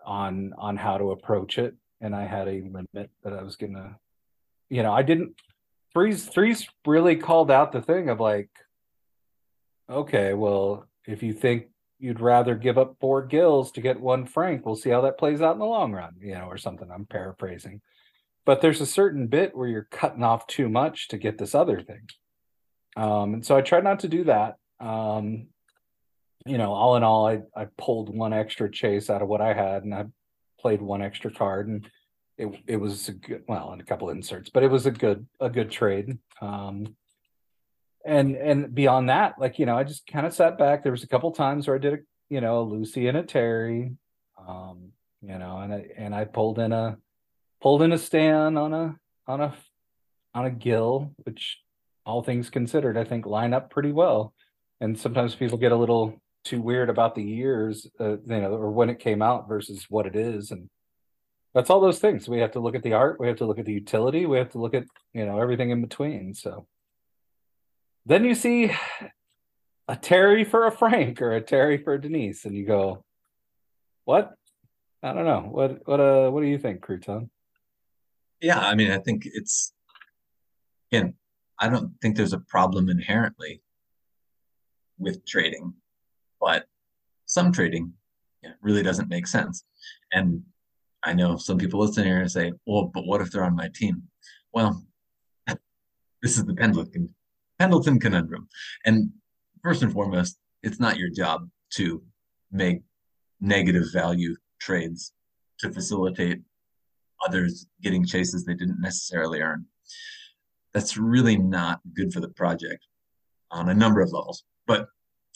on 0.04 0.52
on 0.58 0.76
how 0.76 0.98
to 0.98 1.12
approach 1.12 1.58
it 1.58 1.74
and 2.00 2.14
I 2.14 2.24
had 2.26 2.48
a 2.48 2.62
limit 2.62 3.10
that 3.22 3.32
I 3.32 3.42
was 3.42 3.56
gonna 3.56 3.98
you 4.68 4.82
know, 4.82 4.92
I 4.92 5.02
didn't 5.02 5.34
threes 5.94 6.26
threes 6.26 6.68
really 6.86 7.16
called 7.16 7.50
out 7.50 7.72
the 7.72 7.82
thing 7.82 8.08
of 8.08 8.20
like 8.20 8.50
okay, 9.90 10.34
well, 10.34 10.86
if 11.06 11.22
you 11.22 11.32
think 11.32 11.68
you'd 11.98 12.20
rather 12.20 12.54
give 12.54 12.78
up 12.78 12.96
four 13.00 13.24
gills 13.24 13.72
to 13.72 13.80
get 13.80 14.00
one 14.00 14.24
frank. 14.24 14.64
We'll 14.64 14.76
see 14.76 14.90
how 14.90 15.00
that 15.02 15.18
plays 15.18 15.42
out 15.42 15.54
in 15.54 15.58
the 15.58 15.66
long 15.66 15.92
run, 15.92 16.14
you 16.20 16.34
know, 16.34 16.46
or 16.46 16.56
something. 16.56 16.88
I'm 16.90 17.06
paraphrasing. 17.06 17.80
But 18.46 18.60
there's 18.60 18.80
a 18.80 18.86
certain 18.86 19.26
bit 19.26 19.56
where 19.56 19.68
you're 19.68 19.88
cutting 19.90 20.22
off 20.22 20.46
too 20.46 20.68
much 20.68 21.08
to 21.08 21.18
get 21.18 21.38
this 21.38 21.54
other 21.54 21.80
thing. 21.80 22.08
Um, 22.98 23.34
and 23.34 23.46
so 23.46 23.56
I 23.56 23.60
tried 23.60 23.84
not 23.84 24.00
to 24.00 24.08
do 24.08 24.24
that. 24.24 24.56
Um, 24.80 25.46
you 26.44 26.58
know, 26.58 26.72
all 26.72 26.96
in 26.96 27.04
all, 27.04 27.26
I, 27.26 27.42
I 27.54 27.68
pulled 27.76 28.14
one 28.14 28.32
extra 28.32 28.70
chase 28.70 29.08
out 29.08 29.22
of 29.22 29.28
what 29.28 29.40
I 29.40 29.52
had 29.52 29.84
and 29.84 29.94
I 29.94 30.06
played 30.60 30.82
one 30.82 31.02
extra 31.02 31.30
card 31.30 31.68
and 31.68 31.88
it, 32.36 32.48
it 32.66 32.76
was 32.76 33.08
a 33.08 33.12
good, 33.12 33.44
well, 33.46 33.70
and 33.70 33.80
a 33.80 33.84
couple 33.84 34.10
inserts, 34.10 34.50
but 34.50 34.62
it 34.62 34.70
was 34.70 34.86
a 34.86 34.90
good, 34.90 35.26
a 35.38 35.48
good 35.48 35.70
trade. 35.70 36.18
Um, 36.40 36.96
and 38.04 38.36
and 38.36 38.74
beyond 38.74 39.10
that, 39.10 39.34
like 39.38 39.58
you 39.58 39.66
know, 39.66 39.76
I 39.76 39.84
just 39.84 40.06
kind 40.06 40.26
of 40.26 40.32
sat 40.32 40.56
back. 40.56 40.82
There 40.82 40.92
was 40.92 41.02
a 41.02 41.08
couple 41.08 41.30
times 41.32 41.66
where 41.66 41.76
I 41.76 41.80
did 41.80 41.94
a 41.94 41.98
you 42.30 42.40
know 42.40 42.60
a 42.60 42.62
Lucy 42.62 43.08
and 43.08 43.18
a 43.18 43.22
Terry, 43.22 43.92
um, 44.46 44.92
you 45.20 45.36
know, 45.36 45.58
and 45.58 45.74
I 45.74 45.86
and 45.96 46.14
I 46.14 46.24
pulled 46.24 46.58
in 46.58 46.72
a 46.72 46.96
pulled 47.60 47.82
in 47.82 47.92
a 47.92 47.98
Stan 47.98 48.56
on 48.56 48.72
a 48.72 48.96
on 49.26 49.40
a 49.40 49.54
on 50.32 50.46
a 50.46 50.50
Gill, 50.50 51.12
which 51.24 51.58
all 52.08 52.22
things 52.22 52.48
considered, 52.48 52.96
I 52.96 53.04
think 53.04 53.26
line 53.26 53.52
up 53.52 53.70
pretty 53.70 53.92
well. 53.92 54.32
And 54.80 54.98
sometimes 54.98 55.34
people 55.34 55.58
get 55.58 55.72
a 55.72 55.76
little 55.76 56.18
too 56.42 56.62
weird 56.62 56.88
about 56.88 57.14
the 57.14 57.22
years, 57.22 57.86
uh, 58.00 58.16
you 58.18 58.40
know, 58.40 58.54
or 58.54 58.70
when 58.70 58.88
it 58.88 58.98
came 58.98 59.20
out 59.20 59.46
versus 59.46 59.84
what 59.90 60.06
it 60.06 60.16
is, 60.16 60.50
and 60.50 60.70
that's 61.52 61.68
all 61.68 61.80
those 61.80 61.98
things. 61.98 62.28
We 62.28 62.38
have 62.38 62.52
to 62.52 62.60
look 62.60 62.74
at 62.74 62.82
the 62.82 62.94
art, 62.94 63.20
we 63.20 63.26
have 63.26 63.36
to 63.38 63.44
look 63.44 63.58
at 63.58 63.66
the 63.66 63.72
utility, 63.72 64.24
we 64.24 64.38
have 64.38 64.52
to 64.52 64.58
look 64.58 64.74
at 64.74 64.84
you 65.12 65.26
know 65.26 65.38
everything 65.38 65.70
in 65.70 65.82
between. 65.82 66.32
So 66.32 66.66
then 68.06 68.24
you 68.24 68.34
see 68.34 68.72
a 69.86 69.96
Terry 69.96 70.44
for 70.44 70.66
a 70.66 70.72
Frank 70.72 71.20
or 71.20 71.32
a 71.32 71.42
Terry 71.42 71.76
for 71.76 71.98
Denise, 71.98 72.46
and 72.46 72.54
you 72.54 72.64
go, 72.64 73.04
"What? 74.04 74.32
I 75.02 75.12
don't 75.12 75.26
know. 75.26 75.40
What? 75.40 75.86
What? 75.86 76.00
Uh, 76.00 76.30
what 76.30 76.40
do 76.40 76.46
you 76.46 76.58
think, 76.58 76.80
Crouton?" 76.80 77.28
Yeah, 78.40 78.60
I 78.60 78.74
mean, 78.74 78.90
I 78.90 78.98
think 78.98 79.26
it's 79.26 79.74
again. 80.90 81.14
I 81.60 81.68
don't 81.68 81.92
think 82.00 82.16
there's 82.16 82.32
a 82.32 82.40
problem 82.40 82.88
inherently 82.88 83.62
with 84.98 85.24
trading, 85.26 85.74
but 86.40 86.66
some 87.26 87.52
trading 87.52 87.92
yeah, 88.42 88.52
really 88.60 88.82
doesn't 88.82 89.08
make 89.08 89.26
sense. 89.26 89.64
And 90.12 90.42
I 91.02 91.12
know 91.12 91.36
some 91.36 91.58
people 91.58 91.80
listen 91.80 92.04
here 92.04 92.20
and 92.20 92.30
say, 92.30 92.52
"Well, 92.66 92.90
but 92.92 93.06
what 93.06 93.20
if 93.20 93.30
they're 93.30 93.44
on 93.44 93.56
my 93.56 93.68
team?" 93.74 94.08
Well, 94.52 94.84
this 96.22 96.38
is 96.38 96.44
the 96.44 96.54
Pendleton 96.54 97.14
Pendleton 97.58 97.98
conundrum. 97.98 98.48
And 98.84 99.10
first 99.62 99.82
and 99.82 99.92
foremost, 99.92 100.38
it's 100.62 100.80
not 100.80 100.96
your 100.96 101.10
job 101.10 101.48
to 101.74 102.02
make 102.50 102.82
negative 103.40 103.84
value 103.92 104.36
trades 104.60 105.12
to 105.60 105.72
facilitate 105.72 106.40
others 107.26 107.66
getting 107.82 108.04
chases 108.04 108.44
they 108.44 108.54
didn't 108.54 108.80
necessarily 108.80 109.40
earn. 109.40 109.66
That's 110.74 110.96
really 110.96 111.36
not 111.36 111.80
good 111.94 112.12
for 112.12 112.20
the 112.20 112.28
project 112.28 112.86
on 113.50 113.68
a 113.68 113.74
number 113.74 114.00
of 114.00 114.12
levels. 114.12 114.44
But 114.66 114.86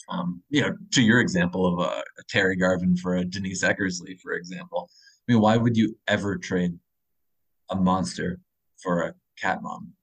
um, 0.09 0.41
you 0.49 0.61
know, 0.61 0.75
to 0.91 1.01
your 1.01 1.19
example 1.19 1.65
of 1.65 1.79
a, 1.79 1.99
a, 1.99 2.23
Terry 2.27 2.55
Garvin 2.55 2.95
for 2.97 3.15
a 3.15 3.25
Denise 3.25 3.63
Eckersley, 3.63 4.19
for 4.19 4.33
example, 4.33 4.89
I 4.91 5.31
mean, 5.31 5.41
why 5.41 5.55
would 5.55 5.77
you 5.77 5.97
ever 6.07 6.37
trade 6.37 6.77
a 7.69 7.75
monster 7.75 8.39
for 8.81 9.03
a 9.03 9.13
cat 9.39 9.61
mom? 9.61 9.93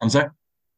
I'm 0.00 0.10
sorry. 0.10 0.28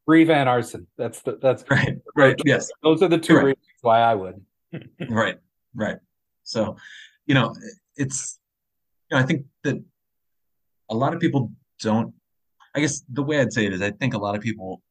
Brie 0.06 0.24
Van 0.24 0.48
Arsdale. 0.48 0.86
That's 0.96 1.22
the 1.22 1.38
that's 1.40 1.64
right. 1.70 1.98
Right. 2.16 2.36
Yes. 2.44 2.70
Those 2.82 3.02
are 3.02 3.08
the 3.08 3.18
two 3.18 3.36
reasons 3.36 3.58
why 3.82 4.00
I 4.00 4.14
would. 4.14 4.40
right. 5.08 5.36
Right. 5.74 5.98
So, 6.42 6.76
you 7.26 7.34
know, 7.34 7.54
it's 7.96 8.38
you 9.10 9.16
know, 9.16 9.22
I 9.22 9.26
think 9.26 9.46
that 9.64 9.82
a 10.90 10.94
lot 10.94 11.14
of 11.14 11.20
people 11.20 11.52
don't 11.80 12.14
I 12.74 12.80
guess 12.80 13.02
the 13.08 13.22
way 13.22 13.40
I'd 13.40 13.52
say 13.52 13.66
it 13.66 13.72
is 13.72 13.82
I 13.82 13.90
think 13.90 14.14
a 14.14 14.18
lot 14.18 14.36
of 14.36 14.42
people 14.42 14.82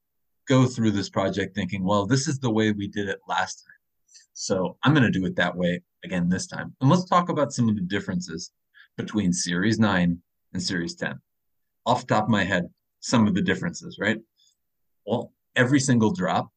go 0.48 0.66
through 0.66 0.92
this 0.92 1.10
project 1.10 1.56
thinking, 1.56 1.84
well, 1.84 2.06
this 2.06 2.28
is 2.28 2.40
the 2.40 2.50
way 2.50 2.72
we 2.72 2.88
did 2.88 3.08
it 3.08 3.20
last 3.28 3.64
time. 3.64 3.74
So 4.34 4.78
I'm 4.84 4.94
going 4.94 5.06
to 5.06 5.20
do 5.20 5.26
it 5.26 5.36
that 5.36 5.56
way 5.56 5.82
again 6.04 6.30
this 6.30 6.48
time. 6.48 6.76
And 6.82 6.90
let's 6.90 7.06
talk 7.06 7.30
about 7.30 7.54
some 7.54 7.70
of 7.70 7.76
the 7.76 7.82
differences 7.82 8.52
between 8.98 9.32
Series 9.32 9.80
9 9.80 10.18
and 10.54 10.64
Series 10.64 10.96
10. 10.96 11.20
Off 11.86 12.08
top 12.08 12.24
of 12.24 12.30
my 12.30 12.44
head, 12.44 12.70
some 13.00 13.28
of 13.28 13.36
the 13.36 13.42
differences, 13.42 13.98
right? 14.00 14.18
Well, 15.06 15.32
every 15.56 15.80
single 15.80 16.12
drop 16.12 16.50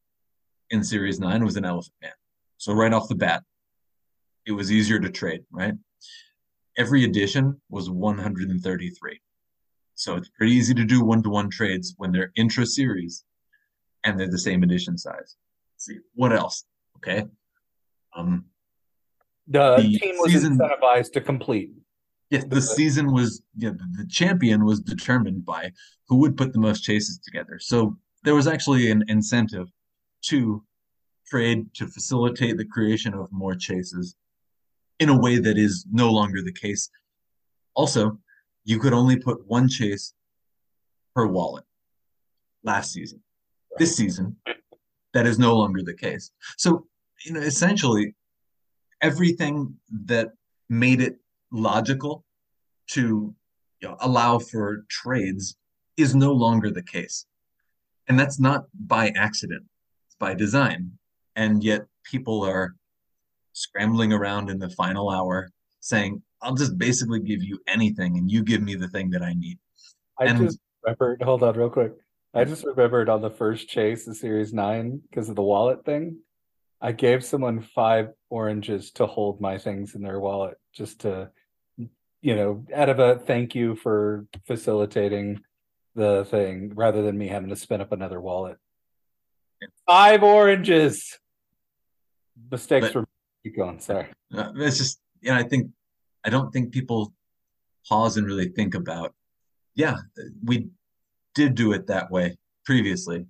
in 0.70 0.82
Series 0.82 1.20
9 1.20 1.44
was 1.44 1.56
an 1.56 1.64
Elephant 1.64 1.94
Man. 2.02 2.12
So 2.56 2.72
right 2.72 2.92
off 2.92 3.08
the 3.08 3.14
bat, 3.14 3.42
it 4.46 4.52
was 4.52 4.72
easier 4.72 4.98
to 4.98 5.10
trade, 5.10 5.44
right? 5.50 5.74
Every 6.78 7.04
edition 7.04 7.60
was 7.68 7.90
133. 7.90 9.20
So 10.02 10.16
it's 10.16 10.28
pretty 10.30 10.52
easy 10.52 10.74
to 10.74 10.84
do 10.84 11.04
one-to-one 11.04 11.48
trades 11.48 11.94
when 11.96 12.10
they're 12.10 12.32
intra-series 12.34 13.24
and 14.02 14.18
they're 14.18 14.28
the 14.28 14.38
same 14.38 14.64
edition 14.64 14.98
size. 14.98 15.36
Let's 15.74 15.86
see 15.86 15.98
what 16.14 16.32
else? 16.32 16.64
Okay. 16.96 17.24
Um, 18.16 18.46
the, 19.46 19.76
the 19.76 19.98
team 19.98 20.16
was 20.18 20.32
season, 20.32 20.58
incentivized 20.58 21.12
to 21.12 21.20
complete. 21.20 21.70
Yes, 22.30 22.44
the 22.48 22.60
season 22.60 23.12
was 23.12 23.42
yeah, 23.56 23.70
the 23.98 24.06
champion 24.06 24.64
was 24.64 24.80
determined 24.80 25.44
by 25.44 25.70
who 26.08 26.16
would 26.16 26.36
put 26.36 26.52
the 26.52 26.58
most 26.58 26.82
chases 26.82 27.18
together. 27.18 27.58
So 27.60 27.96
there 28.24 28.34
was 28.34 28.48
actually 28.48 28.90
an 28.90 29.04
incentive 29.06 29.68
to 30.22 30.64
trade 31.28 31.72
to 31.74 31.86
facilitate 31.86 32.56
the 32.56 32.64
creation 32.64 33.14
of 33.14 33.30
more 33.30 33.54
chases 33.54 34.16
in 34.98 35.10
a 35.10 35.18
way 35.18 35.38
that 35.38 35.58
is 35.58 35.86
no 35.92 36.10
longer 36.10 36.42
the 36.42 36.52
case. 36.52 36.90
Also, 37.74 38.18
you 38.64 38.78
could 38.78 38.92
only 38.92 39.16
put 39.16 39.46
one 39.46 39.68
chase 39.68 40.14
per 41.14 41.26
wallet 41.26 41.64
last 42.62 42.92
season. 42.92 43.22
This 43.78 43.96
season, 43.96 44.36
that 45.14 45.26
is 45.26 45.38
no 45.38 45.56
longer 45.56 45.82
the 45.82 45.94
case. 45.94 46.30
So, 46.56 46.86
you 47.24 47.32
know, 47.32 47.40
essentially, 47.40 48.14
everything 49.00 49.74
that 50.06 50.32
made 50.68 51.00
it 51.00 51.16
logical 51.50 52.24
to 52.88 53.34
you 53.80 53.88
know, 53.88 53.96
allow 54.00 54.38
for 54.38 54.84
trades 54.88 55.56
is 55.96 56.14
no 56.14 56.32
longer 56.32 56.70
the 56.70 56.82
case. 56.82 57.26
And 58.08 58.18
that's 58.18 58.38
not 58.38 58.64
by 58.74 59.08
accident, 59.10 59.64
it's 60.06 60.16
by 60.16 60.34
design. 60.34 60.92
And 61.36 61.64
yet 61.64 61.82
people 62.04 62.42
are 62.44 62.74
scrambling 63.52 64.12
around 64.12 64.50
in 64.50 64.58
the 64.58 64.70
final 64.70 65.10
hour 65.10 65.50
saying, 65.80 66.22
I'll 66.42 66.54
just 66.54 66.76
basically 66.76 67.20
give 67.20 67.42
you 67.42 67.60
anything 67.66 68.18
and 68.18 68.30
you 68.30 68.42
give 68.42 68.62
me 68.62 68.74
the 68.74 68.88
thing 68.88 69.10
that 69.10 69.22
I 69.22 69.34
need. 69.34 69.58
I 70.18 70.26
and, 70.26 70.38
just 70.38 70.58
remembered, 70.82 71.22
hold 71.22 71.42
on 71.42 71.56
real 71.56 71.70
quick. 71.70 71.92
I 72.34 72.44
just 72.44 72.64
remembered 72.64 73.08
on 73.08 73.20
the 73.20 73.30
first 73.30 73.68
chase 73.68 74.06
of 74.08 74.16
Series 74.16 74.52
9 74.52 75.02
because 75.08 75.28
of 75.28 75.36
the 75.36 75.42
wallet 75.42 75.84
thing. 75.84 76.18
I 76.80 76.92
gave 76.92 77.24
someone 77.24 77.60
five 77.60 78.08
oranges 78.30 78.90
to 78.92 79.06
hold 79.06 79.40
my 79.40 79.58
things 79.58 79.94
in 79.94 80.02
their 80.02 80.18
wallet 80.18 80.56
just 80.74 81.00
to 81.00 81.30
you 82.22 82.36
know, 82.36 82.64
out 82.74 82.88
of 82.88 83.00
a 83.00 83.18
thank 83.18 83.54
you 83.54 83.74
for 83.74 84.26
facilitating 84.46 85.40
the 85.94 86.24
thing 86.30 86.72
rather 86.74 87.02
than 87.02 87.18
me 87.18 87.26
having 87.26 87.50
to 87.50 87.56
spin 87.56 87.80
up 87.80 87.92
another 87.92 88.20
wallet. 88.20 88.56
Five 89.86 90.22
oranges. 90.22 91.18
Mistakes 92.50 92.86
but, 92.86 92.92
for 92.92 93.08
keep 93.42 93.56
going. 93.56 93.80
Sorry. 93.80 94.06
Uh, 94.32 94.52
it's 94.56 94.78
just, 94.78 95.00
yeah, 95.20 95.36
I 95.36 95.42
think, 95.42 95.70
I 96.24 96.30
don't 96.30 96.52
think 96.52 96.72
people 96.72 97.12
pause 97.88 98.16
and 98.16 98.26
really 98.26 98.48
think 98.48 98.74
about 98.74 99.14
yeah, 99.74 99.96
we 100.44 100.68
did 101.34 101.54
do 101.54 101.72
it 101.72 101.86
that 101.86 102.10
way 102.10 102.36
previously 102.64 103.26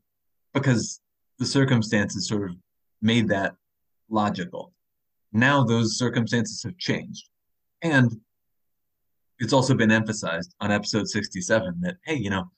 because 0.55 1.01
the 1.39 1.47
circumstances 1.47 2.29
sort 2.29 2.51
of 2.51 2.57
made 3.01 3.29
that 3.29 3.55
logical. 4.11 4.73
Now 5.33 5.65
those 5.65 5.97
circumstances 5.97 6.63
have 6.65 6.77
changed. 6.79 7.29
And 7.83 8.21
it's 9.39 9.53
also 9.53 9.75
been 9.75 9.91
emphasized 9.91 10.55
on 10.61 10.71
episode 10.71 11.09
67 11.09 11.81
that, 11.81 11.97
hey, 12.05 12.15
you 12.15 12.31
know, 12.31 12.51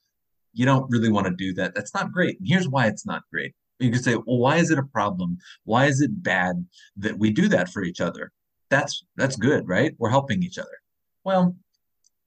you 0.52 0.66
don't 0.66 0.90
really 0.90 1.10
want 1.10 1.26
to 1.26 1.34
do 1.34 1.52
that. 1.54 1.74
That's 1.74 1.94
not 1.94 2.12
great. 2.12 2.38
And 2.38 2.48
here's 2.48 2.68
why 2.68 2.86
it's 2.86 3.06
not 3.06 3.22
great. 3.32 3.54
You 3.80 3.90
could 3.90 4.04
say, 4.04 4.14
well, 4.14 4.38
why 4.38 4.56
is 4.56 4.70
it 4.70 4.78
a 4.78 4.84
problem? 4.84 5.38
Why 5.64 5.86
is 5.86 6.00
it 6.00 6.22
bad 6.22 6.64
that 6.96 7.18
we 7.18 7.30
do 7.30 7.48
that 7.48 7.70
for 7.70 7.82
each 7.82 8.00
other? 8.00 8.32
That's 8.70 9.04
that's 9.16 9.36
good, 9.36 9.68
right? 9.68 9.94
We're 9.98 10.10
helping 10.10 10.42
each 10.42 10.58
other. 10.58 10.78
Well, 11.24 11.56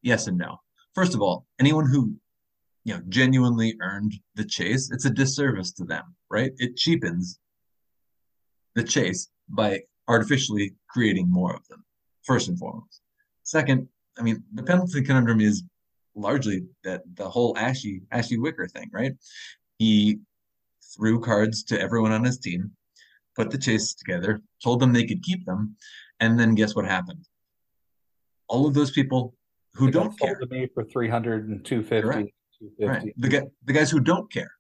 yes 0.02 0.28
and 0.28 0.38
no. 0.38 0.58
First 0.96 1.14
of 1.14 1.22
all, 1.22 1.46
anyone 1.60 1.88
who 1.90 2.16
you 2.84 2.94
know 2.94 3.02
genuinely 3.10 3.76
earned 3.82 4.14
the 4.36 4.46
chase, 4.46 4.92
it's 4.92 5.06
a 5.06 5.10
disservice 5.10 5.72
to 5.74 5.84
them, 5.84 6.16
right? 6.30 6.52
It 6.58 6.78
cheapens 6.78 7.40
the 8.76 8.84
chase 8.84 9.30
by 9.50 9.82
artificially 10.08 10.76
creating 10.90 11.30
more 11.30 11.54
of 11.54 11.68
them, 11.68 11.84
first 12.24 12.48
and 12.48 12.58
foremost. 12.58 13.02
Second, 13.44 13.88
I 14.18 14.22
mean, 14.22 14.44
the 14.54 14.64
Pendleton 14.64 15.04
conundrum 15.04 15.42
is 15.42 15.64
largely 16.16 16.64
that 16.84 17.04
the 17.16 17.30
whole 17.30 17.58
Ashy 17.58 18.02
Ashy 18.12 18.38
Wicker 18.38 18.68
thing, 18.68 18.90
right? 18.92 19.14
He 19.78 20.20
threw 20.96 21.20
cards 21.20 21.64
to 21.66 21.80
everyone 21.80 22.12
on 22.12 22.24
his 22.24 22.40
team, 22.40 22.72
put 23.36 23.52
the 23.52 23.58
chase 23.58 23.94
together, 23.94 24.42
told 24.64 24.80
them 24.80 24.94
they 24.94 25.06
could 25.06 25.24
keep 25.24 25.46
them, 25.46 25.76
and 26.20 26.40
then 26.40 26.56
guess 26.56 26.76
what 26.76 26.86
happened? 26.86 27.28
All 28.48 28.68
of 28.68 28.74
those 28.74 28.92
people 28.92 29.36
who 29.74 29.86
they 29.86 29.92
don't 29.92 30.18
care 30.20 30.36
to 30.36 30.48
me 30.48 30.68
for 30.74 30.84
300 30.84 31.50
and 31.50 31.66
250, 31.66 32.08
right. 32.08 32.34
The, 33.18 33.52
the 33.66 33.74
guys 33.74 33.92
who 33.92 34.00
don't 34.00 34.32
care 34.32 34.52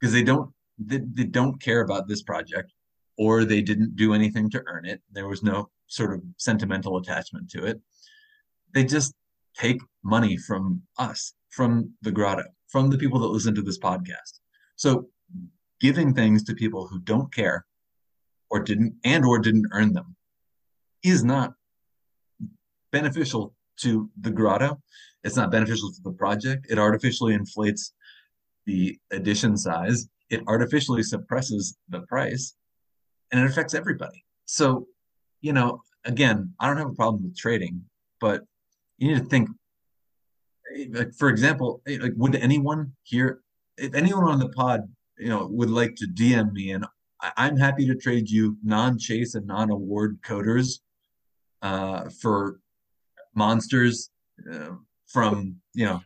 because 0.00 0.14
they 0.14 0.22
don't 0.22 0.50
they, 0.78 1.00
they 1.12 1.24
don't 1.24 1.60
care 1.60 1.82
about 1.82 2.08
this 2.08 2.22
project 2.22 2.72
or 3.18 3.44
they 3.44 3.62
didn't 3.62 3.96
do 3.96 4.14
anything 4.14 4.50
to 4.50 4.62
earn 4.66 4.86
it. 4.86 5.00
There 5.12 5.28
was 5.28 5.42
no 5.42 5.70
sort 5.86 6.14
of 6.14 6.22
sentimental 6.36 6.96
attachment 6.96 7.50
to 7.50 7.64
it. 7.64 7.80
They 8.72 8.84
just 8.84 9.14
take 9.56 9.80
money 10.02 10.36
from 10.36 10.82
us, 10.98 11.34
from 11.50 11.92
the 12.02 12.10
grotto, 12.10 12.44
from 12.68 12.90
the 12.90 12.98
people 12.98 13.20
that 13.20 13.28
listen 13.28 13.54
to 13.54 13.62
this 13.62 13.78
podcast. 13.78 14.40
So 14.76 15.08
giving 15.80 16.12
things 16.12 16.42
to 16.44 16.54
people 16.54 16.88
who 16.88 16.98
don't 17.00 17.32
care 17.32 17.64
or 18.50 18.60
didn't 18.60 18.94
and 19.04 19.24
or 19.24 19.38
didn't 19.38 19.66
earn 19.72 19.92
them 19.92 20.16
is 21.04 21.22
not 21.22 21.54
beneficial 22.90 23.54
to 23.76 24.10
the 24.20 24.30
grotto. 24.30 24.80
It's 25.22 25.36
not 25.36 25.50
beneficial 25.50 25.92
to 25.92 26.02
the 26.02 26.12
project. 26.12 26.66
It 26.70 26.78
artificially 26.78 27.34
inflates 27.34 27.92
the 28.66 28.98
edition 29.10 29.56
size. 29.56 30.08
It 30.30 30.42
artificially 30.46 31.02
suppresses 31.02 31.76
the 31.88 32.00
price 32.00 32.56
and 33.30 33.40
it 33.40 33.50
affects 33.50 33.74
everybody. 33.74 34.24
So, 34.46 34.86
you 35.40 35.52
know, 35.52 35.82
again, 36.04 36.54
I 36.60 36.66
don't 36.66 36.78
have 36.78 36.90
a 36.90 36.94
problem 36.94 37.22
with 37.22 37.36
trading, 37.36 37.82
but 38.20 38.42
you 38.98 39.08
need 39.08 39.18
to 39.18 39.24
think 39.24 39.48
like 40.90 41.14
for 41.14 41.28
example, 41.28 41.82
like 41.86 42.12
would 42.16 42.36
anyone 42.36 42.92
here 43.02 43.40
if 43.76 43.94
anyone 43.94 44.24
on 44.24 44.38
the 44.38 44.48
pod, 44.50 44.82
you 45.18 45.28
know, 45.28 45.46
would 45.50 45.70
like 45.70 45.94
to 45.96 46.06
DM 46.06 46.52
me 46.52 46.70
and 46.72 46.86
I'm 47.36 47.56
happy 47.56 47.86
to 47.86 47.94
trade 47.94 48.28
you 48.28 48.56
non-chase 48.62 49.34
and 49.34 49.46
non-award 49.46 50.18
coders 50.22 50.80
uh, 51.64 52.08
for 52.22 52.60
monsters 53.34 54.10
uh, 54.52 54.76
from 55.08 55.56
you 55.74 55.86
know, 55.86 56.00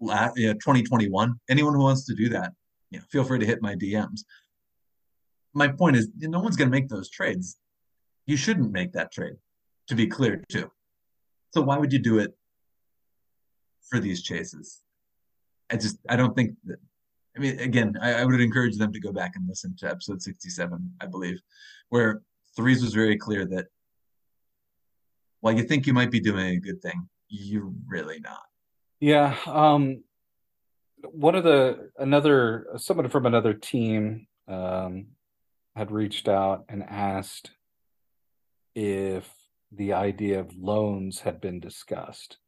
la- 0.00 0.30
yeah, 0.36 0.52
2021. 0.52 1.34
Anyone 1.50 1.74
who 1.74 1.82
wants 1.82 2.06
to 2.06 2.14
do 2.14 2.28
that, 2.28 2.52
you 2.90 3.00
know, 3.00 3.04
feel 3.10 3.24
free 3.24 3.40
to 3.40 3.46
hit 3.46 3.60
my 3.60 3.74
DMs 3.74 4.20
my 5.56 5.68
point 5.68 5.96
is 5.96 6.08
no 6.18 6.38
one's 6.38 6.54
going 6.54 6.68
to 6.68 6.78
make 6.78 6.88
those 6.88 7.08
trades. 7.08 7.56
You 8.26 8.36
shouldn't 8.36 8.72
make 8.72 8.92
that 8.92 9.10
trade, 9.10 9.36
to 9.88 9.94
be 9.94 10.06
clear, 10.06 10.44
too. 10.50 10.70
So 11.54 11.62
why 11.62 11.78
would 11.78 11.94
you 11.94 11.98
do 11.98 12.18
it 12.18 12.36
for 13.88 13.98
these 13.98 14.22
chases? 14.22 14.82
I 15.70 15.76
just 15.76 15.96
I 16.08 16.16
don't 16.16 16.36
think 16.36 16.52
that. 16.64 16.78
I 17.36 17.38
mean, 17.40 17.58
again, 17.58 17.96
I, 18.00 18.14
I 18.14 18.24
would 18.24 18.40
encourage 18.40 18.76
them 18.76 18.92
to 18.92 19.00
go 19.00 19.12
back 19.12 19.32
and 19.34 19.48
listen 19.48 19.74
to 19.78 19.90
episode 19.90 20.20
sixty-seven, 20.20 20.92
I 21.00 21.06
believe, 21.06 21.40
where 21.88 22.20
Threes 22.54 22.82
was 22.82 22.92
very 22.92 23.16
clear 23.16 23.46
that 23.46 23.66
while 25.46 25.54
you 25.54 25.62
think 25.62 25.86
you 25.86 25.92
might 25.92 26.10
be 26.10 26.18
doing 26.18 26.56
a 26.56 26.58
good 26.58 26.82
thing, 26.82 27.08
you're 27.28 27.70
really 27.86 28.18
not. 28.18 28.42
Yeah. 28.98 29.36
Um, 29.46 30.02
one 31.12 31.36
of 31.36 31.44
the 31.44 31.90
another 31.96 32.66
someone 32.78 33.08
from 33.10 33.26
another 33.26 33.54
team 33.54 34.26
um, 34.48 35.06
had 35.76 35.92
reached 35.92 36.26
out 36.26 36.64
and 36.68 36.82
asked 36.82 37.52
if 38.74 39.32
the 39.70 39.92
idea 39.92 40.40
of 40.40 40.56
loans 40.56 41.20
had 41.20 41.40
been 41.40 41.60
discussed. 41.60 42.38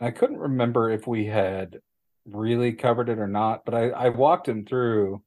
I 0.00 0.12
couldn't 0.12 0.38
remember 0.38 0.90
if 0.90 1.08
we 1.08 1.26
had 1.26 1.80
really 2.24 2.74
covered 2.74 3.08
it 3.08 3.18
or 3.18 3.26
not, 3.26 3.64
but 3.64 3.74
I, 3.74 3.88
I 3.88 4.08
walked 4.10 4.48
him 4.48 4.64
through 4.64 5.20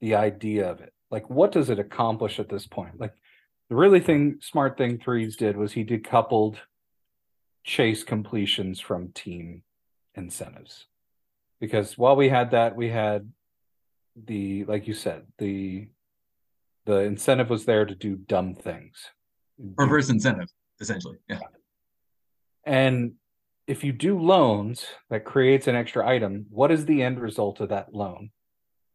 the 0.00 0.14
idea 0.14 0.70
of 0.70 0.80
it. 0.80 0.94
Like, 1.10 1.28
what 1.28 1.52
does 1.52 1.68
it 1.68 1.78
accomplish 1.78 2.40
at 2.40 2.48
this 2.48 2.66
point? 2.66 2.98
Like, 2.98 3.12
the 3.72 3.78
really 3.78 4.00
thing, 4.00 4.36
smart 4.42 4.76
thing 4.76 4.98
Threes 4.98 5.34
did 5.34 5.56
was 5.56 5.72
he 5.72 5.82
decoupled 5.82 6.56
chase 7.64 8.04
completions 8.04 8.80
from 8.80 9.12
team 9.12 9.62
incentives. 10.14 10.84
Because 11.58 11.96
while 11.96 12.14
we 12.14 12.28
had 12.28 12.50
that, 12.50 12.76
we 12.76 12.90
had 12.90 13.32
the, 14.14 14.66
like 14.66 14.86
you 14.86 14.92
said, 14.92 15.22
the 15.38 15.88
the 16.84 16.98
incentive 16.98 17.48
was 17.48 17.64
there 17.64 17.86
to 17.86 17.94
do 17.94 18.16
dumb 18.16 18.54
things. 18.54 19.08
Reverse 19.56 20.10
incentive, 20.10 20.50
essentially. 20.78 21.16
Yeah. 21.30 21.38
And 22.66 23.12
if 23.66 23.84
you 23.84 23.92
do 23.92 24.20
loans 24.20 24.84
that 25.08 25.24
creates 25.24 25.66
an 25.66 25.76
extra 25.76 26.06
item, 26.06 26.44
what 26.50 26.70
is 26.70 26.84
the 26.84 27.02
end 27.02 27.18
result 27.18 27.58
of 27.60 27.70
that 27.70 27.94
loan? 27.94 28.32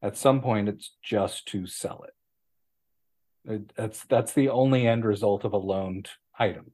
At 0.03 0.17
some 0.17 0.39
point, 0.39 0.69
it's 0.69 0.91
just 1.01 1.47
to 1.47 1.65
sell 1.65 2.03
it. 2.07 2.13
It 3.48 3.72
that's 3.76 4.04
that's 4.06 4.34
the 4.34 4.50
only 4.50 4.88
end 4.88 5.06
result 5.06 5.43
of 5.43 5.54
a 5.54 5.58
loaned 5.58 6.10
item. 6.38 6.72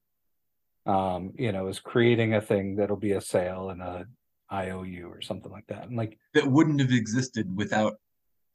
Um, 0.86 1.32
you 1.38 1.52
know, 1.52 1.68
is 1.68 1.80
creating 1.80 2.34
a 2.34 2.42
thing 2.42 2.76
that'll 2.76 2.98
be 2.98 3.14
a 3.14 3.22
sale 3.22 3.70
and 3.70 3.82
a 3.82 4.06
IOU 4.52 5.08
or 5.10 5.22
something 5.22 5.52
like 5.52 5.68
that. 5.68 5.88
And 5.88 5.96
like 5.98 6.18
that 6.34 6.46
wouldn't 6.46 6.82
have 6.82 6.92
existed 6.92 7.56
without 7.56 7.94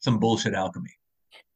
some 0.00 0.18
bullshit 0.18 0.54
alchemy. 0.54 0.92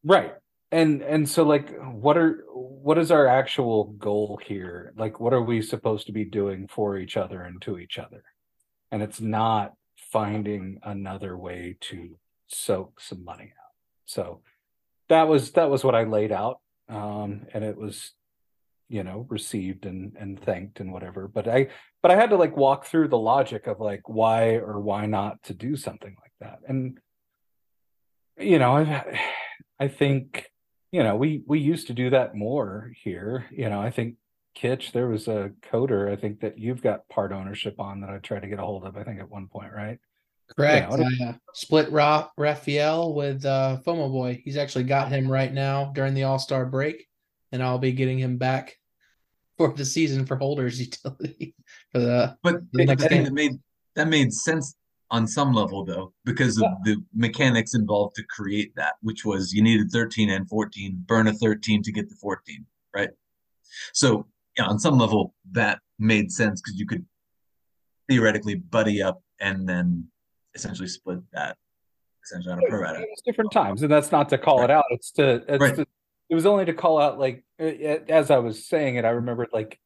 Right 0.02 0.34
and 0.72 1.02
and 1.02 1.28
so 1.28 1.44
like 1.44 1.78
what 1.78 2.16
are 2.16 2.44
what 2.52 2.98
is 2.98 3.12
our 3.12 3.28
actual 3.28 3.84
goal 3.98 4.40
here 4.44 4.92
like 4.96 5.20
what 5.20 5.32
are 5.32 5.42
we 5.42 5.62
supposed 5.62 6.06
to 6.06 6.12
be 6.12 6.24
doing 6.24 6.66
for 6.66 6.96
each 6.96 7.16
other 7.16 7.42
and 7.42 7.62
to 7.62 7.78
each 7.78 7.98
other 7.98 8.24
and 8.90 9.02
it's 9.02 9.20
not 9.20 9.74
finding 9.94 10.78
another 10.82 11.36
way 11.36 11.76
to 11.80 12.18
soak 12.48 13.00
some 13.00 13.22
money 13.22 13.52
out 13.62 13.74
so 14.06 14.40
that 15.08 15.28
was 15.28 15.52
that 15.52 15.70
was 15.70 15.84
what 15.84 15.94
i 15.94 16.04
laid 16.04 16.32
out 16.32 16.58
um 16.88 17.46
and 17.52 17.64
it 17.64 17.76
was 17.76 18.12
you 18.88 19.02
know 19.02 19.26
received 19.28 19.86
and 19.86 20.16
and 20.18 20.40
thanked 20.42 20.80
and 20.80 20.92
whatever 20.92 21.28
but 21.28 21.48
i 21.48 21.68
but 22.02 22.10
i 22.10 22.16
had 22.16 22.30
to 22.30 22.36
like 22.36 22.56
walk 22.56 22.86
through 22.86 23.08
the 23.08 23.18
logic 23.18 23.66
of 23.66 23.80
like 23.80 24.08
why 24.08 24.56
or 24.56 24.80
why 24.80 25.06
not 25.06 25.42
to 25.42 25.54
do 25.54 25.76
something 25.76 26.14
like 26.20 26.32
that 26.40 26.58
and 26.68 26.98
you 28.38 28.58
know 28.58 28.76
i 28.76 29.20
i 29.80 29.88
think 29.88 30.52
you 30.92 31.02
know, 31.02 31.16
we 31.16 31.42
we 31.46 31.58
used 31.58 31.86
to 31.86 31.94
do 31.94 32.10
that 32.10 32.34
more 32.34 32.92
here. 33.02 33.46
You 33.50 33.70
know, 33.70 33.80
I 33.80 33.90
think 33.90 34.16
Kitch, 34.54 34.92
there 34.92 35.08
was 35.08 35.26
a 35.26 35.52
coder 35.72 36.12
I 36.12 36.16
think 36.16 36.40
that 36.40 36.58
you've 36.58 36.82
got 36.82 37.08
part 37.08 37.32
ownership 37.32 37.80
on 37.80 38.02
that 38.02 38.10
I 38.10 38.18
tried 38.18 38.40
to 38.40 38.48
get 38.48 38.58
a 38.58 38.62
hold 38.62 38.84
of. 38.84 38.96
I 38.96 39.02
think 39.02 39.18
at 39.18 39.30
one 39.30 39.48
point, 39.48 39.72
right? 39.72 39.98
Correct. 40.56 40.92
Yeah, 40.98 41.28
uh, 41.28 41.32
split 41.54 41.90
Ra- 41.90 42.28
Raphael 42.36 43.14
with 43.14 43.44
uh, 43.44 43.78
FOMO 43.86 44.10
Boy. 44.10 44.42
He's 44.44 44.56
actually 44.56 44.84
got 44.84 45.10
him 45.10 45.30
right 45.30 45.52
now 45.52 45.92
during 45.94 46.14
the 46.14 46.24
All 46.24 46.38
Star 46.38 46.66
break, 46.66 47.06
and 47.52 47.62
I'll 47.62 47.78
be 47.78 47.92
getting 47.92 48.18
him 48.18 48.36
back 48.36 48.76
for 49.56 49.72
the 49.72 49.84
season 49.84 50.26
for 50.26 50.36
holders 50.36 50.80
utility 51.04 51.54
for 51.90 52.00
the. 52.00 52.36
But 52.42 52.60
the 52.72 52.84
next 52.84 53.08
thing 53.08 53.24
that 53.24 53.32
made 53.32 53.52
that 53.94 54.08
made 54.08 54.32
sense 54.32 54.76
on 55.10 55.26
some 55.26 55.52
level 55.52 55.84
though 55.84 56.12
because 56.24 56.56
of 56.56 56.62
yeah. 56.62 56.76
the 56.84 57.04
mechanics 57.14 57.74
involved 57.74 58.16
to 58.16 58.24
create 58.30 58.74
that 58.74 58.94
which 59.02 59.26
was 59.26 59.52
you 59.52 59.62
needed 59.62 59.90
13 59.92 60.30
and 60.30 60.48
14 60.48 61.04
burn 61.06 61.28
a 61.28 61.32
13 61.34 61.82
to 61.82 61.92
get 61.92 62.08
the 62.08 62.16
14 62.16 62.64
right 62.96 63.10
so 63.92 64.26
yeah 64.56 64.64
on 64.64 64.78
some 64.78 64.96
level 64.96 65.34
that 65.52 65.80
made 65.98 66.32
sense 66.32 66.62
because 66.62 66.78
you 66.80 66.86
could 66.86 67.04
theoretically 68.08 68.54
buddy 68.54 69.02
up 69.02 69.22
and 69.38 69.68
then 69.68 70.08
essentially 70.54 70.88
split 70.88 71.18
that 71.32 71.56
essentially 72.24 72.52
on 72.52 72.58
a 72.58 72.68
pro 72.68 72.80
rata 72.80 73.04
different 73.24 73.50
times 73.50 73.82
and 73.82 73.90
that's 73.90 74.12
not 74.12 74.28
to 74.28 74.38
call 74.38 74.58
right. 74.58 74.64
it 74.64 74.70
out 74.70 74.84
it's 74.90 75.10
to 75.10 75.42
it's 75.48 75.60
right. 75.60 75.74
to, 75.76 75.86
it 76.28 76.34
was 76.34 76.46
only 76.46 76.64
to 76.64 76.72
call 76.72 76.98
out 76.98 77.18
like 77.18 77.44
as 77.58 78.30
i 78.30 78.38
was 78.38 78.66
saying 78.66 78.96
it 78.96 79.04
i 79.04 79.10
remembered 79.10 79.48
like 79.52 79.78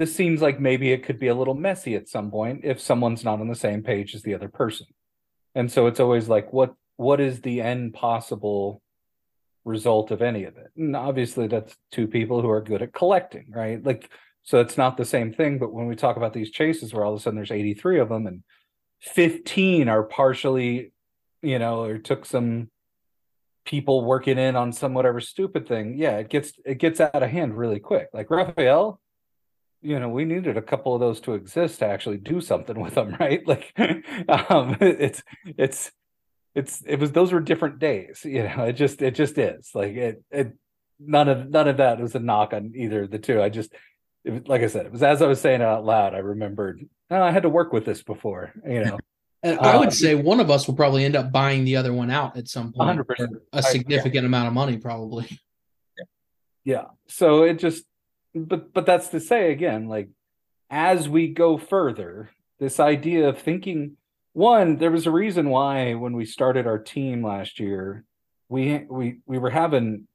this 0.00 0.16
seems 0.16 0.40
like 0.40 0.58
maybe 0.58 0.92
it 0.92 1.04
could 1.04 1.18
be 1.18 1.26
a 1.26 1.34
little 1.34 1.52
messy 1.52 1.94
at 1.94 2.08
some 2.08 2.30
point 2.30 2.62
if 2.64 2.80
someone's 2.80 3.22
not 3.22 3.38
on 3.38 3.48
the 3.48 3.54
same 3.54 3.82
page 3.82 4.14
as 4.14 4.22
the 4.22 4.32
other 4.32 4.48
person. 4.48 4.86
And 5.54 5.70
so 5.70 5.88
it's 5.88 6.00
always 6.00 6.26
like 6.26 6.54
what 6.54 6.74
what 6.96 7.20
is 7.20 7.42
the 7.42 7.60
end 7.60 7.92
possible 7.92 8.80
result 9.66 10.10
of 10.10 10.22
any 10.22 10.44
of 10.44 10.56
it? 10.56 10.68
And 10.74 10.96
obviously 10.96 11.48
that's 11.48 11.76
two 11.92 12.06
people 12.06 12.40
who 12.40 12.48
are 12.48 12.62
good 12.62 12.80
at 12.80 12.94
collecting, 12.94 13.48
right? 13.50 13.84
Like 13.84 14.08
so 14.42 14.58
it's 14.60 14.78
not 14.78 14.96
the 14.96 15.04
same 15.04 15.34
thing, 15.34 15.58
but 15.58 15.70
when 15.70 15.86
we 15.86 15.96
talk 15.96 16.16
about 16.16 16.32
these 16.32 16.50
chases 16.50 16.94
where 16.94 17.04
all 17.04 17.12
of 17.12 17.20
a 17.20 17.22
sudden 17.22 17.36
there's 17.36 17.50
83 17.50 17.98
of 17.98 18.08
them 18.08 18.26
and 18.26 18.42
15 19.00 19.88
are 19.88 20.02
partially, 20.02 20.92
you 21.42 21.58
know, 21.58 21.82
or 21.84 21.98
took 21.98 22.24
some 22.24 22.70
people 23.64 24.04
working 24.04 24.38
in 24.38 24.56
on 24.56 24.72
some 24.72 24.94
whatever 24.94 25.20
stupid 25.20 25.66
thing, 25.66 25.96
yeah, 25.96 26.16
it 26.18 26.28
gets 26.28 26.52
it 26.64 26.78
gets 26.78 27.00
out 27.00 27.22
of 27.22 27.30
hand 27.30 27.56
really 27.56 27.78
quick. 27.78 28.08
Like 28.12 28.30
Raphael, 28.30 29.00
you 29.82 29.98
know 29.98 30.08
we 30.08 30.24
needed 30.24 30.56
a 30.56 30.62
couple 30.62 30.94
of 30.94 31.00
those 31.00 31.20
to 31.22 31.34
exist 31.34 31.78
to 31.78 31.86
actually 31.86 32.18
do 32.18 32.40
something 32.40 32.78
with 32.78 32.94
them 32.94 33.16
right? 33.20 33.46
Like 33.46 33.72
um 34.28 34.76
it's 34.80 35.22
it's 35.56 35.90
it's 36.54 36.82
it 36.86 36.96
was 36.96 37.12
those 37.12 37.32
were 37.32 37.40
different 37.40 37.78
days 37.78 38.20
you 38.24 38.42
know 38.42 38.64
it 38.64 38.74
just 38.74 39.02
it 39.02 39.14
just 39.14 39.38
is. 39.38 39.70
Like 39.74 39.94
it 39.94 40.22
it 40.30 40.52
none 40.98 41.28
of 41.28 41.50
none 41.50 41.68
of 41.68 41.78
that 41.78 42.00
was 42.00 42.14
a 42.14 42.20
knock 42.20 42.52
on 42.52 42.72
either 42.74 43.04
of 43.04 43.10
the 43.10 43.18
two. 43.18 43.42
I 43.42 43.48
just 43.48 43.72
it, 44.24 44.48
like 44.48 44.62
i 44.62 44.66
said 44.66 44.86
it 44.86 44.92
was 44.92 45.02
as 45.02 45.22
i 45.22 45.26
was 45.26 45.40
saying 45.40 45.62
out 45.62 45.84
loud 45.84 46.14
i 46.14 46.18
remembered 46.18 46.86
oh, 47.10 47.22
i 47.22 47.30
had 47.30 47.42
to 47.42 47.48
work 47.48 47.72
with 47.72 47.84
this 47.84 48.02
before 48.02 48.52
you 48.66 48.84
know 48.84 48.98
and 49.42 49.58
I 49.58 49.76
would 49.76 49.88
uh, 49.88 49.92
say 49.92 50.14
one 50.14 50.40
of 50.40 50.50
us 50.50 50.66
will 50.66 50.74
probably 50.74 51.04
end 51.04 51.16
up 51.16 51.32
buying 51.32 51.64
the 51.64 51.76
other 51.76 51.92
one 51.92 52.10
out 52.10 52.36
at 52.36 52.46
some 52.46 52.72
point. 52.72 52.98
100%. 52.98 53.28
A 53.54 53.62
significant 53.62 54.16
I, 54.16 54.20
yeah. 54.20 54.26
amount 54.26 54.48
of 54.48 54.52
money, 54.52 54.76
probably. 54.76 55.26
Yeah. 55.96 56.04
yeah. 56.64 56.84
So 57.08 57.44
it 57.44 57.58
just 57.58 57.84
but 58.34 58.72
but 58.72 58.86
that's 58.86 59.08
to 59.08 59.20
say 59.20 59.50
again, 59.50 59.88
like 59.88 60.08
as 60.68 61.08
we 61.08 61.28
go 61.28 61.58
further, 61.58 62.30
this 62.58 62.78
idea 62.78 63.28
of 63.28 63.38
thinking 63.38 63.96
one, 64.32 64.76
there 64.76 64.90
was 64.90 65.06
a 65.06 65.10
reason 65.10 65.48
why 65.48 65.94
when 65.94 66.14
we 66.14 66.24
started 66.24 66.66
our 66.66 66.78
team 66.78 67.24
last 67.24 67.58
year, 67.58 68.04
we 68.48 68.84
we 68.88 69.20
we 69.26 69.38
were 69.38 69.50
having 69.50 70.06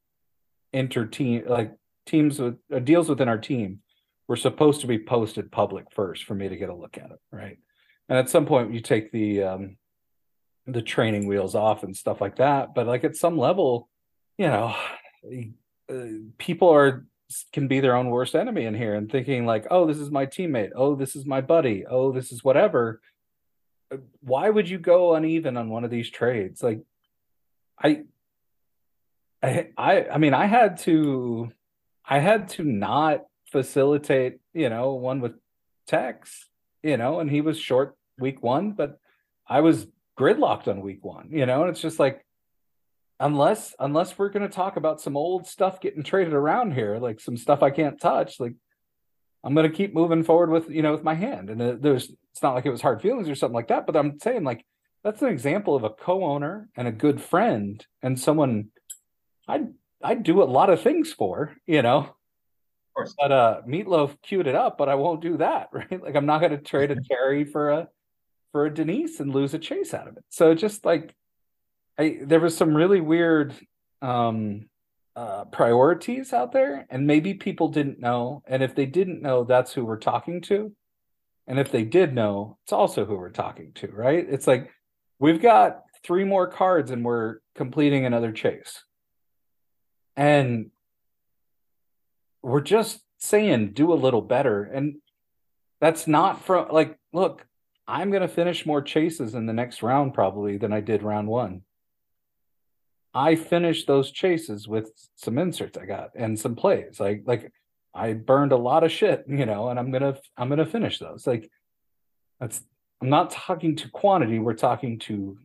inter 0.72 1.06
team 1.06 1.44
like 1.48 1.74
teams 2.06 2.40
with 2.40 2.58
uh, 2.74 2.80
deals 2.80 3.10
within 3.10 3.28
our 3.28 3.38
team 3.38 3.80
were 4.28 4.36
supposed 4.36 4.82
to 4.82 4.88
be 4.88 5.00
posted 5.00 5.52
public 5.52 5.92
first 5.92 6.24
for 6.24 6.34
me 6.34 6.50
to 6.50 6.56
get 6.56 6.70
a 6.70 6.76
look 6.76 6.98
at 6.98 7.12
it, 7.12 7.20
right? 7.32 7.58
And 8.10 8.18
at 8.18 8.30
some 8.30 8.46
point, 8.46 8.74
you 8.74 8.80
take 8.80 9.12
the 9.12 9.44
um, 9.44 9.78
the 10.68 10.82
training 10.82 11.28
wheels 11.28 11.56
off 11.56 11.84
and 11.84 11.96
stuff 11.96 12.22
like 12.22 12.38
that. 12.38 12.74
But 12.74 12.88
like 12.88 13.04
at 13.04 13.16
some 13.16 13.38
level, 13.38 13.90
you 14.38 14.48
know, 14.48 14.76
uh, 15.90 16.06
people 16.38 16.70
are 16.70 17.06
can 17.52 17.68
be 17.68 17.80
their 17.80 17.96
own 17.96 18.10
worst 18.10 18.36
enemy 18.36 18.66
in 18.66 18.76
here 18.76 18.94
and 18.94 19.12
thinking 19.12 19.46
like 19.46 19.66
oh 19.72 19.88
this 19.88 19.98
is 19.98 20.12
my 20.12 20.26
teammate 20.26 20.70
oh 20.76 20.96
this 20.96 21.16
is 21.16 21.26
my 21.26 21.42
buddy 21.42 21.84
oh 21.90 22.12
this 22.12 22.32
is 22.32 22.44
whatever 22.44 23.02
uh, 23.92 23.98
why 24.22 24.48
would 24.48 24.70
you 24.70 24.78
go 24.78 25.16
uneven 25.16 25.58
on 25.58 25.70
one 25.70 25.84
of 25.84 25.90
these 25.90 26.10
trades 26.10 26.62
like 26.62 26.82
i 27.82 28.04
i 29.42 29.68
i, 29.76 30.06
I 30.10 30.18
mean 30.20 30.36
i 30.36 30.46
had 30.46 30.78
to 30.82 31.52
i 32.06 32.20
had 32.20 32.50
to 32.50 32.64
not 32.64 33.26
facilitate 33.52 34.40
you 34.54 34.70
know 34.70 34.94
one 34.94 35.22
with 35.22 35.34
tex 35.88 36.50
you 36.84 36.98
know 36.98 37.20
and 37.20 37.30
he 37.30 37.42
was 37.42 37.60
short 37.60 37.96
week 38.20 38.42
one 38.42 38.72
but 38.72 39.00
i 39.48 39.62
was 39.62 39.88
gridlocked 40.18 40.68
on 40.68 40.82
week 40.82 41.04
one 41.04 41.30
you 41.32 41.46
know 41.46 41.62
and 41.62 41.70
it's 41.70 41.82
just 41.82 42.00
like 42.00 42.26
unless 43.20 43.76
unless 43.80 44.18
we're 44.18 44.30
going 44.30 44.48
to 44.48 44.54
talk 44.54 44.78
about 44.78 45.00
some 45.00 45.16
old 45.16 45.48
stuff 45.48 45.80
getting 45.80 46.04
traded 46.04 46.34
around 46.34 46.74
here 46.74 46.98
like 46.98 47.20
some 47.20 47.38
stuff 47.38 47.64
i 47.64 47.70
can't 47.70 48.00
touch 48.00 48.40
like 48.40 48.54
i'm 49.44 49.54
going 49.54 49.70
to 49.70 49.76
keep 49.76 49.94
moving 49.94 50.24
forward 50.24 50.50
with 50.50 50.70
you 50.70 50.82
know 50.82 50.92
with 50.92 51.04
my 51.04 51.14
hand. 51.14 51.50
And 51.50 51.62
uh, 51.62 51.76
there's 51.80 52.12
it's 52.32 52.44
not 52.44 52.56
like 52.56 52.66
it 52.66 52.72
was 52.72 52.82
hard 52.82 53.02
feelings 53.02 53.30
or 53.30 53.36
something 53.36 53.56
like 53.56 53.70
that 53.70 53.86
but 53.86 53.96
i'm 53.96 54.20
saying 54.20 54.44
like 54.44 54.66
that's 55.04 55.22
an 55.22 55.30
example 55.30 55.76
of 55.76 55.84
a 55.84 55.92
co-owner 55.92 56.68
and 56.76 56.88
a 56.88 56.92
good 56.92 57.22
friend 57.22 57.86
and 58.02 58.20
someone 58.20 58.70
I'd 59.48 59.68
I'd 60.04 60.24
do 60.24 60.42
a 60.42 60.46
lot 60.46 60.70
of 60.70 60.82
things 60.82 61.14
for 61.14 61.56
you 61.66 61.82
know 61.82 62.15
but 63.18 63.32
uh 63.32 63.62
meatloaf 63.68 64.16
queued 64.22 64.48
it 64.48 64.56
up 64.56 64.78
but 64.78 64.90
i 64.90 64.96
won't 64.96 65.22
do 65.22 65.38
that 65.38 65.70
right? 65.74 66.02
Like 66.02 66.16
i'm 66.16 66.26
not 66.26 66.40
going 66.40 66.52
to 66.52 66.58
trade 66.58 66.92
a 66.92 66.98
Terry 67.02 67.44
for 67.44 67.72
a 67.72 67.88
for 68.56 68.66
a 68.66 68.74
denise 68.74 69.20
and 69.20 69.36
lose 69.36 69.54
a 69.54 69.60
chase 69.60 69.94
out 69.94 70.08
of 70.08 70.16
it. 70.16 70.24
So 70.30 70.56
just 70.56 70.86
like 70.86 71.14
I 72.00 72.20
there 72.22 72.40
was 72.40 72.56
some 72.56 72.74
really 72.74 73.02
weird 73.02 73.54
um 74.02 74.70
uh 75.14 75.44
priorities 75.44 76.32
out 76.32 76.54
there 76.54 76.88
and 76.90 77.06
maybe 77.06 77.34
people 77.34 77.68
didn't 77.68 78.00
know 78.00 78.44
and 78.48 78.64
if 78.64 78.74
they 78.74 78.86
didn't 78.86 79.22
know 79.22 79.44
that's 79.44 79.74
who 79.74 79.84
we're 79.84 79.98
talking 79.98 80.40
to. 80.44 80.72
And 81.48 81.60
if 81.60 81.70
they 81.70 81.84
did 81.84 82.14
know 82.14 82.58
it's 82.64 82.72
also 82.72 83.04
who 83.04 83.18
we're 83.18 83.30
talking 83.30 83.74
to 83.76 83.88
right? 83.88 84.26
It's 84.26 84.48
like 84.48 84.72
we've 85.20 85.42
got 85.42 85.82
three 86.06 86.24
more 86.24 86.48
cards 86.48 86.92
and 86.92 87.04
we're 87.04 87.40
completing 87.56 88.06
another 88.06 88.32
chase. 88.32 88.86
And 90.16 90.72
we're 92.46 92.62
just 92.62 93.00
saying 93.18 93.72
do 93.72 93.92
a 93.92 93.96
little 93.96 94.22
better 94.22 94.64
and 94.64 94.96
that's 95.82 96.08
not 96.08 96.44
from 96.46 96.68
like 96.72 96.98
look 97.14 97.46
i'm 97.88 98.12
going 98.12 98.22
to 98.22 98.28
finish 98.28 98.66
more 98.66 98.82
chases 98.82 99.36
in 99.36 99.46
the 99.46 99.54
next 99.54 99.82
round 99.82 100.14
probably 100.14 100.58
than 100.58 100.72
i 100.72 100.80
did 100.80 101.04
round 101.04 101.28
one 101.28 101.62
I 103.16 103.36
finished 103.36 103.88
those 103.88 104.12
chases 104.12 104.68
with 104.68 104.92
some 105.16 105.38
inserts 105.38 105.78
I 105.78 105.86
got 105.86 106.12
and 106.16 106.38
some 106.38 106.54
plays. 106.54 107.00
Like 107.00 107.24
like 107.26 107.52
I 107.94 108.12
burned 108.12 108.52
a 108.52 108.58
lot 108.58 108.84
of 108.84 108.92
shit, 108.92 109.24
you 109.28 109.46
know, 109.46 109.70
and 109.70 109.80
I'm 109.80 109.90
gonna 109.90 110.18
I'm 110.38 110.50
gonna 110.50 110.66
finish 110.66 111.00
those. 111.00 111.26
Like 111.26 111.50
that's 112.42 112.62
I'm 113.02 113.10
not 113.10 113.32
talking 113.32 113.78
to 113.78 113.90
quantity, 113.90 114.38
we're 114.40 114.54
talking 114.54 115.00
to 115.00 115.38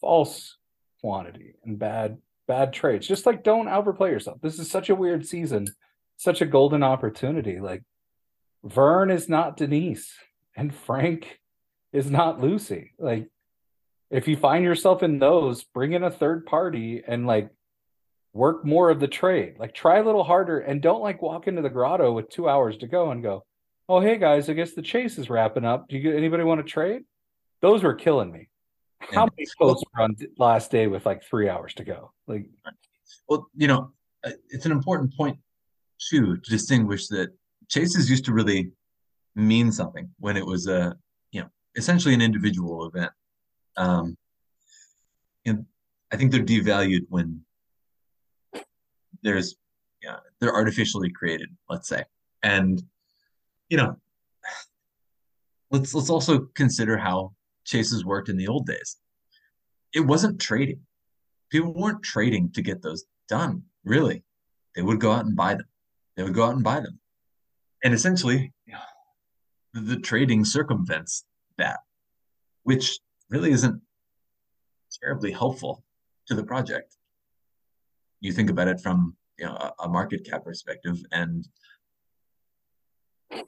false 0.00 0.56
quantity 1.02 1.54
and 1.64 1.78
bad 1.78 2.16
bad 2.46 2.72
trades. 2.72 3.06
Just 3.06 3.26
like 3.26 3.44
don't 3.44 3.68
overplay 3.68 4.10
yourself. 4.10 4.40
This 4.40 4.58
is 4.58 4.70
such 4.70 4.88
a 4.88 4.94
weird 4.94 5.26
season, 5.26 5.66
such 6.18 6.42
a 6.42 6.46
golden 6.46 6.82
opportunity. 6.82 7.60
Like 7.60 7.82
Vern 8.62 9.10
is 9.10 9.28
not 9.28 9.56
Denise 9.56 10.12
and 10.54 10.74
Frank 10.74 11.38
is 11.92 12.10
not 12.10 12.40
Lucy. 12.40 12.92
Like 12.98 13.28
if 14.10 14.28
you 14.28 14.36
find 14.36 14.64
yourself 14.64 15.02
in 15.02 15.18
those, 15.18 15.64
bring 15.64 15.92
in 15.92 16.02
a 16.02 16.10
third 16.10 16.44
party 16.44 17.02
and 17.06 17.26
like 17.26 17.48
work 18.32 18.64
more 18.64 18.90
of 18.90 19.00
the 19.00 19.08
trade. 19.08 19.54
Like 19.58 19.72
try 19.74 19.98
a 19.98 20.04
little 20.04 20.24
harder 20.24 20.58
and 20.58 20.82
don't 20.82 21.02
like 21.02 21.22
walk 21.22 21.46
into 21.46 21.62
the 21.62 21.70
grotto 21.70 22.12
with 22.12 22.28
two 22.28 22.48
hours 22.48 22.76
to 22.78 22.88
go 22.88 23.12
and 23.12 23.22
go, 23.22 23.44
oh 23.88 24.00
hey 24.00 24.18
guys, 24.18 24.50
I 24.50 24.54
guess 24.54 24.72
the 24.72 24.82
chase 24.82 25.18
is 25.18 25.30
wrapping 25.30 25.64
up. 25.64 25.88
Do 25.88 25.96
you 25.96 26.02
get 26.02 26.16
anybody 26.16 26.42
want 26.42 26.58
to 26.58 26.70
trade? 26.70 27.02
Those 27.62 27.84
were 27.84 27.94
killing 27.94 28.32
me. 28.32 28.48
How 28.98 29.26
many 29.26 29.46
posts 29.56 29.84
were 29.94 30.02
on 30.02 30.16
last 30.36 30.72
day 30.72 30.88
with 30.88 31.06
like 31.06 31.22
three 31.22 31.48
hours 31.48 31.74
to 31.74 31.84
go? 31.84 32.12
Like, 32.26 32.46
well, 33.28 33.48
you 33.54 33.68
know, 33.68 33.92
uh, 34.24 34.32
it's 34.50 34.66
an 34.66 34.72
important 34.72 35.16
point 35.16 35.38
too 35.98 36.36
to 36.36 36.50
distinguish 36.50 37.08
that 37.08 37.30
chases 37.68 38.08
used 38.08 38.24
to 38.24 38.32
really 38.32 38.70
mean 39.34 39.70
something 39.70 40.08
when 40.18 40.36
it 40.36 40.44
was 40.44 40.66
a, 40.66 40.96
you 41.32 41.40
know, 41.40 41.48
essentially 41.76 42.14
an 42.14 42.22
individual 42.22 42.86
event 42.86 43.12
um, 43.78 44.16
and 45.46 45.64
I 46.12 46.16
think 46.16 46.32
they're 46.32 46.44
devalued 46.44 47.06
when 47.08 47.42
there's 49.22 49.56
yeah 50.02 50.16
they're 50.40 50.54
artificially 50.54 51.10
created, 51.10 51.48
let's 51.70 51.88
say, 51.88 52.04
and 52.42 52.82
you 53.68 53.76
know 53.76 53.96
let's 55.70 55.94
let's 55.94 56.10
also 56.10 56.40
consider 56.54 56.98
how 56.98 57.32
chases 57.64 58.04
worked 58.04 58.28
in 58.28 58.36
the 58.36 58.48
old 58.48 58.66
days. 58.66 58.96
It 59.94 60.00
wasn't 60.00 60.40
trading. 60.40 60.80
People 61.50 61.72
weren't 61.72 62.02
trading 62.02 62.50
to 62.52 62.62
get 62.62 62.82
those 62.82 63.04
done. 63.28 63.62
Really, 63.84 64.24
they 64.74 64.82
would 64.82 65.00
go 65.00 65.12
out 65.12 65.24
and 65.24 65.36
buy 65.36 65.54
them. 65.54 65.66
They 66.18 66.24
would 66.24 66.34
go 66.34 66.46
out 66.46 66.56
and 66.56 66.64
buy 66.64 66.80
them, 66.80 66.98
and 67.84 67.94
essentially, 67.94 68.52
the, 69.72 69.80
the 69.80 70.00
trading 70.00 70.44
circumvents 70.44 71.24
that, 71.58 71.78
which 72.64 72.98
really 73.30 73.52
isn't 73.52 73.80
terribly 75.00 75.30
helpful 75.30 75.84
to 76.26 76.34
the 76.34 76.42
project. 76.42 76.96
You 78.18 78.32
think 78.32 78.50
about 78.50 78.66
it 78.66 78.80
from 78.80 79.16
you 79.38 79.46
know 79.46 79.52
a, 79.52 79.84
a 79.84 79.88
market 79.88 80.26
cap 80.28 80.42
perspective, 80.42 80.96
and 81.12 81.46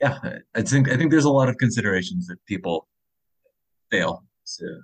yeah, 0.00 0.18
I 0.54 0.62
think 0.62 0.88
I 0.88 0.96
think 0.96 1.10
there's 1.10 1.24
a 1.24 1.30
lot 1.30 1.48
of 1.48 1.56
considerations 1.58 2.28
that 2.28 2.38
people 2.46 2.86
fail 3.90 4.22
to 4.58 4.80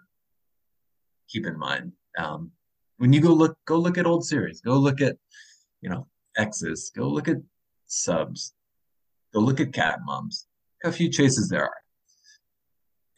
keep 1.28 1.46
in 1.46 1.56
mind. 1.56 1.92
Um, 2.18 2.50
when 2.96 3.12
you 3.12 3.20
go 3.20 3.32
look 3.32 3.56
go 3.64 3.78
look 3.78 3.96
at 3.96 4.06
old 4.06 4.24
series, 4.24 4.60
go 4.60 4.76
look 4.76 5.00
at 5.00 5.16
you 5.82 5.88
know 5.88 6.08
X's, 6.36 6.90
go 6.90 7.06
look 7.06 7.28
at 7.28 7.36
subs, 7.86 8.54
go 9.32 9.40
look 9.40 9.60
at 9.60 9.72
cat 9.72 10.00
moms. 10.04 10.46
A 10.84 10.92
few 10.92 11.10
chases 11.10 11.48
there 11.48 11.64
are 11.64 11.76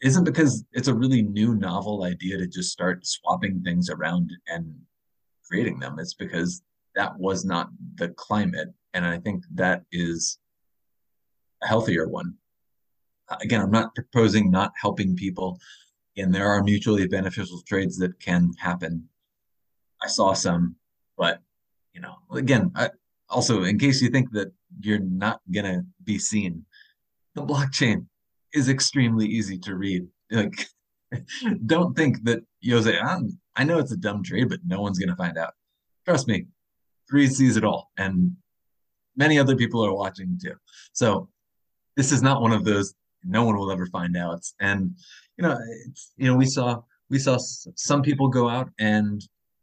isn't 0.01 0.23
because 0.23 0.63
it's 0.71 0.87
a 0.87 0.93
really 0.93 1.21
new 1.21 1.55
novel 1.55 2.03
idea 2.03 2.37
to 2.37 2.47
just 2.47 2.71
start 2.71 3.05
swapping 3.05 3.61
things 3.61 3.89
around 3.89 4.31
and 4.47 4.73
creating 5.45 5.79
them. 5.79 5.97
It's 5.99 6.13
because 6.13 6.61
that 6.95 7.17
was 7.17 7.43
not 7.43 7.69
the 7.95 8.09
climate. 8.09 8.69
And 8.93 9.05
I 9.05 9.19
think 9.19 9.43
that 9.55 9.83
is 9.91 10.39
a 11.61 11.67
healthier 11.67 12.07
one. 12.07 12.35
Again, 13.41 13.61
I'm 13.61 13.71
not 13.71 13.93
proposing 13.93 14.49
not 14.49 14.71
helping 14.81 15.15
people, 15.15 15.59
and 16.17 16.33
there 16.33 16.47
are 16.47 16.63
mutually 16.63 17.07
beneficial 17.07 17.61
trades 17.67 17.97
that 17.99 18.19
can 18.19 18.51
happen. 18.57 19.07
I 20.01 20.07
saw 20.07 20.33
some, 20.33 20.75
but 21.15 21.39
you 21.93 22.01
know, 22.01 22.15
again, 22.31 22.71
I, 22.75 22.89
also 23.29 23.63
in 23.63 23.77
case 23.77 24.01
you 24.01 24.09
think 24.09 24.31
that 24.31 24.51
you're 24.79 24.99
not 24.99 25.41
gonna 25.51 25.83
be 26.03 26.19
seen, 26.19 26.65
the 27.35 27.41
blockchain 27.41 28.05
is 28.53 28.69
extremely 28.69 29.27
easy 29.27 29.57
to 29.59 29.75
read. 29.75 30.07
Like, 30.31 30.67
don't 31.65 31.95
think 31.95 32.23
that 32.23 32.39
Jose. 32.67 32.99
I'm, 32.99 33.39
I 33.55 33.63
know 33.63 33.79
it's 33.79 33.91
a 33.91 33.97
dumb 33.97 34.23
trade, 34.23 34.49
but 34.49 34.59
no 34.65 34.81
one's 34.81 34.99
gonna 34.99 35.15
find 35.15 35.37
out. 35.37 35.53
Trust 36.05 36.27
me, 36.27 36.47
Greed 37.09 37.33
sees 37.33 37.57
it 37.57 37.63
all, 37.63 37.91
and 37.97 38.35
many 39.15 39.37
other 39.37 39.55
people 39.55 39.85
are 39.85 39.93
watching 39.93 40.39
too. 40.41 40.55
So 40.93 41.29
this 41.95 42.11
is 42.11 42.21
not 42.21 42.41
one 42.41 42.53
of 42.53 42.63
those 42.65 42.93
no 43.23 43.43
one 43.43 43.57
will 43.57 43.71
ever 43.71 43.85
find 43.87 44.15
out. 44.17 44.45
And 44.59 44.95
you 45.37 45.43
know, 45.43 45.57
you 46.17 46.27
know, 46.27 46.35
we 46.35 46.45
saw 46.45 46.81
we 47.09 47.19
saw 47.19 47.37
some 47.75 48.01
people 48.01 48.27
go 48.27 48.49
out 48.49 48.69
and 48.79 49.21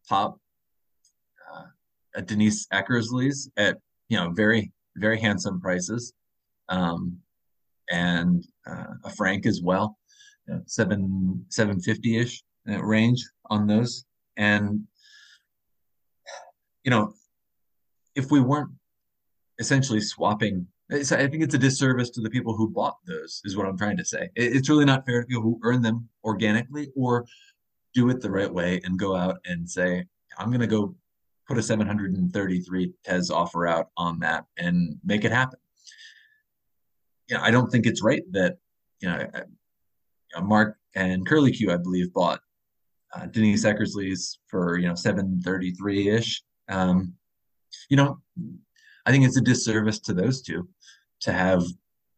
pop 0.09 0.39
uh, 1.55 2.21
Denise 2.23 2.67
Eckersley's 2.73 3.51
at 3.57 3.79
you 4.09 4.17
know 4.17 4.31
very 4.31 4.73
very 4.97 5.21
handsome 5.21 5.61
prices, 5.61 6.13
um, 6.69 7.19
and 7.91 8.45
uh, 8.67 8.95
a 9.05 9.11
Frank 9.11 9.47
as 9.47 9.61
well, 9.63 9.97
seven 10.67 11.45
seven 11.49 11.81
fifty 11.81 12.19
ish 12.19 12.43
uh, 12.69 12.83
range 12.83 13.25
on 13.51 13.67
those. 13.67 14.05
And 14.37 14.81
you 16.85 16.91
know, 16.91 17.13
if 18.15 18.31
we 18.31 18.41
weren't 18.41 18.71
essentially 19.59 20.01
swapping 20.01 20.67
I 20.91 21.03
think 21.03 21.43
it's 21.43 21.55
a 21.55 21.59
disservice 21.59 22.11
to 22.11 22.21
the 22.21 22.31
people 22.31 22.57
who 22.57 22.69
bought 22.69 22.99
those, 23.07 23.41
is 23.45 23.57
what 23.57 23.67
I'm 23.67 23.77
trying 23.77 23.97
to 23.97 24.05
say. 24.05 24.29
It's 24.37 24.69
really 24.69 24.85
not 24.85 25.05
fair 25.05 25.21
to 25.21 25.27
people 25.27 25.43
who 25.43 25.59
earn 25.65 25.83
them 25.83 26.09
organically 26.25 26.93
or 26.95 27.27
do 27.93 28.09
it 28.11 28.21
the 28.21 28.31
right 28.31 28.53
way 28.53 28.81
and 28.85 28.99
go 28.99 29.17
out 29.17 29.39
and 29.47 29.69
say, 29.69 30.05
I'm 30.39 30.49
going 30.49 30.61
to 30.61 30.67
go 30.69 30.95
put 31.47 31.59
a 31.59 31.63
733 31.63 32.93
tez 33.05 33.31
offer 33.31 33.67
out 33.67 33.91
on 33.97 34.19
that 34.21 34.45
and 34.59 34.99
make 35.05 35.25
it 35.25 35.33
happen. 35.33 35.59
You 37.29 37.37
know, 37.37 37.43
I 37.43 37.51
don't 37.51 37.71
think 37.71 37.87
it's 37.87 38.03
right 38.03 38.23
that, 38.33 38.57
you 39.01 39.09
know, 39.09 39.29
Mark 40.43 40.77
and 40.95 41.27
Curly 41.27 41.53
Q, 41.53 41.73
I 41.73 41.77
believe, 41.77 42.13
bought 42.13 42.41
uh, 43.15 43.27
Denise 43.27 43.65
Eckersley's 43.65 44.39
for, 44.47 44.79
you 44.79 44.89
know, 44.89 44.95
733 44.95 46.09
ish. 46.09 46.43
Um, 46.69 47.15
you 47.89 47.97
know, 47.97 48.19
I 49.05 49.11
think 49.11 49.25
it's 49.25 49.37
a 49.37 49.43
disservice 49.43 50.01
to 50.01 50.15
those 50.15 50.43
two 50.43 50.69
to 51.21 51.33
have 51.33 51.65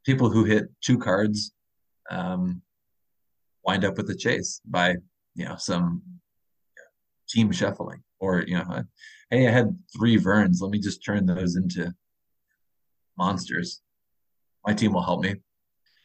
people 0.05 0.31
who 0.31 0.45
hit 0.45 0.69
two 0.81 0.99
cards 0.99 1.53
um, 2.11 2.63
wind 3.65 3.85
up 3.85 3.97
with 3.97 4.09
a 4.11 4.15
chase 4.15 4.61
by 4.65 4.97
you 5.35 5.45
know 5.45 5.57
some 5.59 6.03
team 7.29 7.51
shuffling 7.53 8.03
or 8.21 8.43
you 8.47 8.57
know 8.57 8.83
hey 9.31 9.47
i 9.47 9.51
had 9.51 9.77
three 9.97 10.17
verns 10.17 10.61
let 10.61 10.71
me 10.71 10.79
just 10.79 11.05
turn 11.05 11.27
those 11.27 11.57
into 11.57 11.93
monsters 13.17 13.81
my 14.67 14.73
team 14.73 14.93
will 14.93 15.03
help 15.03 15.21
me 15.23 15.35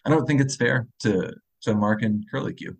i 0.06 0.10
don't 0.10 0.26
think 0.26 0.42
it's 0.42 0.56
fair 0.56 0.88
to 1.00 1.32
to 1.62 1.74
mark 1.74 2.02
and 2.02 2.26
curly 2.30 2.54
q 2.54 2.76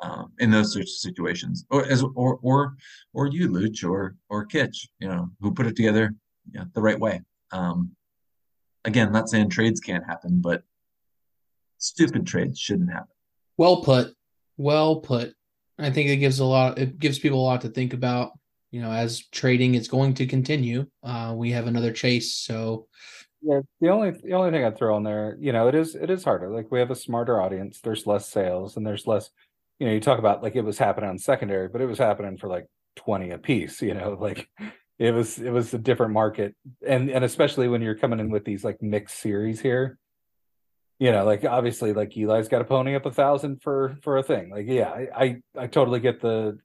um, 0.00 0.32
in 0.40 0.50
those 0.50 0.72
sorts 0.72 0.92
of 0.92 0.98
situations 0.98 1.64
or 1.70 1.84
as 1.86 2.02
or 2.16 2.38
or 2.42 2.74
or 3.14 3.26
you 3.28 3.48
luch 3.48 3.88
or 3.88 4.16
or 4.28 4.44
kitch 4.44 4.88
you 4.98 5.08
know 5.08 5.30
who 5.40 5.52
put 5.52 5.66
it 5.66 5.76
together 5.76 6.14
you 6.50 6.58
know, 6.58 6.66
the 6.74 6.82
right 6.82 6.98
way 6.98 7.20
um, 7.52 7.94
again, 8.84 9.12
not 9.12 9.28
saying 9.28 9.50
trades 9.50 9.80
can't 9.80 10.04
happen, 10.04 10.40
but 10.40 10.62
stupid 11.78 12.26
trades 12.26 12.58
shouldn't 12.58 12.90
happen. 12.90 13.14
Well 13.56 13.82
put. 13.82 14.14
Well 14.56 15.00
put. 15.00 15.34
I 15.78 15.90
think 15.90 16.10
it 16.10 16.16
gives 16.16 16.38
a 16.38 16.44
lot. 16.44 16.78
It 16.78 16.98
gives 16.98 17.18
people 17.18 17.40
a 17.40 17.44
lot 17.44 17.62
to 17.62 17.68
think 17.68 17.92
about. 17.92 18.32
You 18.70 18.80
know, 18.80 18.90
as 18.90 19.26
trading 19.28 19.74
is 19.74 19.88
going 19.88 20.14
to 20.14 20.26
continue, 20.26 20.86
uh, 21.02 21.34
we 21.36 21.50
have 21.50 21.66
another 21.66 21.92
chase. 21.92 22.34
So, 22.36 22.86
yeah, 23.42 23.60
the 23.80 23.90
only 23.90 24.12
the 24.12 24.32
only 24.32 24.50
thing 24.50 24.64
I'd 24.64 24.78
throw 24.78 24.96
in 24.96 25.02
there, 25.02 25.36
you 25.40 25.52
know, 25.52 25.68
it 25.68 25.74
is 25.74 25.94
it 25.94 26.10
is 26.10 26.24
harder. 26.24 26.48
Like 26.48 26.70
we 26.70 26.78
have 26.78 26.90
a 26.90 26.96
smarter 26.96 27.40
audience. 27.40 27.80
There's 27.80 28.06
less 28.06 28.28
sales, 28.28 28.76
and 28.76 28.86
there's 28.86 29.06
less. 29.06 29.30
You 29.78 29.86
know, 29.86 29.92
you 29.94 30.00
talk 30.00 30.18
about 30.18 30.42
like 30.42 30.56
it 30.56 30.62
was 30.62 30.78
happening 30.78 31.10
on 31.10 31.18
secondary, 31.18 31.68
but 31.68 31.80
it 31.80 31.86
was 31.86 31.98
happening 31.98 32.38
for 32.38 32.48
like 32.48 32.66
twenty 32.96 33.30
a 33.30 33.38
piece. 33.38 33.82
You 33.82 33.94
know, 33.94 34.16
like 34.20 34.48
it 34.98 35.12
was 35.12 35.38
it 35.38 35.50
was 35.50 35.74
a 35.74 35.78
different 35.78 36.12
market 36.12 36.54
and 36.86 37.10
and 37.10 37.24
especially 37.24 37.66
when 37.66 37.82
you're 37.82 37.96
coming 37.96 38.20
in 38.20 38.30
with 38.30 38.44
these 38.44 38.62
like 38.62 38.80
mixed 38.80 39.18
series 39.18 39.60
here 39.60 39.98
you 41.02 41.10
know 41.10 41.24
like 41.24 41.44
obviously 41.44 41.92
like 41.92 42.16
eli's 42.16 42.46
got 42.46 42.60
a 42.60 42.64
pony 42.64 42.94
up 42.94 43.06
a 43.06 43.10
thousand 43.10 43.60
for 43.60 43.96
for 44.02 44.18
a 44.18 44.22
thing. 44.22 44.50
Like 44.50 44.66
yeah 44.68 44.88
I, 44.88 45.08
I 45.24 45.36
i 45.62 45.66
totally 45.66 45.98
get 45.98 46.20
the 46.20 46.58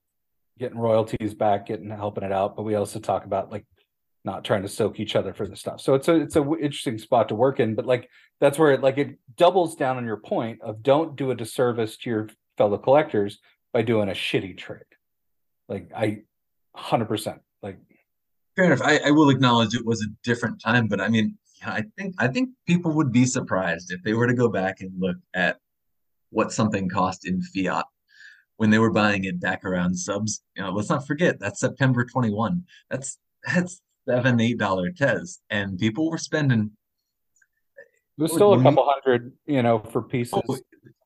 getting 0.59 0.77
royalties 0.77 1.33
back 1.33 1.65
getting 1.65 1.89
helping 1.89 2.23
it 2.23 2.31
out 2.31 2.55
but 2.55 2.61
we 2.61 2.75
also 2.75 2.99
talk 2.99 3.25
about 3.25 3.51
like 3.51 3.65
not 4.23 4.43
trying 4.43 4.61
to 4.61 4.67
soak 4.67 4.99
each 4.99 5.15
other 5.15 5.33
for 5.33 5.47
the 5.47 5.55
stuff. 5.55 5.81
So 5.81 5.95
it's 5.95 6.07
a 6.07 6.15
it's 6.17 6.35
a 6.35 6.41
interesting 6.41 6.99
spot 6.99 7.29
to 7.29 7.35
work 7.35 7.59
in 7.59 7.73
but 7.73 7.87
like 7.87 8.11
that's 8.39 8.59
where 8.59 8.73
it 8.73 8.83
like 8.83 8.99
it 8.99 9.17
doubles 9.37 9.75
down 9.75 9.97
on 9.97 10.05
your 10.05 10.17
point 10.17 10.61
of 10.61 10.83
don't 10.83 11.15
do 11.15 11.31
a 11.31 11.35
disservice 11.35 11.97
to 11.97 12.09
your 12.11 12.29
fellow 12.59 12.77
collectors 12.77 13.39
by 13.73 13.81
doing 13.81 14.07
a 14.07 14.11
shitty 14.11 14.55
trade. 14.55 14.91
Like 15.67 15.89
i 15.95 16.21
100% 16.77 17.39
like 17.63 17.79
fair 18.55 18.65
enough. 18.65 18.83
I, 18.83 18.99
I 19.05 19.09
will 19.09 19.31
acknowledge 19.31 19.73
it 19.73 19.83
was 19.83 20.03
a 20.03 20.13
different 20.23 20.61
time, 20.61 20.87
but 20.87 21.01
I 21.01 21.07
mean, 21.07 21.39
I 21.65 21.83
think 21.97 22.15
I 22.17 22.27
think 22.27 22.49
people 22.65 22.93
would 22.93 23.11
be 23.11 23.25
surprised 23.25 23.91
if 23.91 24.03
they 24.03 24.13
were 24.13 24.27
to 24.27 24.33
go 24.33 24.49
back 24.49 24.81
and 24.81 24.91
look 24.99 25.17
at 25.33 25.57
what 26.29 26.51
something 26.51 26.89
cost 26.89 27.27
in 27.27 27.41
fiat 27.41 27.85
when 28.57 28.69
they 28.69 28.79
were 28.79 28.91
buying 28.91 29.23
it 29.23 29.39
back 29.39 29.63
around 29.63 29.95
subs. 29.95 30.41
You 30.55 30.63
know, 30.63 30.71
let's 30.71 30.89
not 30.89 31.07
forget 31.07 31.39
that's 31.39 31.59
September 31.59 32.05
21. 32.05 32.63
That's 32.89 33.17
that's 33.45 33.81
seven, 34.07 34.39
eight 34.39 34.57
dollar 34.57 34.91
tez. 34.91 35.39
And 35.49 35.77
people 35.77 36.09
were 36.09 36.17
spending 36.17 36.71
it 38.17 38.21
was 38.21 38.33
still 38.33 38.53
a 38.53 38.63
couple 38.63 38.85
hundred, 38.87 39.31
you 39.45 39.61
know, 39.61 39.79
for 39.79 40.01
pieces. 40.01 40.33
Oh, 40.33 40.55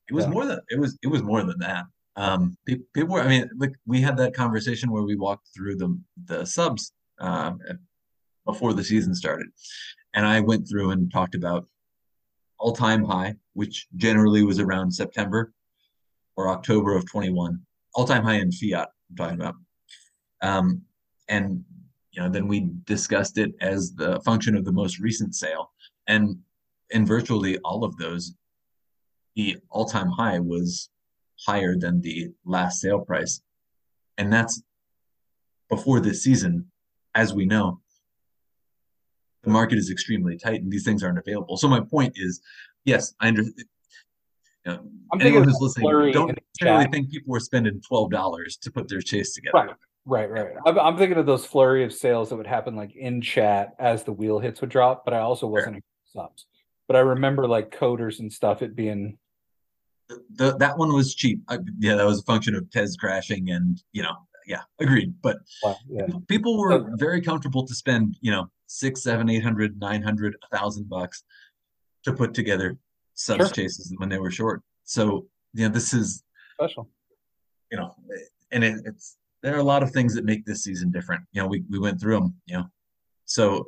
it 0.10 0.14
was 0.14 0.26
yeah. 0.26 0.32
more 0.32 0.46
than 0.46 0.60
it 0.70 0.80
was 0.80 0.98
it 1.04 1.08
was 1.08 1.24
more 1.24 1.44
than 1.44 1.60
that. 1.60 1.86
Um 2.16 2.58
people 2.66 3.16
were 3.16 3.22
I 3.22 3.28
mean, 3.28 3.50
like 3.58 3.74
we 3.86 4.02
had 4.02 4.18
that 4.18 4.34
conversation 4.34 4.92
where 4.92 5.04
we 5.04 5.16
walked 5.16 5.50
through 5.56 5.76
the 5.76 6.00
the 6.26 6.46
subs 6.46 6.94
um, 7.20 7.60
before 8.46 8.74
the 8.74 8.84
season 8.84 9.14
started. 9.14 9.48
And 10.14 10.26
I 10.26 10.40
went 10.42 10.68
through 10.68 10.92
and 10.92 11.12
talked 11.12 11.36
about 11.36 11.68
all 12.58 12.74
time 12.74 13.04
high, 13.04 13.36
which 13.54 13.88
generally 13.96 14.44
was 14.44 14.60
around 14.60 14.92
September 14.92 15.54
or 16.36 16.50
October 16.50 16.96
of 16.96 17.10
21, 17.10 17.60
all 17.96 18.06
time 18.06 18.24
high 18.24 18.36
in 18.36 18.52
fiat, 18.52 18.90
I'm 19.10 19.16
talking 19.16 19.42
about. 19.42 19.56
Um, 20.42 20.82
and 21.28 21.64
you 22.12 22.22
know, 22.22 22.30
then 22.30 22.48
we 22.48 22.70
discussed 22.86 23.38
it 23.38 23.52
as 23.62 23.94
the 23.94 24.20
function 24.22 24.56
of 24.56 24.66
the 24.66 24.72
most 24.72 25.00
recent 25.00 25.36
sale. 25.36 25.72
And 26.08 26.38
in 26.90 27.06
virtually 27.06 27.58
all 27.60 27.84
of 27.84 27.98
those, 27.98 28.34
the 29.36 29.58
all 29.70 29.86
time 29.86 30.10
high 30.10 30.40
was 30.40 30.90
higher 31.46 31.76
than 31.78 32.02
the 32.02 32.30
last 32.46 32.82
sale 32.82 33.00
price. 33.00 33.42
And 34.18 34.32
that's 34.32 34.62
before 35.70 36.00
this 36.02 36.24
season 36.24 36.70
as 37.16 37.34
we 37.34 37.46
know, 37.46 37.80
the 39.44 39.50
market 39.50 39.78
is 39.78 39.90
extremely 39.90 40.38
tight 40.38 40.62
and 40.62 40.72
these 40.72 40.84
things 40.84 41.04
aren't 41.04 41.18
available. 41.18 41.58
So 41.58 41.68
my 41.68 41.82
point 41.82 42.14
is, 42.16 42.42
yes, 42.86 43.14
I 43.20 43.30
understand. 43.30 43.68
You 44.66 44.74
know, 44.74 44.80
I'm 45.12 45.22
anyone 45.22 45.44
who's 45.44 45.58
listening, 45.60 46.12
don't 46.12 46.38
necessarily 46.38 46.86
think 46.92 47.10
people 47.10 47.32
were 47.32 47.40
spending 47.40 47.82
twelve 47.82 48.12
dollars 48.12 48.58
to 48.58 48.72
put 48.72 48.88
their 48.88 49.02
chase 49.02 49.34
together. 49.34 49.76
Right, 50.06 50.30
right, 50.30 50.46
right. 50.46 50.56
I'm, 50.66 50.80
I'm, 50.80 50.98
thinking 50.98 51.18
of 51.18 51.26
those 51.26 51.46
flurry 51.46 51.84
of 51.84 51.94
sales 51.94 52.30
that 52.30 52.36
would 52.36 52.48
happen 52.48 52.76
like 52.76 52.96
in 52.96 53.22
chat 53.22 53.74
as 53.80 54.04
the 54.04 54.12
wheel 54.12 54.40
hits 54.40 54.62
would 54.62 54.70
drop, 54.70 55.04
but 55.04 55.14
I 55.16 55.20
also 55.20 55.48
wasn't 55.48 55.84
subs. 56.06 56.46
But 56.88 56.96
I 56.96 57.00
remember 57.00 57.48
like 57.48 57.76
coders 57.76 58.20
and 58.20 58.32
stuff 58.32 58.62
it 58.62 58.76
being. 58.76 59.18
The, 60.10 60.24
the, 60.32 60.58
that 60.58 60.78
one 60.78 60.94
was 60.94 61.16
cheap. 61.16 61.42
I, 61.48 61.58
yeah, 61.80 61.96
that 61.96 62.06
was 62.06 62.20
a 62.20 62.24
function 62.24 62.54
of 62.54 62.70
Tez 62.70 62.98
crashing 62.98 63.50
and 63.50 63.82
you 63.94 64.04
know 64.04 64.16
yeah, 64.46 64.62
agreed. 64.80 65.14
But 65.22 65.38
yeah. 65.90 66.08
people 66.28 66.58
were 66.58 66.92
very 66.96 67.22
comfortable 67.22 67.66
to 67.66 67.74
spend, 67.74 68.18
you 68.22 68.32
know, 68.32 68.50
six, 68.72 69.04
seven, 69.04 69.30
eight 69.30 69.44
hundred, 69.44 69.80
nine 69.80 70.02
hundred, 70.02 70.36
a 70.44 70.58
thousand 70.58 70.90
bucks 70.90 71.24
to 72.04 72.14
put 72.14 72.34
together 72.34 72.78
subs 73.14 73.46
sure. 73.46 73.50
chases 73.50 73.94
when 73.98 74.10
they 74.10 74.18
were 74.18 74.32
short. 74.32 74.62
So, 74.86 75.28
you 75.54 75.68
know, 75.68 75.74
this 75.74 75.94
is 75.94 76.24
special. 76.56 76.90
You 77.72 77.78
know, 77.78 77.96
and 78.52 78.64
it, 78.64 78.82
it's 78.86 79.18
there 79.44 79.56
are 79.56 79.60
a 79.60 79.64
lot 79.64 79.84
of 79.84 79.92
things 79.92 80.16
that 80.16 80.26
make 80.26 80.46
this 80.46 80.64
season 80.64 80.92
different. 80.92 81.24
You 81.34 81.42
know, 81.42 81.48
we 81.48 81.64
we 81.70 81.80
went 81.80 82.00
through 82.00 82.16
them. 82.16 82.36
You 82.46 82.58
know, 82.58 82.66
so 83.26 83.66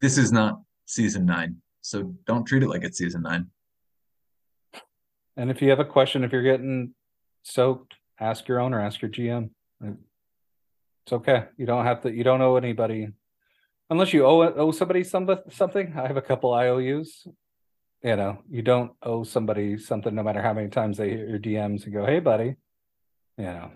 this 0.00 0.18
is 0.18 0.32
not 0.32 0.60
season 0.86 1.26
nine. 1.26 1.56
So 1.82 2.14
don't 2.26 2.44
treat 2.44 2.62
it 2.62 2.68
like 2.68 2.82
it's 2.82 2.98
season 2.98 3.22
nine. 3.22 3.50
And 5.36 5.50
if 5.50 5.60
you 5.60 5.68
have 5.70 5.80
a 5.80 5.84
question, 5.84 6.24
if 6.24 6.32
you're 6.32 6.42
getting 6.42 6.94
soaked, 7.42 7.94
ask 8.20 8.48
your 8.48 8.60
owner, 8.60 8.80
ask 8.80 9.02
your 9.02 9.10
GM. 9.10 9.50
It's 9.82 11.12
okay. 11.12 11.44
You 11.58 11.66
don't 11.66 11.84
have 11.84 12.00
to. 12.02 12.12
You 12.12 12.24
don't 12.24 12.40
owe 12.40 12.56
anybody, 12.56 13.08
unless 13.90 14.12
you 14.12 14.24
owe 14.24 14.42
owe 14.42 14.72
somebody 14.72 15.04
some, 15.04 15.28
something. 15.50 15.94
I 15.96 16.06
have 16.06 16.16
a 16.16 16.22
couple 16.22 16.52
IOUs. 16.52 17.26
You 18.02 18.16
know, 18.16 18.38
you 18.50 18.62
don't 18.62 18.92
owe 19.02 19.24
somebody 19.24 19.78
something 19.78 20.14
no 20.14 20.22
matter 20.22 20.42
how 20.42 20.52
many 20.52 20.68
times 20.68 20.98
they 20.98 21.10
hit 21.10 21.28
your 21.28 21.38
DMs 21.38 21.84
and 21.84 21.92
go, 21.92 22.04
"Hey, 22.04 22.20
buddy," 22.20 22.56
you 23.38 23.44
know. 23.44 23.70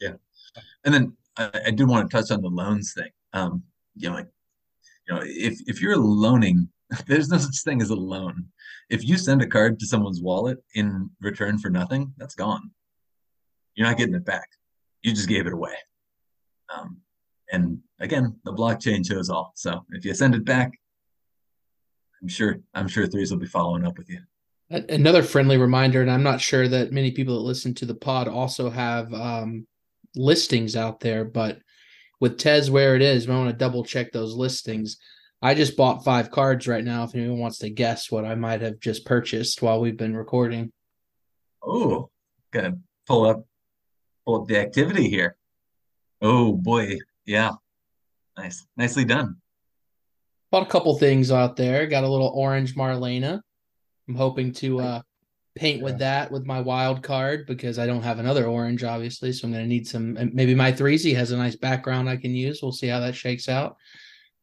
Yeah, 0.00 0.14
and 0.84 0.94
then 0.94 1.16
I, 1.36 1.50
I 1.66 1.70
do 1.70 1.86
want 1.86 2.10
to 2.10 2.16
touch 2.16 2.30
on 2.30 2.42
the 2.42 2.48
loans 2.48 2.92
thing. 2.92 3.10
Um, 3.32 3.62
you 3.96 4.08
know, 4.08 4.16
like 4.16 4.28
you 5.08 5.14
know, 5.14 5.22
if 5.24 5.58
if 5.66 5.80
you're 5.80 5.96
loaning, 5.96 6.68
there's 7.06 7.30
no 7.30 7.38
such 7.38 7.62
thing 7.62 7.80
as 7.80 7.90
a 7.90 7.94
loan. 7.94 8.46
If 8.90 9.06
you 9.06 9.16
send 9.16 9.42
a 9.42 9.46
card 9.46 9.78
to 9.80 9.86
someone's 9.86 10.22
wallet 10.22 10.58
in 10.74 11.10
return 11.20 11.58
for 11.58 11.70
nothing, 11.70 12.12
that's 12.16 12.34
gone. 12.34 12.70
You're 13.74 13.86
not 13.86 13.96
getting 13.96 14.14
it 14.14 14.24
back. 14.24 14.48
You 15.02 15.12
just 15.12 15.28
gave 15.28 15.46
it 15.46 15.52
away. 15.52 15.74
Um, 16.74 16.98
and 17.50 17.78
again, 18.00 18.36
the 18.44 18.52
blockchain 18.52 19.06
shows 19.06 19.30
all. 19.30 19.52
So 19.54 19.84
if 19.90 20.04
you 20.04 20.14
send 20.14 20.34
it 20.34 20.44
back, 20.44 20.72
I'm 22.22 22.28
sure 22.28 22.60
I'm 22.74 22.88
sure 22.88 23.06
threes 23.06 23.30
will 23.30 23.38
be 23.38 23.46
following 23.46 23.86
up 23.86 23.98
with 23.98 24.10
you. 24.10 24.20
Another 24.70 25.22
friendly 25.22 25.56
reminder, 25.56 26.02
and 26.02 26.10
I'm 26.10 26.22
not 26.22 26.42
sure 26.42 26.68
that 26.68 26.92
many 26.92 27.12
people 27.12 27.36
that 27.36 27.48
listen 27.48 27.74
to 27.76 27.86
the 27.86 27.94
pod 27.94 28.28
also 28.28 28.68
have 28.68 29.12
um, 29.14 29.66
listings 30.14 30.76
out 30.76 31.00
there, 31.00 31.24
but 31.24 31.60
with 32.20 32.38
Tez 32.38 32.70
where 32.70 32.94
it 32.94 33.02
is, 33.02 33.26
we 33.26 33.34
want 33.34 33.48
to 33.48 33.56
double 33.56 33.84
check 33.84 34.12
those 34.12 34.34
listings. 34.34 34.98
I 35.40 35.54
just 35.54 35.76
bought 35.76 36.04
five 36.04 36.30
cards 36.30 36.66
right 36.66 36.84
now. 36.84 37.04
If 37.04 37.14
anyone 37.14 37.38
wants 37.38 37.58
to 37.58 37.70
guess 37.70 38.10
what 38.10 38.24
I 38.24 38.34
might 38.34 38.60
have 38.60 38.80
just 38.80 39.06
purchased 39.06 39.62
while 39.62 39.80
we've 39.80 39.96
been 39.96 40.16
recording. 40.16 40.72
Oh, 41.62 42.10
gonna 42.50 42.78
pull 43.06 43.24
up 43.24 43.46
pull 44.26 44.42
up 44.42 44.48
the 44.48 44.58
activity 44.58 45.08
here. 45.08 45.36
Oh 46.20 46.52
boy, 46.52 46.98
yeah, 47.28 47.52
nice, 48.38 48.66
nicely 48.76 49.04
done. 49.04 49.36
Bought 50.50 50.66
a 50.66 50.70
couple 50.70 50.98
things 50.98 51.30
out 51.30 51.56
there. 51.56 51.86
Got 51.86 52.04
a 52.04 52.08
little 52.08 52.32
orange 52.34 52.74
Marlena. 52.74 53.42
I'm 54.08 54.14
hoping 54.14 54.52
to 54.54 54.80
uh, 54.80 55.02
paint 55.54 55.82
with 55.82 55.98
that 55.98 56.32
with 56.32 56.46
my 56.46 56.62
wild 56.62 57.02
card 57.02 57.46
because 57.46 57.78
I 57.78 57.86
don't 57.86 58.02
have 58.02 58.18
another 58.18 58.46
orange, 58.46 58.82
obviously. 58.82 59.32
So 59.32 59.46
I'm 59.46 59.52
going 59.52 59.62
to 59.62 59.68
need 59.68 59.86
some. 59.86 60.16
Maybe 60.32 60.54
my 60.54 60.72
3Z 60.72 61.14
has 61.16 61.30
a 61.30 61.36
nice 61.36 61.54
background 61.54 62.08
I 62.08 62.16
can 62.16 62.34
use. 62.34 62.60
We'll 62.62 62.72
see 62.72 62.86
how 62.86 63.00
that 63.00 63.14
shakes 63.14 63.46
out. 63.46 63.76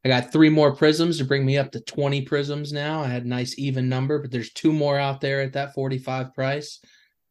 I 0.03 0.07
got 0.07 0.31
three 0.31 0.49
more 0.49 0.75
prisms 0.75 1.17
to 1.17 1.25
bring 1.25 1.43
me 1.43 1.57
up 1.57 1.71
to 1.71 1.81
20 1.81 2.21
prisms 2.21 2.71
now. 2.71 3.01
I 3.01 3.07
had 3.07 3.25
a 3.25 3.27
nice 3.27 3.57
even 3.57 3.89
number, 3.89 4.19
but 4.19 4.29
there's 4.29 4.53
two 4.53 4.71
more 4.71 4.99
out 4.99 5.21
there 5.21 5.41
at 5.41 5.53
that 5.53 5.73
45 5.73 6.35
price. 6.35 6.79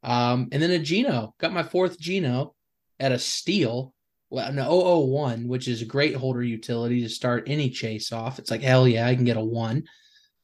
Um, 0.03 0.49
and 0.51 0.61
then 0.61 0.73
a 0.73 0.81
Geno. 0.81 1.33
Got 1.39 1.53
my 1.53 1.63
fourth 1.63 1.97
Geno 2.01 2.57
at 2.99 3.13
a 3.13 3.19
steal. 3.21 3.94
Well, 4.35 4.49
an 4.49 4.57
001, 4.57 5.47
which 5.47 5.69
is 5.69 5.81
a 5.81 5.85
great 5.85 6.17
holder 6.17 6.43
utility 6.43 7.03
to 7.03 7.09
start 7.09 7.45
any 7.47 7.71
chase 7.71 8.11
off. 8.11 8.41
It's 8.41 8.51
like, 8.51 8.63
hell 8.63 8.89
yeah, 8.89 9.07
I 9.07 9.15
can 9.15 9.25
get 9.25 9.37
a 9.37 9.41
one. 9.41 9.85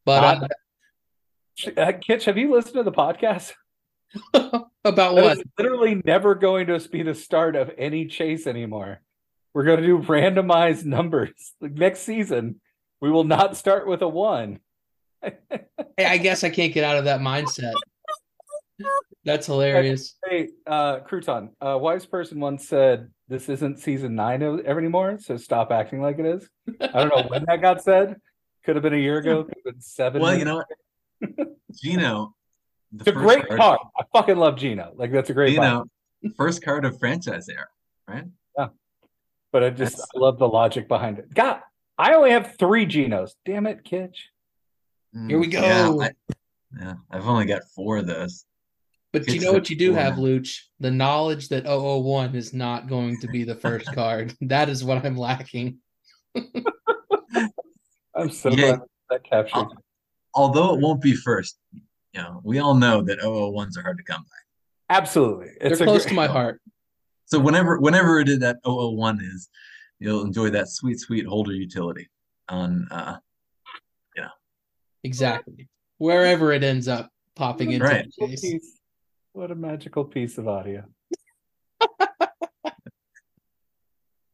But 0.05 0.49
uh, 1.67 1.71
uh, 1.77 1.93
Kitch, 2.01 2.27
have 2.27 2.39
you 2.39 2.53
listened 2.53 2.75
to 2.75 2.83
the 2.85 2.93
podcast? 2.93 3.53
About 4.85 5.15
what? 5.15 5.39
literally 5.59 6.01
never 6.05 6.37
going 6.37 6.69
to 6.69 6.79
be 6.89 7.03
the 7.03 7.17
start 7.17 7.57
of 7.57 7.73
any 7.77 8.07
chase 8.07 8.47
anymore. 8.47 9.01
We're 9.55 9.65
going 9.65 9.81
to 9.81 9.87
do 9.87 9.99
randomized 9.99 10.85
numbers. 10.85 11.33
Like 11.61 11.73
next 11.73 12.03
season, 12.03 12.61
we 13.01 13.11
will 13.11 13.25
not 13.25 13.57
start 13.57 13.89
with 13.89 14.03
a 14.03 14.09
one. 14.09 14.61
hey, 15.23 15.35
I 15.99 16.19
guess 16.19 16.45
I 16.45 16.51
can't 16.51 16.73
get 16.73 16.85
out 16.85 16.97
of 16.97 17.07
that 17.07 17.21
mindset. 17.21 17.75
That's 19.25 19.47
hilarious. 19.47 20.15
Hey, 20.25 20.51
uh, 20.65 21.01
Crouton, 21.01 21.51
a 21.61 21.77
wise 21.77 22.07
person 22.07 22.39
once 22.39 22.69
said, 22.69 23.11
"This 23.31 23.49
isn't 23.49 23.79
season 23.79 24.15
nine 24.15 24.43
anymore, 24.43 25.19
so 25.21 25.39
stop 25.39 25.71
acting 25.71 26.03
like 26.03 26.19
it 26.19 26.27
is." 26.27 26.51
I 26.81 26.89
don't 26.89 27.17
know 27.17 27.23
when 27.29 27.45
that 27.47 27.63
got 27.63 27.83
said. 27.83 28.17
Could 28.65 28.77
have 28.77 28.83
been 28.83 28.93
a 28.93 28.99
year 28.99 29.19
ago. 29.19 29.45
Could 29.45 29.55
have 29.65 29.75
been 29.75 29.81
seven. 29.81 30.21
Well, 30.21 30.37
you 30.37 30.45
know 30.45 30.57
what, 30.57 31.49
Geno. 31.81 32.35
It's 32.93 33.07
a 33.07 33.13
great 33.13 33.47
card. 33.47 33.61
card. 33.61 33.79
I 33.99 34.03
fucking 34.13 34.37
love 34.37 34.57
Geno. 34.57 34.93
Like 34.97 35.13
that's 35.13 35.31
a 35.31 35.33
great. 35.33 35.55
Geno, 35.55 35.87
first 36.37 36.63
card 36.63 36.85
of 36.85 36.99
franchise 36.99 37.49
era, 37.49 37.69
right? 38.07 38.25
Yeah. 38.59 38.69
But 39.53 39.65
I 39.65 39.71
just 39.71 40.01
I 40.01 40.19
love 40.19 40.39
the 40.39 40.49
logic 40.49 40.89
behind 40.89 41.19
it. 41.19 41.33
God, 41.33 41.61
I 41.97 42.15
only 42.15 42.33
have 42.33 42.57
three 42.59 42.85
Genos. 42.85 43.31
Damn 43.45 43.67
it, 43.67 43.85
Kitch. 43.85 44.29
Mm, 45.17 45.31
Here 45.31 45.39
we 45.39 45.47
go. 45.47 45.61
Yeah, 45.61 45.95
I, 46.01 46.11
yeah, 46.79 46.95
I've 47.11 47.27
only 47.29 47.47
got 47.47 47.63
four 47.75 47.99
of 47.99 48.07
those. 48.07 48.45
But 49.13 49.23
it's 49.23 49.35
you 49.35 49.41
know 49.41 49.53
what 49.53 49.69
you 49.69 49.77
do 49.77 49.93
have, 49.93 50.15
Luch? 50.15 50.61
The 50.79 50.91
knowledge 50.91 51.49
that 51.49 51.65
001 51.65 52.37
is 52.37 52.55
not 52.55 52.89
going 52.89 53.19
to 53.21 53.29
be 53.29 53.43
the 53.43 53.57
first 53.57 53.87
card. 53.95 54.35
That 54.41 54.69
is 54.69 54.85
what 54.85 55.05
I'm 55.05 55.17
lacking. 55.17 55.79
I'm 58.15 58.31
so 58.31 58.51
yeah. 58.51 58.77
glad 58.77 58.81
that 59.11 59.25
captured. 59.25 59.67
Although 60.35 60.75
it 60.75 60.81
won't 60.81 61.03
be 61.03 61.15
first, 61.15 61.59
you 61.73 62.23
know, 62.23 62.41
we 62.45 62.61
all 62.61 62.75
know 62.75 63.03
that 63.03 63.19
001s 63.21 63.77
are 63.77 63.83
hard 63.83 63.99
to 63.99 64.05
come 64.05 64.23
by. 64.23 64.95
Absolutely. 64.95 65.49
It's 65.61 65.79
They're 65.79 65.87
close 65.87 66.03
great, 66.03 66.11
to 66.11 66.15
my 66.15 66.27
heart. 66.27 66.61
So 67.27 67.39
whenever 67.39 67.79
whenever 67.79 68.19
it 68.21 68.29
is 68.29 68.41
that 68.41 68.59
001 68.65 69.21
is, 69.21 69.49
you'll 69.99 70.25
enjoy 70.25 70.51
that 70.51 70.69
sweet, 70.69 70.99
sweet 71.01 71.27
holder 71.27 71.53
utility 71.53 72.09
on 72.49 72.89
uh 72.91 73.17
you 74.17 74.23
know. 74.23 74.29
Exactly. 75.05 75.69
Wherever 75.99 76.53
it 76.53 76.65
ends 76.65 76.89
up 76.89 77.11
popping 77.37 77.73
into 77.73 77.87
right. 77.87 78.07
the 78.19 78.29
case. 78.29 78.80
What 79.33 79.51
a 79.51 79.55
magical 79.55 80.05
piece 80.05 80.39
of 80.39 80.49
audio. 80.49 80.85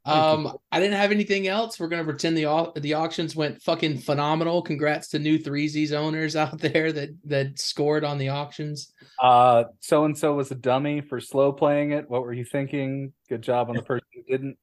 um, 0.07 0.57
I 0.73 0.81
didn't 0.81 0.97
have 0.97 1.11
anything 1.11 1.49
else. 1.49 1.79
We're 1.79 1.89
gonna 1.89 2.05
pretend 2.05 2.37
the 2.37 2.73
the 2.77 2.95
auctions 2.95 3.37
went 3.37 3.61
fucking 3.63 3.99
phenomenal. 3.99 4.63
Congrats 4.63 5.09
to 5.09 5.19
new 5.19 5.39
threesies 5.39 5.93
owners 5.93 6.35
out 6.37 6.59
there 6.59 6.93
that 6.93 7.11
that 7.25 7.59
scored 7.59 8.05
on 8.05 8.17
the 8.17 8.31
auctions. 8.31 8.93
Uh, 9.21 9.65
so 9.81 10.05
and 10.05 10.17
so 10.17 10.35
was 10.35 10.51
a 10.51 10.55
dummy 10.55 11.03
for 11.03 11.21
slow 11.21 11.53
playing 11.53 11.91
it. 11.91 12.09
What 12.09 12.23
were 12.23 12.33
you 12.33 12.45
thinking? 12.45 13.13
Good 13.29 13.43
job 13.43 13.69
on 13.69 13.77
the 13.77 13.83
person 13.83 14.07
who 14.15 14.23
didn't. 14.23 14.57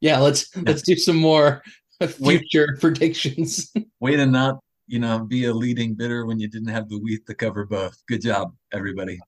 Yeah, 0.00 0.18
let's 0.18 0.54
let's 0.56 0.82
do 0.82 0.96
some 0.96 1.16
more 1.16 1.62
future 2.06 2.68
Wait. 2.72 2.80
predictions. 2.80 3.72
Way 3.98 4.16
to 4.16 4.26
not 4.26 4.58
you 4.86 4.98
know, 4.98 5.20
be 5.20 5.44
a 5.46 5.52
leading 5.52 5.94
bidder 5.94 6.26
when 6.26 6.38
you 6.38 6.48
didn't 6.48 6.68
have 6.68 6.88
the 6.88 6.98
WETH 6.98 7.24
to 7.26 7.34
cover 7.34 7.64
both. 7.64 7.96
Good 8.08 8.22
job, 8.22 8.54
everybody. 8.72 9.18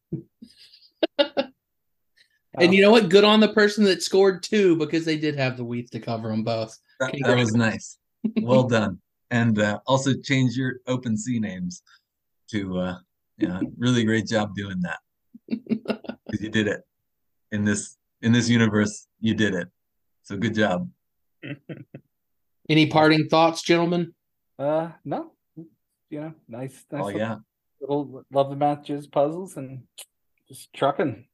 and 1.18 2.74
you 2.74 2.82
know 2.82 2.90
what? 2.90 3.08
Good 3.08 3.24
on 3.24 3.40
the 3.40 3.52
person 3.52 3.84
that 3.84 4.02
scored 4.02 4.42
two 4.42 4.76
because 4.76 5.04
they 5.04 5.16
did 5.16 5.36
have 5.36 5.56
the 5.56 5.64
WETH 5.64 5.90
to 5.90 6.00
cover 6.00 6.28
them 6.28 6.42
both. 6.42 6.76
That, 7.00 7.14
that 7.24 7.36
was 7.36 7.54
nice. 7.54 7.98
Well 8.42 8.64
done. 8.68 8.98
And 9.30 9.58
uh, 9.58 9.80
also 9.86 10.12
change 10.14 10.56
your 10.56 10.80
OpenSea 10.86 11.40
names 11.40 11.82
to, 12.50 12.78
uh, 12.78 12.96
yeah, 13.38 13.60
really 13.78 14.04
great 14.04 14.26
job 14.26 14.54
doing 14.54 14.80
that. 14.82 14.98
Because 16.26 16.42
you 16.42 16.50
did 16.50 16.66
it 16.66 16.80
in 17.52 17.64
this 17.64 17.96
in 18.22 18.32
this 18.32 18.48
universe. 18.48 19.06
You 19.20 19.34
did 19.34 19.54
it. 19.54 19.68
So 20.22 20.36
good 20.36 20.54
job. 20.54 20.90
Any 22.68 22.86
parting 22.86 23.28
thoughts, 23.28 23.62
gentlemen? 23.62 24.14
Uh, 24.58 24.88
no, 25.04 25.33
you 26.14 26.20
know, 26.20 26.34
nice, 26.46 26.84
nice. 26.92 27.02
Oh 27.04 27.08
yeah, 27.08 27.38
little 27.80 28.24
love 28.32 28.48
the 28.50 28.56
matches, 28.56 29.08
puzzles, 29.08 29.56
and 29.56 29.82
just 30.48 30.72
trucking. 30.72 31.26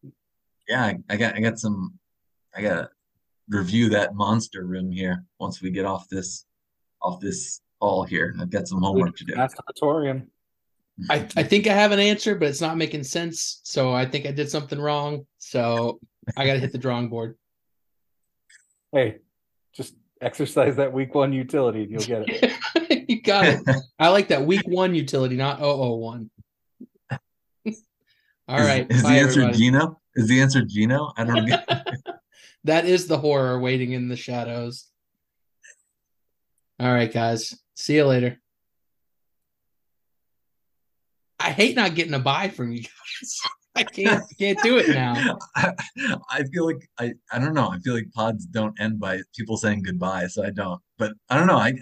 Yeah, 0.66 0.85
I, 0.85 0.99
I 1.11 1.16
got 1.16 1.35
I 1.35 1.41
got 1.41 1.59
some. 1.59 1.99
I 2.57 2.62
got 2.62 2.74
to 2.76 2.89
review 3.51 3.91
that 3.91 4.14
monster 4.14 4.64
room 4.64 4.91
here 4.91 5.24
once 5.39 5.61
we 5.61 5.70
get 5.70 5.85
off 5.85 6.09
this 6.09 6.47
off 7.03 7.20
this 7.20 7.61
all 7.78 8.05
here. 8.05 8.35
I've 8.41 8.49
got 8.49 8.68
some 8.68 8.81
homework 8.81 9.16
to 9.16 9.24
do. 9.24 9.35
Masturbatorium. 9.35 10.28
I, 11.11 11.26
I 11.37 11.43
think 11.43 11.66
I 11.66 11.74
have 11.74 11.93
an 11.93 12.01
answer, 12.01 12.35
but 12.35 12.49
it's 12.49 12.61
not 12.61 12.76
making 12.76 13.05
sense. 13.05 13.61
So 13.64 13.93
I 13.93 14.07
think 14.07 14.26
I 14.26 14.33
did 14.33 14.51
something 14.51 14.78
wrong. 14.78 15.26
So 15.39 15.99
I 16.37 16.47
got 16.47 16.55
to 16.55 16.59
hit 16.59 16.72
the 16.72 16.78
drawing 16.78 17.09
board. 17.09 17.37
Hey, 18.93 19.18
just 19.72 19.95
exercise 20.20 20.76
that 20.76 20.93
week 20.93 21.14
one 21.14 21.33
utility 21.33 21.83
and 21.85 21.91
you'll 21.91 22.03
get 22.03 22.28
it. 22.28 22.53
you 23.11 23.21
got 23.21 23.45
it. 23.45 23.61
I 23.99 24.09
like 24.09 24.29
that 24.29 24.47
week 24.47 24.63
one 24.67 24.95
utility, 24.95 25.37
not 25.37 25.61
001. 25.61 26.31
All 28.49 28.59
is, 28.59 28.67
right. 28.67 28.87
Is 28.89 29.03
Bye, 29.03 29.15
the 29.15 29.21
answer 29.21 29.41
everybody. 29.41 29.59
Geno? 29.59 30.01
Is 30.15 30.29
the 30.29 30.41
answer 30.41 30.63
Geno? 30.65 31.13
I 31.17 31.25
don't 31.25 31.47
get 31.47 31.69
that 32.65 32.85
is 32.85 33.07
the 33.07 33.19
horror 33.19 33.59
waiting 33.59 33.93
in 33.93 34.09
the 34.09 34.17
shadows. 34.17 34.87
All 36.79 36.93
right, 36.93 37.13
guys. 37.13 37.59
See 37.75 37.97
you 37.97 38.07
later. 38.07 38.39
I 41.39 41.51
hate 41.51 41.75
not 41.75 41.95
getting 41.95 42.15
a 42.15 42.19
buy 42.19 42.49
from 42.49 42.71
you 42.71 42.83
guys. 42.83 43.41
I 43.75 43.85
can't 43.85 44.23
can't 44.39 44.63
do 44.63 44.79
it 44.79 44.89
now. 44.89 45.39
I, 45.57 45.73
I, 46.29 46.43
feel 46.45 46.67
like 46.67 46.89
I 46.99 47.13
I 47.33 47.39
don't 47.39 47.55
know. 47.55 47.69
I 47.71 47.79
feel 47.79 47.95
like 47.95 48.13
pods 48.13 48.45
don't 48.47 48.79
end 48.81 48.99
by 48.99 49.21
people 49.35 49.57
saying 49.57 49.83
goodbye, 49.83 50.27
so 50.27 50.45
I 50.45 50.51
don't. 50.51 50.81
But 50.99 51.13
I 51.29 51.39
don't 51.39 51.47
know. 51.47 51.57
I 51.57 51.73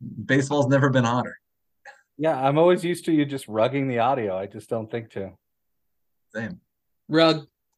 baseball's 0.00 0.68
never 0.68 0.90
been 0.90 1.04
hotter. 1.04 1.38
Yeah, 2.18 2.38
I'm 2.38 2.58
always 2.58 2.84
used 2.84 3.04
to 3.06 3.12
you 3.12 3.24
just 3.26 3.46
rugging 3.46 3.88
the 3.88 3.98
audio. 3.98 4.36
I 4.36 4.46
just 4.46 4.70
don't 4.70 4.90
think 4.90 5.10
to. 5.10 5.32
Same. 6.34 6.60
Rug. 7.08 7.46